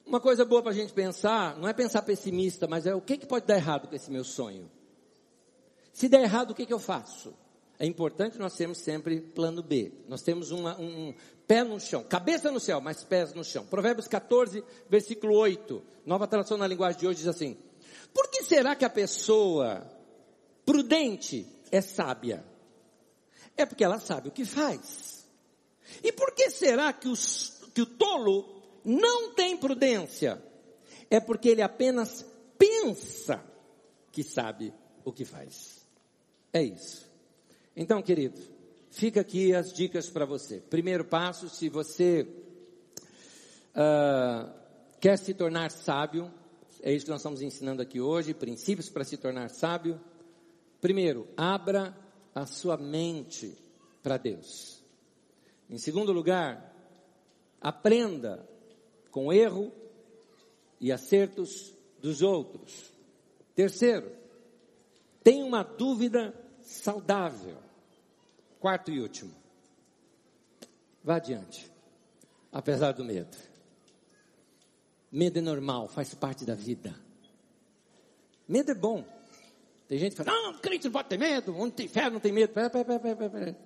uma 0.10 0.20
coisa 0.20 0.44
boa 0.44 0.64
para 0.64 0.72
a 0.72 0.76
gente 0.76 0.92
pensar, 0.92 1.56
não 1.58 1.70
é 1.70 1.74
pensar 1.74 2.02
pessimista, 2.02 2.68
mas 2.68 2.88
é 2.88 2.96
o 2.96 3.00
que, 3.00 3.16
que 3.16 3.28
pode 3.28 3.46
dar 3.46 3.56
errado 3.56 3.88
com 3.88 3.96
esse 3.96 4.10
meu 4.10 4.24
sonho? 4.24 4.70
Se 5.94 6.10
der 6.10 6.24
errado, 6.24 6.52
o 6.52 6.56
que, 6.56 6.66
que 6.66 6.74
eu 6.74 6.80
faço? 6.80 7.34
É 7.78 7.86
importante 7.86 8.40
nós 8.40 8.56
termos 8.56 8.80
sempre 8.80 9.22
plano 9.22 9.62
B. 9.62 9.92
Nós 10.08 10.24
temos 10.24 10.50
uma, 10.50 10.78
um, 10.80 11.10
um 11.10 11.16
pé 11.48 11.64
no 11.64 11.80
chão, 11.80 12.04
cabeça 12.04 12.52
no 12.52 12.60
céu, 12.60 12.82
mas 12.82 13.04
pés 13.04 13.34
no 13.36 13.44
chão. 13.44 13.66
Provérbios 13.66 14.08
14, 14.08 14.64
versículo 14.90 15.36
8, 15.36 15.82
nova 16.06 16.28
tradução 16.28 16.58
na 16.58 16.68
linguagem 16.68 17.00
de 17.00 17.08
hoje 17.08 17.20
diz 17.20 17.28
assim: 17.28 17.56
Por 18.12 18.30
que 18.30 18.44
será 18.44 18.76
que 18.76 18.84
a 18.84 18.90
pessoa 18.90 19.88
prudente 20.66 21.46
é 21.72 21.82
sábia? 21.82 22.44
É 23.56 23.66
porque 23.66 23.84
ela 23.84 24.00
sabe 24.00 24.30
o 24.30 24.32
que 24.32 24.44
faz. 24.44 25.26
E 26.04 26.12
por 26.12 26.34
que 26.34 26.50
será 26.50 26.92
que, 26.92 27.08
os, 27.08 27.62
que 27.74 27.82
o 27.82 27.86
tolo 27.86 28.59
não 28.84 29.34
tem 29.34 29.58
prudência, 29.58 30.42
é 31.10 31.20
porque 31.20 31.50
ele 31.50 31.62
apenas 31.62 32.26
pensa 32.58 33.44
que 34.12 34.24
sabe 34.24 34.74
o 35.04 35.12
que 35.12 35.26
faz. 35.26 35.88
É 36.52 36.62
isso. 36.62 37.10
Então, 37.76 38.02
querido, 38.02 38.40
fica 38.90 39.22
aqui 39.22 39.54
as 39.54 39.72
dicas 39.72 40.10
para 40.10 40.26
você. 40.26 40.60
Primeiro 40.60 41.06
passo, 41.06 41.48
se 41.48 41.70
você 41.70 42.28
uh, 43.76 44.52
quer 45.00 45.18
se 45.18 45.34
tornar 45.34 45.72
sábio, 45.72 46.32
é 46.82 46.92
isso 46.94 47.06
que 47.06 47.12
nós 47.12 47.22
estamos 47.22 47.42
ensinando 47.42 47.82
aqui 47.82 48.02
hoje, 48.02 48.34
princípios 48.34 48.90
para 48.90 49.04
se 49.04 49.18
tornar 49.18 49.50
sábio. 49.50 50.00
Primeiro, 50.82 51.28
abra 51.36 51.96
a 52.34 52.46
sua 52.46 52.78
mente 52.78 53.58
para 54.02 54.18
Deus. 54.18 54.84
Em 55.70 55.78
segundo 55.78 56.12
lugar, 56.12 56.74
aprenda 57.62 58.48
com 59.12 59.32
erro 59.32 59.72
e 60.80 60.92
acertos 60.92 61.74
dos 62.02 62.22
outros. 62.22 62.92
Terceiro, 63.56 64.12
tem 65.24 65.44
uma 65.44 65.64
dúvida 65.64 66.34
saudável. 66.62 67.58
Quarto 68.60 68.92
e 68.92 69.00
último, 69.00 69.34
vá 71.02 71.16
adiante, 71.16 71.72
apesar 72.52 72.92
do 72.92 73.06
medo. 73.06 73.38
Medo 75.10 75.40
é 75.40 75.42
normal, 75.42 75.88
faz 75.88 76.14
parte 76.14 76.44
da 76.44 76.56
vida. 76.56 76.94
Medo 78.48 78.72
é 78.72 78.76
bom. 78.76 79.06
Tem 79.88 79.98
gente 79.98 80.16
que 80.16 80.24
fala, 80.24 80.38
não, 80.42 80.60
crente 80.60 80.86
não 80.86 80.92
pode 80.92 81.08
ter 81.08 81.18
medo, 81.18 81.56
onde 81.58 81.74
tem 81.74 81.88
fé 81.88 82.10
não 82.10 82.20
tem 82.20 82.32
medo. 82.32 82.54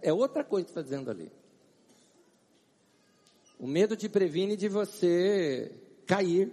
É 0.01 0.13
outra 0.13 0.43
coisa 0.43 0.65
que 0.65 0.71
está 0.71 0.81
dizendo 0.81 1.09
ali. 1.09 1.31
O 3.63 3.67
medo 3.67 3.95
te 3.95 4.09
previne 4.09 4.57
de 4.57 4.67
você 4.67 5.71
cair. 6.05 6.51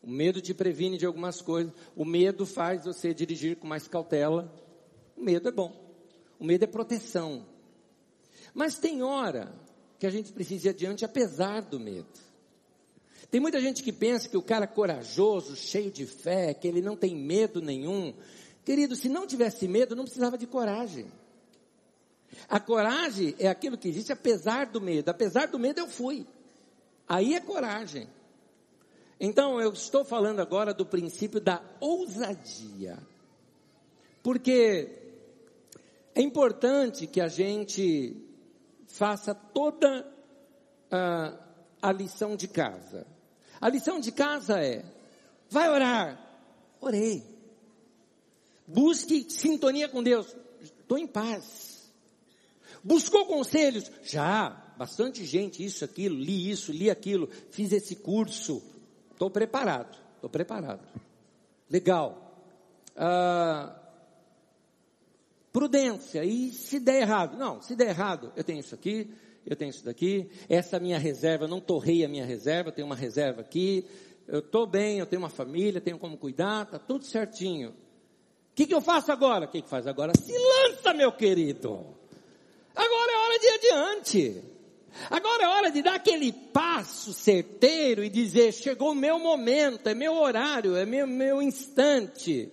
O 0.00 0.08
medo 0.08 0.40
te 0.40 0.54
previne 0.54 0.96
de 0.96 1.04
algumas 1.04 1.42
coisas. 1.42 1.72
O 1.96 2.04
medo 2.04 2.46
faz 2.46 2.84
você 2.84 3.12
dirigir 3.12 3.56
com 3.56 3.66
mais 3.66 3.88
cautela. 3.88 4.48
O 5.16 5.24
medo 5.24 5.48
é 5.48 5.50
bom. 5.50 5.74
O 6.38 6.44
medo 6.44 6.62
é 6.62 6.68
proteção. 6.68 7.44
Mas 8.54 8.78
tem 8.78 9.02
hora 9.02 9.52
que 9.98 10.06
a 10.06 10.10
gente 10.10 10.32
precisa 10.32 10.68
ir 10.68 10.70
adiante 10.70 11.04
apesar 11.04 11.62
do 11.62 11.80
medo. 11.80 12.06
Tem 13.28 13.40
muita 13.40 13.60
gente 13.60 13.82
que 13.82 13.92
pensa 13.92 14.28
que 14.28 14.36
o 14.36 14.42
cara 14.42 14.68
corajoso, 14.68 15.56
cheio 15.56 15.90
de 15.90 16.06
fé, 16.06 16.54
que 16.54 16.68
ele 16.68 16.80
não 16.80 16.96
tem 16.96 17.16
medo 17.16 17.60
nenhum, 17.60 18.14
Querido, 18.68 18.94
se 18.94 19.08
não 19.08 19.26
tivesse 19.26 19.66
medo, 19.66 19.96
não 19.96 20.04
precisava 20.04 20.36
de 20.36 20.46
coragem. 20.46 21.10
A 22.48 22.60
coragem 22.60 23.34
é 23.38 23.48
aquilo 23.48 23.78
que 23.78 23.88
existe 23.88 24.12
apesar 24.12 24.66
do 24.66 24.80
medo. 24.80 25.10
Apesar 25.10 25.48
do 25.48 25.58
medo, 25.58 25.80
eu 25.80 25.88
fui. 25.88 26.26
Aí 27.08 27.34
é 27.34 27.40
coragem. 27.40 28.08
Então, 29.20 29.60
eu 29.60 29.72
estou 29.72 30.04
falando 30.04 30.40
agora 30.40 30.72
do 30.72 30.86
princípio 30.86 31.40
da 31.40 31.62
ousadia. 31.80 32.98
Porque 34.22 34.88
é 36.14 36.20
importante 36.20 37.06
que 37.06 37.20
a 37.20 37.28
gente 37.28 38.16
faça 38.86 39.34
toda 39.34 40.06
a, 40.90 41.38
a 41.80 41.92
lição 41.92 42.36
de 42.36 42.48
casa. 42.48 43.06
A 43.60 43.68
lição 43.68 44.00
de 44.00 44.12
casa 44.12 44.60
é: 44.60 44.84
vai 45.48 45.68
orar. 45.68 46.18
Orei. 46.80 47.22
Busque 48.66 49.26
sintonia 49.30 49.88
com 49.88 50.02
Deus. 50.02 50.36
Estou 50.60 50.98
em 50.98 51.06
paz. 51.06 51.67
Buscou 52.88 53.26
conselhos? 53.26 53.90
Já. 54.02 54.64
Bastante 54.78 55.24
gente, 55.24 55.62
isso, 55.62 55.84
aquilo, 55.84 56.16
li 56.16 56.50
isso, 56.50 56.72
li 56.72 56.88
aquilo, 56.88 57.28
fiz 57.50 57.70
esse 57.70 57.96
curso. 57.96 58.62
Estou 59.12 59.28
preparado. 59.28 59.98
Estou 60.14 60.30
preparado. 60.30 60.80
Legal. 61.68 62.32
Ah, 62.96 63.76
prudência. 65.52 66.24
E 66.24 66.50
se 66.52 66.80
der 66.80 67.02
errado? 67.02 67.36
Não, 67.36 67.60
se 67.60 67.76
der 67.76 67.88
errado, 67.88 68.32
eu 68.34 68.42
tenho 68.42 68.60
isso 68.60 68.74
aqui, 68.74 69.12
eu 69.44 69.54
tenho 69.54 69.68
isso 69.68 69.84
daqui. 69.84 70.30
Essa 70.48 70.80
minha 70.80 70.98
reserva, 70.98 71.44
eu 71.44 71.48
não 71.48 71.60
torrei 71.60 72.04
a 72.06 72.08
minha 72.08 72.24
reserva, 72.24 72.72
tenho 72.72 72.86
uma 72.86 72.96
reserva 72.96 73.42
aqui. 73.42 73.84
Eu 74.26 74.38
estou 74.38 74.66
bem, 74.66 74.98
eu 74.98 75.06
tenho 75.06 75.20
uma 75.20 75.28
família, 75.28 75.78
tenho 75.78 75.98
como 75.98 76.16
cuidar, 76.16 76.62
está 76.62 76.78
tudo 76.78 77.04
certinho. 77.04 77.70
O 77.70 78.54
que, 78.54 78.66
que 78.66 78.74
eu 78.74 78.80
faço 78.80 79.12
agora? 79.12 79.44
O 79.44 79.48
que, 79.48 79.60
que 79.60 79.68
faz 79.68 79.86
agora? 79.86 80.12
Se 80.16 80.32
lança, 80.32 80.94
meu 80.94 81.12
querido. 81.12 81.97
Agora 82.78 83.12
é 83.12 83.16
hora 83.16 83.38
de 83.40 83.46
ir 83.46 83.54
adiante. 83.54 84.44
Agora 85.10 85.42
é 85.42 85.48
hora 85.48 85.70
de 85.70 85.82
dar 85.82 85.96
aquele 85.96 86.32
passo 86.32 87.12
certeiro 87.12 88.04
e 88.04 88.08
dizer: 88.08 88.52
chegou 88.52 88.92
o 88.92 88.94
meu 88.94 89.18
momento, 89.18 89.88
é 89.88 89.94
meu 89.94 90.14
horário, 90.14 90.76
é 90.76 90.86
meu, 90.86 91.04
meu 91.04 91.42
instante. 91.42 92.52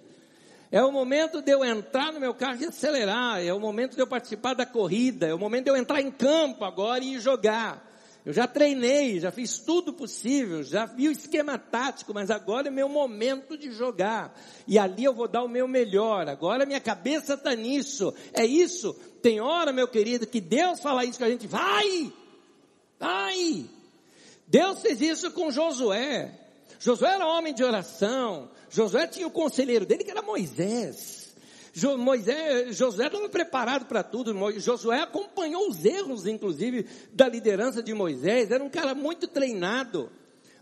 É 0.72 0.84
o 0.84 0.92
momento 0.92 1.44
de 1.44 1.52
eu 1.52 1.64
entrar 1.64 2.12
no 2.12 2.20
meu 2.20 2.34
carro 2.34 2.60
e 2.60 2.66
acelerar. 2.66 3.46
É 3.46 3.54
o 3.54 3.60
momento 3.60 3.94
de 3.94 4.02
eu 4.02 4.08
participar 4.08 4.56
da 4.56 4.66
corrida. 4.66 5.28
É 5.28 5.34
o 5.34 5.40
momento 5.40 5.66
de 5.66 5.70
eu 5.70 5.78
entrar 5.78 6.02
em 6.02 6.10
campo 6.10 6.66
agora 6.66 7.04
e 7.04 7.20
jogar. 7.20 7.95
Eu 8.26 8.34
já 8.34 8.48
treinei, 8.48 9.20
já 9.20 9.32
fiz 9.32 9.60
tudo 9.60 9.94
possível, 9.94 10.64
já 10.64 10.88
vi 10.88 11.08
o 11.08 11.12
esquema 11.12 11.60
tático, 11.60 12.12
mas 12.12 12.32
agora 12.32 12.70
é 12.70 12.72
meu 12.72 12.90
momento 12.90 13.56
de 13.56 13.72
jogar. 13.72 14.36
E 14.68 14.80
ali 14.80 15.04
eu 15.04 15.14
vou 15.14 15.28
dar 15.28 15.44
o 15.44 15.48
meu 15.48 15.68
melhor. 15.68 16.28
Agora 16.28 16.66
minha 16.66 16.82
cabeça 16.82 17.36
está 17.36 17.54
nisso. 17.54 18.12
É 18.34 18.44
isso. 18.44 18.96
Tem 19.22 19.40
hora, 19.40 19.72
meu 19.72 19.88
querido, 19.88 20.26
que 20.26 20.42
Deus 20.42 20.80
fala 20.80 21.06
isso 21.06 21.20
que 21.20 21.24
a 21.24 21.30
gente 21.30 21.46
vai, 21.46 22.12
vai. 23.00 23.66
Deus 24.48 24.82
fez 24.82 25.02
isso 25.02 25.30
com 25.32 25.52
Josué. 25.52 26.32
Josué 26.80 27.14
era 27.14 27.28
homem 27.28 27.54
de 27.54 27.64
oração. 27.64 28.50
Josué 28.72 29.06
tinha 29.06 29.28
o 29.28 29.32
conselheiro 29.32 29.86
dele 29.86 30.04
que 30.04 30.10
era 30.12 30.24
Moisés. 30.24 31.15
Moisés, 31.98 32.78
Josué 32.78 33.08
estava 33.08 33.28
preparado 33.28 33.86
para 33.86 34.02
tudo. 34.02 34.34
Josué 34.60 35.02
acompanhou 35.02 35.68
os 35.70 35.84
erros, 35.84 36.26
inclusive, 36.26 36.86
da 37.12 37.28
liderança 37.28 37.84
de 37.84 37.94
Moisés. 37.94 38.50
Era 38.50 38.64
um 38.64 38.70
cara 38.70 38.96
muito 38.96 39.28
treinado. 39.28 40.10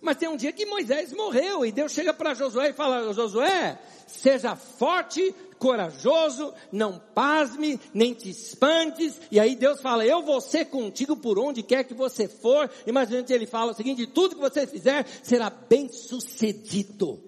Mas 0.01 0.17
tem 0.17 0.27
um 0.27 0.35
dia 0.35 0.51
que 0.51 0.65
Moisés 0.65 1.13
morreu 1.13 1.65
e 1.65 1.71
Deus 1.71 1.93
chega 1.93 2.13
para 2.13 2.33
Josué 2.33 2.71
e 2.71 2.73
fala: 2.73 3.13
Josué, 3.13 3.79
seja 4.05 4.53
forte, 4.53 5.33
corajoso, 5.57 6.53
não 6.73 6.99
pasme, 6.99 7.79
nem 7.93 8.13
te 8.13 8.29
espantes. 8.29 9.21
E 9.31 9.39
aí 9.39 9.55
Deus 9.55 9.79
fala: 9.79 10.05
Eu 10.05 10.21
vou 10.21 10.41
ser 10.41 10.65
contigo 10.65 11.15
por 11.15 11.39
onde 11.39 11.63
quer 11.63 11.85
que 11.85 11.93
você 11.93 12.27
for. 12.27 12.69
Imagina 12.85 13.23
ele 13.29 13.45
fala 13.45 13.71
o 13.71 13.75
seguinte: 13.75 14.05
tudo 14.07 14.35
que 14.35 14.41
você 14.41 14.67
fizer 14.67 15.05
será 15.21 15.49
bem 15.49 15.87
sucedido. 15.87 17.23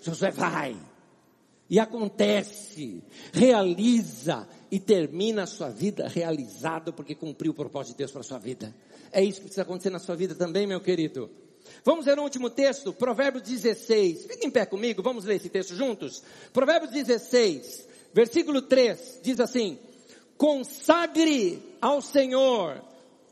Josué 0.00 0.30
vai. 0.30 0.76
E 1.68 1.80
acontece, 1.80 3.02
realiza 3.32 4.48
e 4.70 4.78
termina 4.78 5.42
a 5.42 5.46
sua 5.46 5.68
vida 5.68 6.06
realizado 6.06 6.92
porque 6.92 7.14
cumpriu 7.14 7.50
o 7.50 7.54
propósito 7.54 7.92
de 7.92 7.98
Deus 7.98 8.12
para 8.12 8.20
a 8.20 8.24
sua 8.24 8.38
vida. 8.38 8.74
É 9.10 9.22
isso 9.22 9.38
que 9.38 9.46
precisa 9.46 9.62
acontecer 9.62 9.90
na 9.90 9.98
sua 9.98 10.14
vida 10.14 10.34
também, 10.34 10.66
meu 10.66 10.80
querido. 10.80 11.28
Vamos 11.84 12.06
ler 12.06 12.18
o 12.18 12.22
último 12.22 12.48
texto, 12.50 12.92
Provérbios 12.92 13.42
16. 13.42 14.26
Fique 14.26 14.46
em 14.46 14.50
pé 14.50 14.64
comigo, 14.64 15.02
vamos 15.02 15.24
ler 15.24 15.36
esse 15.36 15.48
texto 15.48 15.74
juntos. 15.74 16.22
Provérbios 16.52 16.92
16, 16.92 17.88
versículo 18.14 18.62
3, 18.62 19.20
diz 19.22 19.40
assim: 19.40 19.78
Consagre 20.36 21.60
ao 21.80 22.00
Senhor 22.00 22.82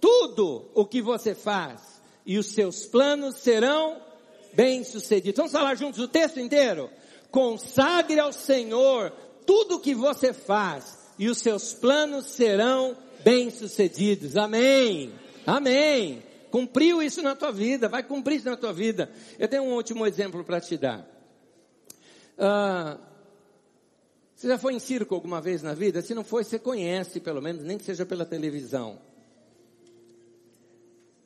tudo 0.01 0.71
o 0.75 0.85
que 0.85 1.01
você 1.01 1.35
faz, 1.35 1.81
e 2.27 2.37
os 2.37 2.47
seus 2.53 2.85
planos 2.87 3.37
serão 3.37 4.03
bem-sucedidos. 4.55 5.37
Vamos 5.37 5.53
falar 5.53 5.75
juntos 5.77 6.01
o 6.01 6.09
texto 6.09 6.41
inteiro? 6.41 6.91
Consagre 7.35 8.21
ao 8.21 8.33
Senhor 8.33 9.11
tudo 9.45 9.75
o 9.75 9.81
que 9.81 9.93
você 9.93 10.33
faz, 10.33 10.97
e 11.19 11.29
os 11.29 11.39
seus 11.39 11.75
planos 11.75 12.27
serão 12.27 12.97
bem-sucedidos. 13.25 14.37
Amém. 14.37 15.13
Amém. 15.45 16.23
Cumpriu 16.53 17.03
isso 17.03 17.21
na 17.23 17.35
tua 17.35 17.51
vida, 17.51 17.89
vai 17.89 18.05
cumprir 18.05 18.37
isso 18.37 18.49
na 18.49 18.57
tua 18.57 18.73
vida. 18.73 19.11
Eu 19.37 19.49
tenho 19.49 19.65
um 19.65 19.75
último 19.75 20.07
exemplo 20.07 20.45
para 20.45 20.61
te 20.61 20.77
dar. 20.77 21.05
Ah, 22.39 22.99
você 24.37 24.47
já 24.47 24.57
foi 24.57 24.75
em 24.75 24.79
circo 24.79 25.13
alguma 25.13 25.41
vez 25.41 25.61
na 25.61 25.75
vida? 25.75 26.03
Se 26.03 26.15
não 26.15 26.23
foi, 26.23 26.45
você 26.45 26.57
conhece, 26.57 27.19
pelo 27.19 27.43
menos, 27.43 27.65
nem 27.65 27.77
que 27.77 27.85
seja 27.85 28.07
pela 28.07 28.25
televisão. 28.25 28.97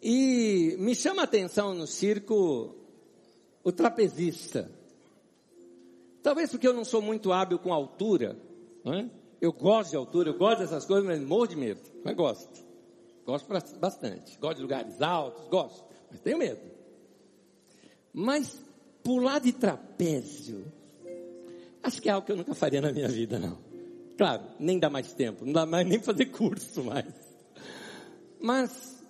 E 0.02 0.74
me 0.78 0.94
chama 0.94 1.20
a 1.20 1.24
atenção 1.26 1.74
no 1.74 1.86
circo 1.86 2.74
o 3.62 3.70
trapezista. 3.70 4.78
Talvez 6.22 6.50
porque 6.50 6.66
eu 6.66 6.72
não 6.72 6.84
sou 6.84 7.00
muito 7.00 7.32
hábil 7.32 7.58
com 7.58 7.72
altura. 7.72 8.36
É? 8.84 9.06
Eu 9.40 9.52
gosto 9.52 9.90
de 9.90 9.96
altura, 9.96 10.30
eu 10.30 10.38
gosto 10.38 10.60
dessas 10.60 10.84
coisas, 10.84 11.06
mas 11.06 11.20
morro 11.20 11.46
de 11.46 11.56
medo. 11.56 11.80
Mas 12.04 12.16
gosto. 12.16 12.64
Gosto 13.24 13.48
bastante. 13.78 14.38
Gosto 14.38 14.56
de 14.56 14.62
lugares 14.62 15.00
altos, 15.02 15.46
gosto. 15.48 15.84
Mas 16.10 16.20
tenho 16.20 16.38
medo. 16.38 16.60
Mas 18.12 18.58
pular 19.02 19.38
de 19.38 19.52
trapézio, 19.52 20.70
acho 21.82 22.02
que 22.02 22.08
é 22.08 22.12
algo 22.12 22.26
que 22.26 22.32
eu 22.32 22.36
nunca 22.36 22.54
faria 22.54 22.80
na 22.80 22.92
minha 22.92 23.08
vida, 23.08 23.38
não. 23.38 23.58
Claro, 24.16 24.42
nem 24.58 24.78
dá 24.78 24.90
mais 24.90 25.12
tempo, 25.12 25.44
não 25.44 25.52
dá 25.52 25.64
mais 25.64 25.86
nem 25.86 26.00
fazer 26.00 26.26
curso 26.26 26.82
mais. 26.82 27.14
Mas, 28.40 29.02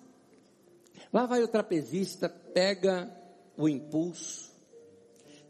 lá 1.11 1.25
vai 1.25 1.43
o 1.43 1.47
trapezista, 1.47 2.29
pega 2.29 3.11
o 3.57 3.67
impulso, 3.67 4.51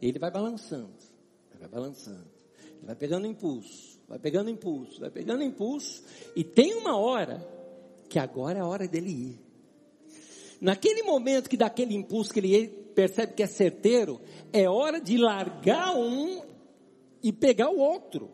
ele 0.00 0.18
vai 0.18 0.30
balançando, 0.30 0.99
vai 1.60 1.68
balançando, 1.68 2.26
vai 2.82 2.96
pegando 2.96 3.26
impulso, 3.26 4.00
vai 4.08 4.18
pegando 4.18 4.48
impulso, 4.48 4.98
vai 4.98 5.10
pegando 5.10 5.42
impulso, 5.42 6.02
e 6.34 6.42
tem 6.42 6.74
uma 6.74 6.96
hora 6.96 7.46
que 8.08 8.18
agora 8.18 8.58
é 8.58 8.62
a 8.62 8.66
hora 8.66 8.88
dele 8.88 9.10
ir. 9.10 9.40
Naquele 10.60 11.02
momento 11.02 11.48
que 11.48 11.56
dá 11.56 11.66
aquele 11.66 11.94
impulso 11.94 12.32
que 12.32 12.40
ele 12.40 12.68
percebe 12.94 13.34
que 13.34 13.42
é 13.42 13.46
certeiro, 13.46 14.20
é 14.52 14.68
hora 14.68 15.00
de 15.00 15.16
largar 15.16 15.94
um 15.96 16.42
e 17.22 17.32
pegar 17.32 17.70
o 17.70 17.78
outro. 17.78 18.30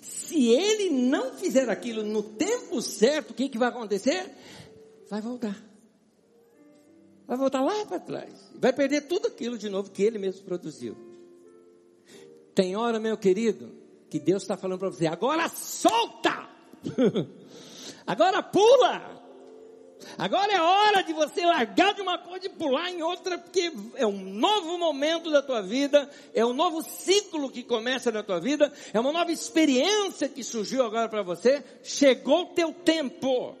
Se 0.00 0.48
ele 0.48 0.90
não 0.90 1.34
fizer 1.34 1.68
aquilo 1.68 2.02
no 2.04 2.22
tempo 2.22 2.80
certo, 2.82 3.30
o 3.30 3.34
que, 3.34 3.48
que 3.48 3.58
vai 3.58 3.68
acontecer? 3.68 4.30
Vai 5.08 5.20
voltar. 5.20 5.56
Vai 7.26 7.36
voltar 7.36 7.60
lá 7.60 7.86
para 7.86 7.98
trás. 7.98 8.50
Vai 8.56 8.72
perder 8.72 9.02
tudo 9.02 9.26
aquilo 9.26 9.56
de 9.56 9.68
novo 9.68 9.90
que 9.90 10.02
ele 10.02 10.18
mesmo 10.18 10.44
produziu. 10.44 11.09
Tem 12.54 12.76
hora, 12.76 12.98
meu 12.98 13.16
querido, 13.16 13.72
que 14.08 14.18
Deus 14.18 14.42
está 14.42 14.56
falando 14.56 14.78
para 14.78 14.90
você, 14.90 15.06
agora 15.06 15.48
solta! 15.48 16.48
Agora 18.06 18.42
pula! 18.42 19.20
Agora 20.18 20.52
é 20.52 20.60
hora 20.60 21.02
de 21.02 21.12
você 21.12 21.44
largar 21.44 21.94
de 21.94 22.02
uma 22.02 22.18
coisa 22.18 22.46
e 22.46 22.48
pular 22.48 22.90
em 22.90 23.02
outra, 23.02 23.38
porque 23.38 23.72
é 23.94 24.06
um 24.06 24.18
novo 24.18 24.78
momento 24.78 25.30
da 25.30 25.42
tua 25.42 25.62
vida, 25.62 26.08
é 26.34 26.44
um 26.44 26.52
novo 26.52 26.82
ciclo 26.82 27.50
que 27.50 27.62
começa 27.62 28.10
na 28.10 28.22
tua 28.22 28.40
vida, 28.40 28.72
é 28.92 28.98
uma 28.98 29.12
nova 29.12 29.30
experiência 29.30 30.28
que 30.28 30.42
surgiu 30.42 30.84
agora 30.84 31.08
para 31.08 31.22
você. 31.22 31.62
Chegou 31.82 32.42
o 32.42 32.46
teu 32.46 32.72
tempo. 32.72 33.56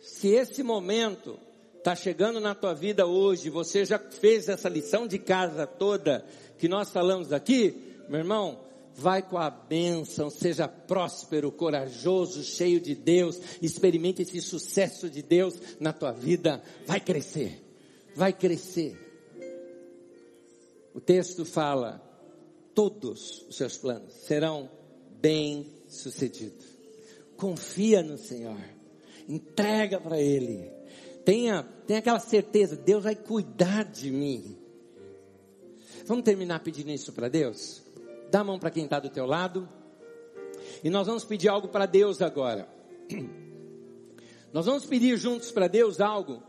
Se 0.00 0.28
esse 0.28 0.62
momento 0.62 1.38
está 1.76 1.94
chegando 1.94 2.40
na 2.40 2.54
tua 2.54 2.74
vida 2.74 3.06
hoje, 3.06 3.50
você 3.50 3.84
já 3.84 3.98
fez 3.98 4.48
essa 4.48 4.68
lição 4.68 5.06
de 5.06 5.18
casa 5.18 5.66
toda 5.66 6.24
que 6.58 6.68
nós 6.68 6.90
falamos 6.90 7.32
aqui, 7.32 7.96
meu 8.08 8.20
irmão, 8.20 8.60
vai 8.94 9.22
com 9.22 9.36
a 9.36 9.50
bênção, 9.50 10.30
seja 10.30 10.66
próspero, 10.66 11.52
corajoso, 11.52 12.42
cheio 12.42 12.80
de 12.80 12.94
Deus, 12.94 13.38
experimente 13.60 14.22
esse 14.22 14.40
sucesso 14.40 15.10
de 15.10 15.22
Deus 15.22 15.54
na 15.78 15.92
tua 15.92 16.12
vida, 16.12 16.62
vai 16.86 17.00
crescer, 17.00 17.62
vai 18.14 18.32
crescer. 18.32 18.96
O 20.94 21.00
texto 21.00 21.44
fala 21.44 22.02
todos 22.74 23.44
os 23.48 23.56
seus 23.56 23.76
planos 23.76 24.12
serão 24.12 24.70
bem 25.20 25.66
sucedidos. 25.88 26.64
Confia 27.36 28.02
no 28.02 28.16
Senhor. 28.16 28.60
Entrega 29.28 30.00
para 30.00 30.20
Ele. 30.20 30.70
Tenha, 31.24 31.62
tenha 31.86 31.98
aquela 31.98 32.20
certeza, 32.20 32.76
Deus 32.76 33.04
vai 33.04 33.16
cuidar 33.16 33.84
de 33.84 34.10
mim. 34.10 34.55
Vamos 36.06 36.24
terminar 36.24 36.60
pedindo 36.60 36.90
isso 36.92 37.12
para 37.12 37.28
Deus? 37.28 37.82
Dá 38.30 38.40
a 38.40 38.44
mão 38.44 38.60
para 38.60 38.70
quem 38.70 38.84
está 38.84 39.00
do 39.00 39.10
teu 39.10 39.26
lado. 39.26 39.68
E 40.84 40.88
nós 40.88 41.08
vamos 41.08 41.24
pedir 41.24 41.48
algo 41.48 41.66
para 41.66 41.84
Deus 41.84 42.22
agora. 42.22 42.68
Nós 44.52 44.64
vamos 44.64 44.86
pedir 44.86 45.18
juntos 45.18 45.50
para 45.50 45.68
Deus 45.68 46.00
algo 46.00 46.42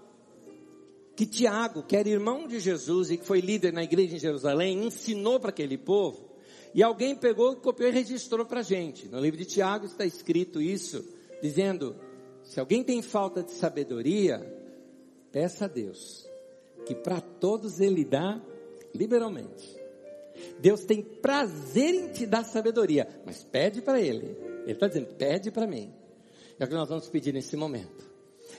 que 1.16 1.26
Tiago, 1.26 1.82
que 1.82 1.98
era 1.98 2.08
irmão 2.08 2.48
de 2.48 2.60
Jesus 2.60 3.10
e 3.10 3.18
que 3.18 3.26
foi 3.26 3.42
líder 3.42 3.74
na 3.74 3.84
igreja 3.84 4.16
em 4.16 4.20
Jerusalém, 4.20 4.86
ensinou 4.86 5.40
para 5.40 5.50
aquele 5.50 5.78
povo. 5.78 6.30
E 6.74 6.84
alguém 6.84 7.16
pegou, 7.16 7.56
copiou 7.56 7.90
e 7.90 7.92
registrou 7.92 8.46
para 8.46 8.60
a 8.60 8.64
gente. 8.64 9.08
No 9.08 9.20
livro 9.20 9.38
de 9.38 9.46
Tiago 9.46 9.88
está 9.88 10.06
escrito 10.06 10.62
isso, 10.62 11.04
dizendo: 11.42 11.96
se 12.44 12.60
alguém 12.60 12.84
tem 12.84 13.02
falta 13.02 13.42
de 13.42 13.52
sabedoria, 13.52 14.40
peça 15.32 15.66
a 15.66 15.68
Deus, 15.68 16.30
que 16.86 16.94
para 16.94 17.20
todos 17.20 17.80
Ele 17.80 18.06
dá 18.06 18.40
liberalmente. 18.98 19.78
Deus 20.60 20.84
tem 20.86 21.02
prazer 21.02 21.94
em 21.94 22.08
te 22.10 22.26
dar 22.26 22.44
sabedoria, 22.44 23.08
mas 23.26 23.44
pede 23.44 23.82
para 23.82 24.02
Ele. 24.02 24.38
Ele 24.64 24.72
está 24.72 24.88
dizendo: 24.88 25.08
pede 25.16 25.52
para 25.52 25.68
mim. 25.68 25.94
É 26.60 26.66
o 26.66 26.68
que 26.68 26.74
nós 26.74 26.90
vamos 26.90 27.08
pedir 27.08 27.34
nesse 27.34 27.56
momento. 27.56 28.06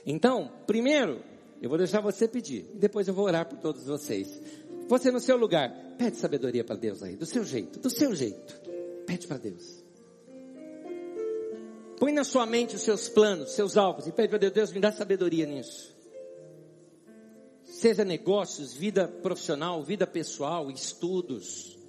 Então, 0.05 0.51
primeiro, 0.65 1.21
eu 1.61 1.69
vou 1.69 1.77
deixar 1.77 2.01
você 2.01 2.27
pedir. 2.27 2.65
Depois 2.73 3.07
eu 3.07 3.13
vou 3.13 3.25
orar 3.25 3.47
por 3.47 3.59
todos 3.59 3.85
vocês. 3.85 4.41
Você 4.87 5.11
no 5.11 5.19
seu 5.19 5.37
lugar, 5.37 5.71
pede 5.97 6.17
sabedoria 6.17 6.63
para 6.63 6.75
Deus 6.75 7.03
aí, 7.03 7.15
do 7.15 7.25
seu 7.25 7.43
jeito, 7.43 7.79
do 7.79 7.89
seu 7.89 8.15
jeito. 8.15 8.59
Pede 9.05 9.27
para 9.27 9.37
Deus. 9.37 9.83
Põe 11.99 12.13
na 12.13 12.23
sua 12.23 12.45
mente 12.45 12.75
os 12.75 12.81
seus 12.81 13.09
planos, 13.09 13.51
seus 13.51 13.75
alvos 13.75 14.07
e 14.07 14.11
pede 14.11 14.29
para 14.29 14.37
Deus, 14.37 14.53
Deus 14.53 14.71
me 14.71 14.79
dá 14.79 14.91
sabedoria 14.91 15.45
nisso. 15.45 15.93
Seja 17.79 18.03
negócios, 18.03 18.73
vida 18.73 19.07
profissional, 19.07 19.81
vida 19.81 20.05
pessoal, 20.05 20.69
estudos, 20.69 21.79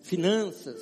finanças. 0.00 0.80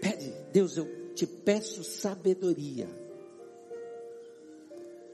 Pede, 0.00 0.32
Deus, 0.50 0.78
eu 0.78 1.12
te 1.14 1.26
peço 1.26 1.84
sabedoria. 1.84 2.88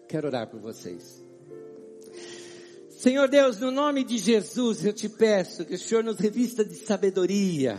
Quero 0.06 0.28
orar 0.28 0.48
por 0.48 0.60
vocês. 0.60 1.20
Senhor 2.88 3.28
Deus, 3.28 3.58
no 3.58 3.72
nome 3.72 4.04
de 4.04 4.16
Jesus, 4.16 4.84
eu 4.84 4.92
te 4.92 5.08
peço 5.08 5.64
que 5.64 5.74
o 5.74 5.78
Senhor 5.78 6.04
nos 6.04 6.20
revista 6.20 6.64
de 6.64 6.76
sabedoria. 6.76 7.76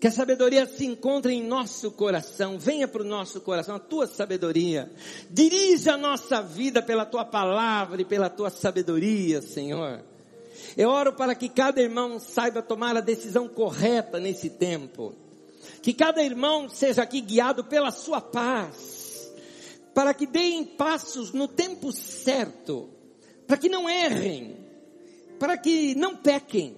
Que 0.00 0.08
a 0.08 0.10
sabedoria 0.10 0.66
se 0.66 0.84
encontre 0.84 1.32
em 1.32 1.42
nosso 1.42 1.90
coração, 1.90 2.58
venha 2.58 2.86
para 2.86 3.02
o 3.02 3.06
nosso 3.06 3.40
coração, 3.40 3.76
a 3.76 3.78
tua 3.80 4.06
sabedoria. 4.06 4.90
Dirija 5.30 5.94
a 5.94 5.98
nossa 5.98 6.42
vida 6.42 6.82
pela 6.82 7.06
tua 7.06 7.24
palavra 7.24 8.00
e 8.02 8.04
pela 8.04 8.28
tua 8.28 8.50
sabedoria, 8.50 9.40
Senhor. 9.40 10.02
Eu 10.76 10.90
oro 10.90 11.14
para 11.14 11.34
que 11.34 11.48
cada 11.48 11.80
irmão 11.80 12.18
saiba 12.18 12.62
tomar 12.62 12.96
a 12.96 13.00
decisão 13.00 13.48
correta 13.48 14.20
nesse 14.20 14.50
tempo. 14.50 15.14
Que 15.80 15.94
cada 15.94 16.22
irmão 16.22 16.68
seja 16.68 17.02
aqui 17.02 17.20
guiado 17.20 17.64
pela 17.64 17.90
sua 17.90 18.20
paz 18.20 19.06
para 19.96 20.12
que 20.12 20.26
deem 20.26 20.62
passos 20.62 21.32
no 21.32 21.48
tempo 21.48 21.90
certo, 21.90 22.90
para 23.46 23.56
que 23.56 23.66
não 23.66 23.88
errem, 23.88 24.54
para 25.38 25.56
que 25.56 25.94
não 25.94 26.14
pequem, 26.14 26.76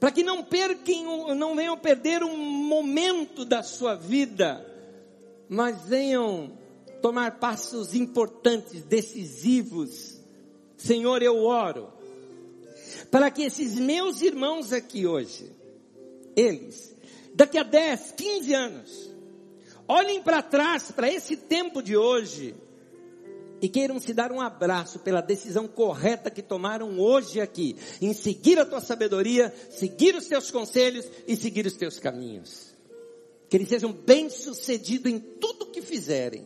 para 0.00 0.10
que 0.10 0.22
não 0.22 0.42
perquem, 0.42 1.04
não 1.36 1.54
venham 1.54 1.76
perder 1.76 2.24
um 2.24 2.36
momento 2.36 3.44
da 3.44 3.62
sua 3.62 3.94
vida, 3.94 4.66
mas 5.46 5.82
venham 5.82 6.58
tomar 7.02 7.38
passos 7.38 7.94
importantes, 7.94 8.82
decisivos. 8.82 10.18
Senhor, 10.78 11.22
eu 11.22 11.44
oro 11.44 11.92
para 13.10 13.30
que 13.30 13.42
esses 13.42 13.74
meus 13.74 14.22
irmãos 14.22 14.72
aqui 14.72 15.06
hoje, 15.06 15.50
eles, 16.34 16.94
daqui 17.34 17.58
a 17.58 17.62
10, 17.62 18.12
15 18.12 18.54
anos, 18.54 19.10
olhem 19.86 20.22
para 20.22 20.42
trás, 20.42 20.90
para 20.90 21.12
esse 21.12 21.36
tempo 21.36 21.82
de 21.82 21.96
hoje, 21.96 22.54
e 23.60 23.68
queiram 23.68 23.98
se 24.00 24.14
dar 24.14 24.32
um 24.32 24.40
abraço 24.40 24.98
pela 25.00 25.20
decisão 25.20 25.68
correta 25.68 26.30
que 26.30 26.42
tomaram 26.42 26.98
hoje 26.98 27.40
aqui, 27.40 27.76
em 28.00 28.12
seguir 28.12 28.58
a 28.58 28.64
tua 28.64 28.80
sabedoria, 28.80 29.52
seguir 29.70 30.14
os 30.14 30.26
teus 30.26 30.50
conselhos 30.50 31.06
e 31.26 31.36
seguir 31.36 31.66
os 31.66 31.74
teus 31.74 31.98
caminhos. 31.98 32.74
Que 33.48 33.56
eles 33.56 33.68
sejam 33.68 33.92
bem-sucedidos 33.92 35.12
em 35.12 35.18
tudo 35.18 35.66
que 35.66 35.82
fizerem. 35.82 36.44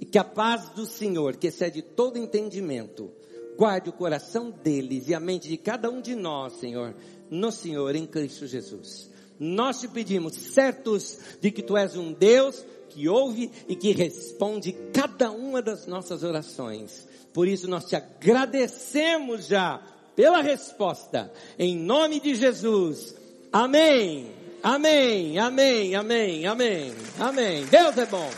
E 0.00 0.04
que 0.04 0.18
a 0.18 0.24
paz 0.24 0.70
do 0.70 0.86
Senhor, 0.86 1.36
que 1.36 1.46
excede 1.46 1.82
todo 1.82 2.18
entendimento, 2.18 3.10
guarde 3.56 3.88
o 3.88 3.92
coração 3.92 4.50
deles 4.50 5.08
e 5.08 5.14
a 5.14 5.20
mente 5.20 5.48
de 5.48 5.56
cada 5.56 5.88
um 5.88 6.00
de 6.00 6.14
nós, 6.14 6.54
Senhor, 6.54 6.94
no 7.30 7.50
Senhor, 7.50 7.94
em 7.94 8.06
Cristo 8.06 8.46
Jesus. 8.46 9.10
Nós 9.38 9.80
te 9.80 9.88
pedimos, 9.88 10.34
certos 10.34 11.18
de 11.40 11.50
que 11.50 11.62
tu 11.62 11.76
és 11.76 11.94
um 11.94 12.12
Deus 12.12 12.64
que 12.96 13.08
ouve 13.10 13.50
e 13.68 13.76
que 13.76 13.92
responde 13.92 14.72
cada 14.92 15.30
uma 15.30 15.60
das 15.60 15.86
nossas 15.86 16.22
orações. 16.22 17.06
Por 17.34 17.46
isso 17.46 17.68
nós 17.68 17.84
te 17.84 17.94
agradecemos 17.94 19.46
já 19.46 19.82
pela 20.16 20.40
resposta. 20.40 21.30
Em 21.58 21.76
nome 21.76 22.18
de 22.18 22.34
Jesus. 22.34 23.14
Amém. 23.52 24.32
Amém. 24.62 25.38
Amém. 25.38 25.94
Amém. 25.94 26.46
Amém. 26.46 26.94
Amém. 27.20 27.66
Deus 27.66 27.98
é 27.98 28.06
bom. 28.06 28.30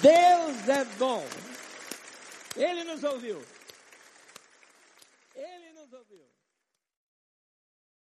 Deus 0.00 0.68
é 0.68 0.84
bom. 0.98 1.22
Ele 2.56 2.84
nos 2.84 3.04
ouviu. 3.04 3.38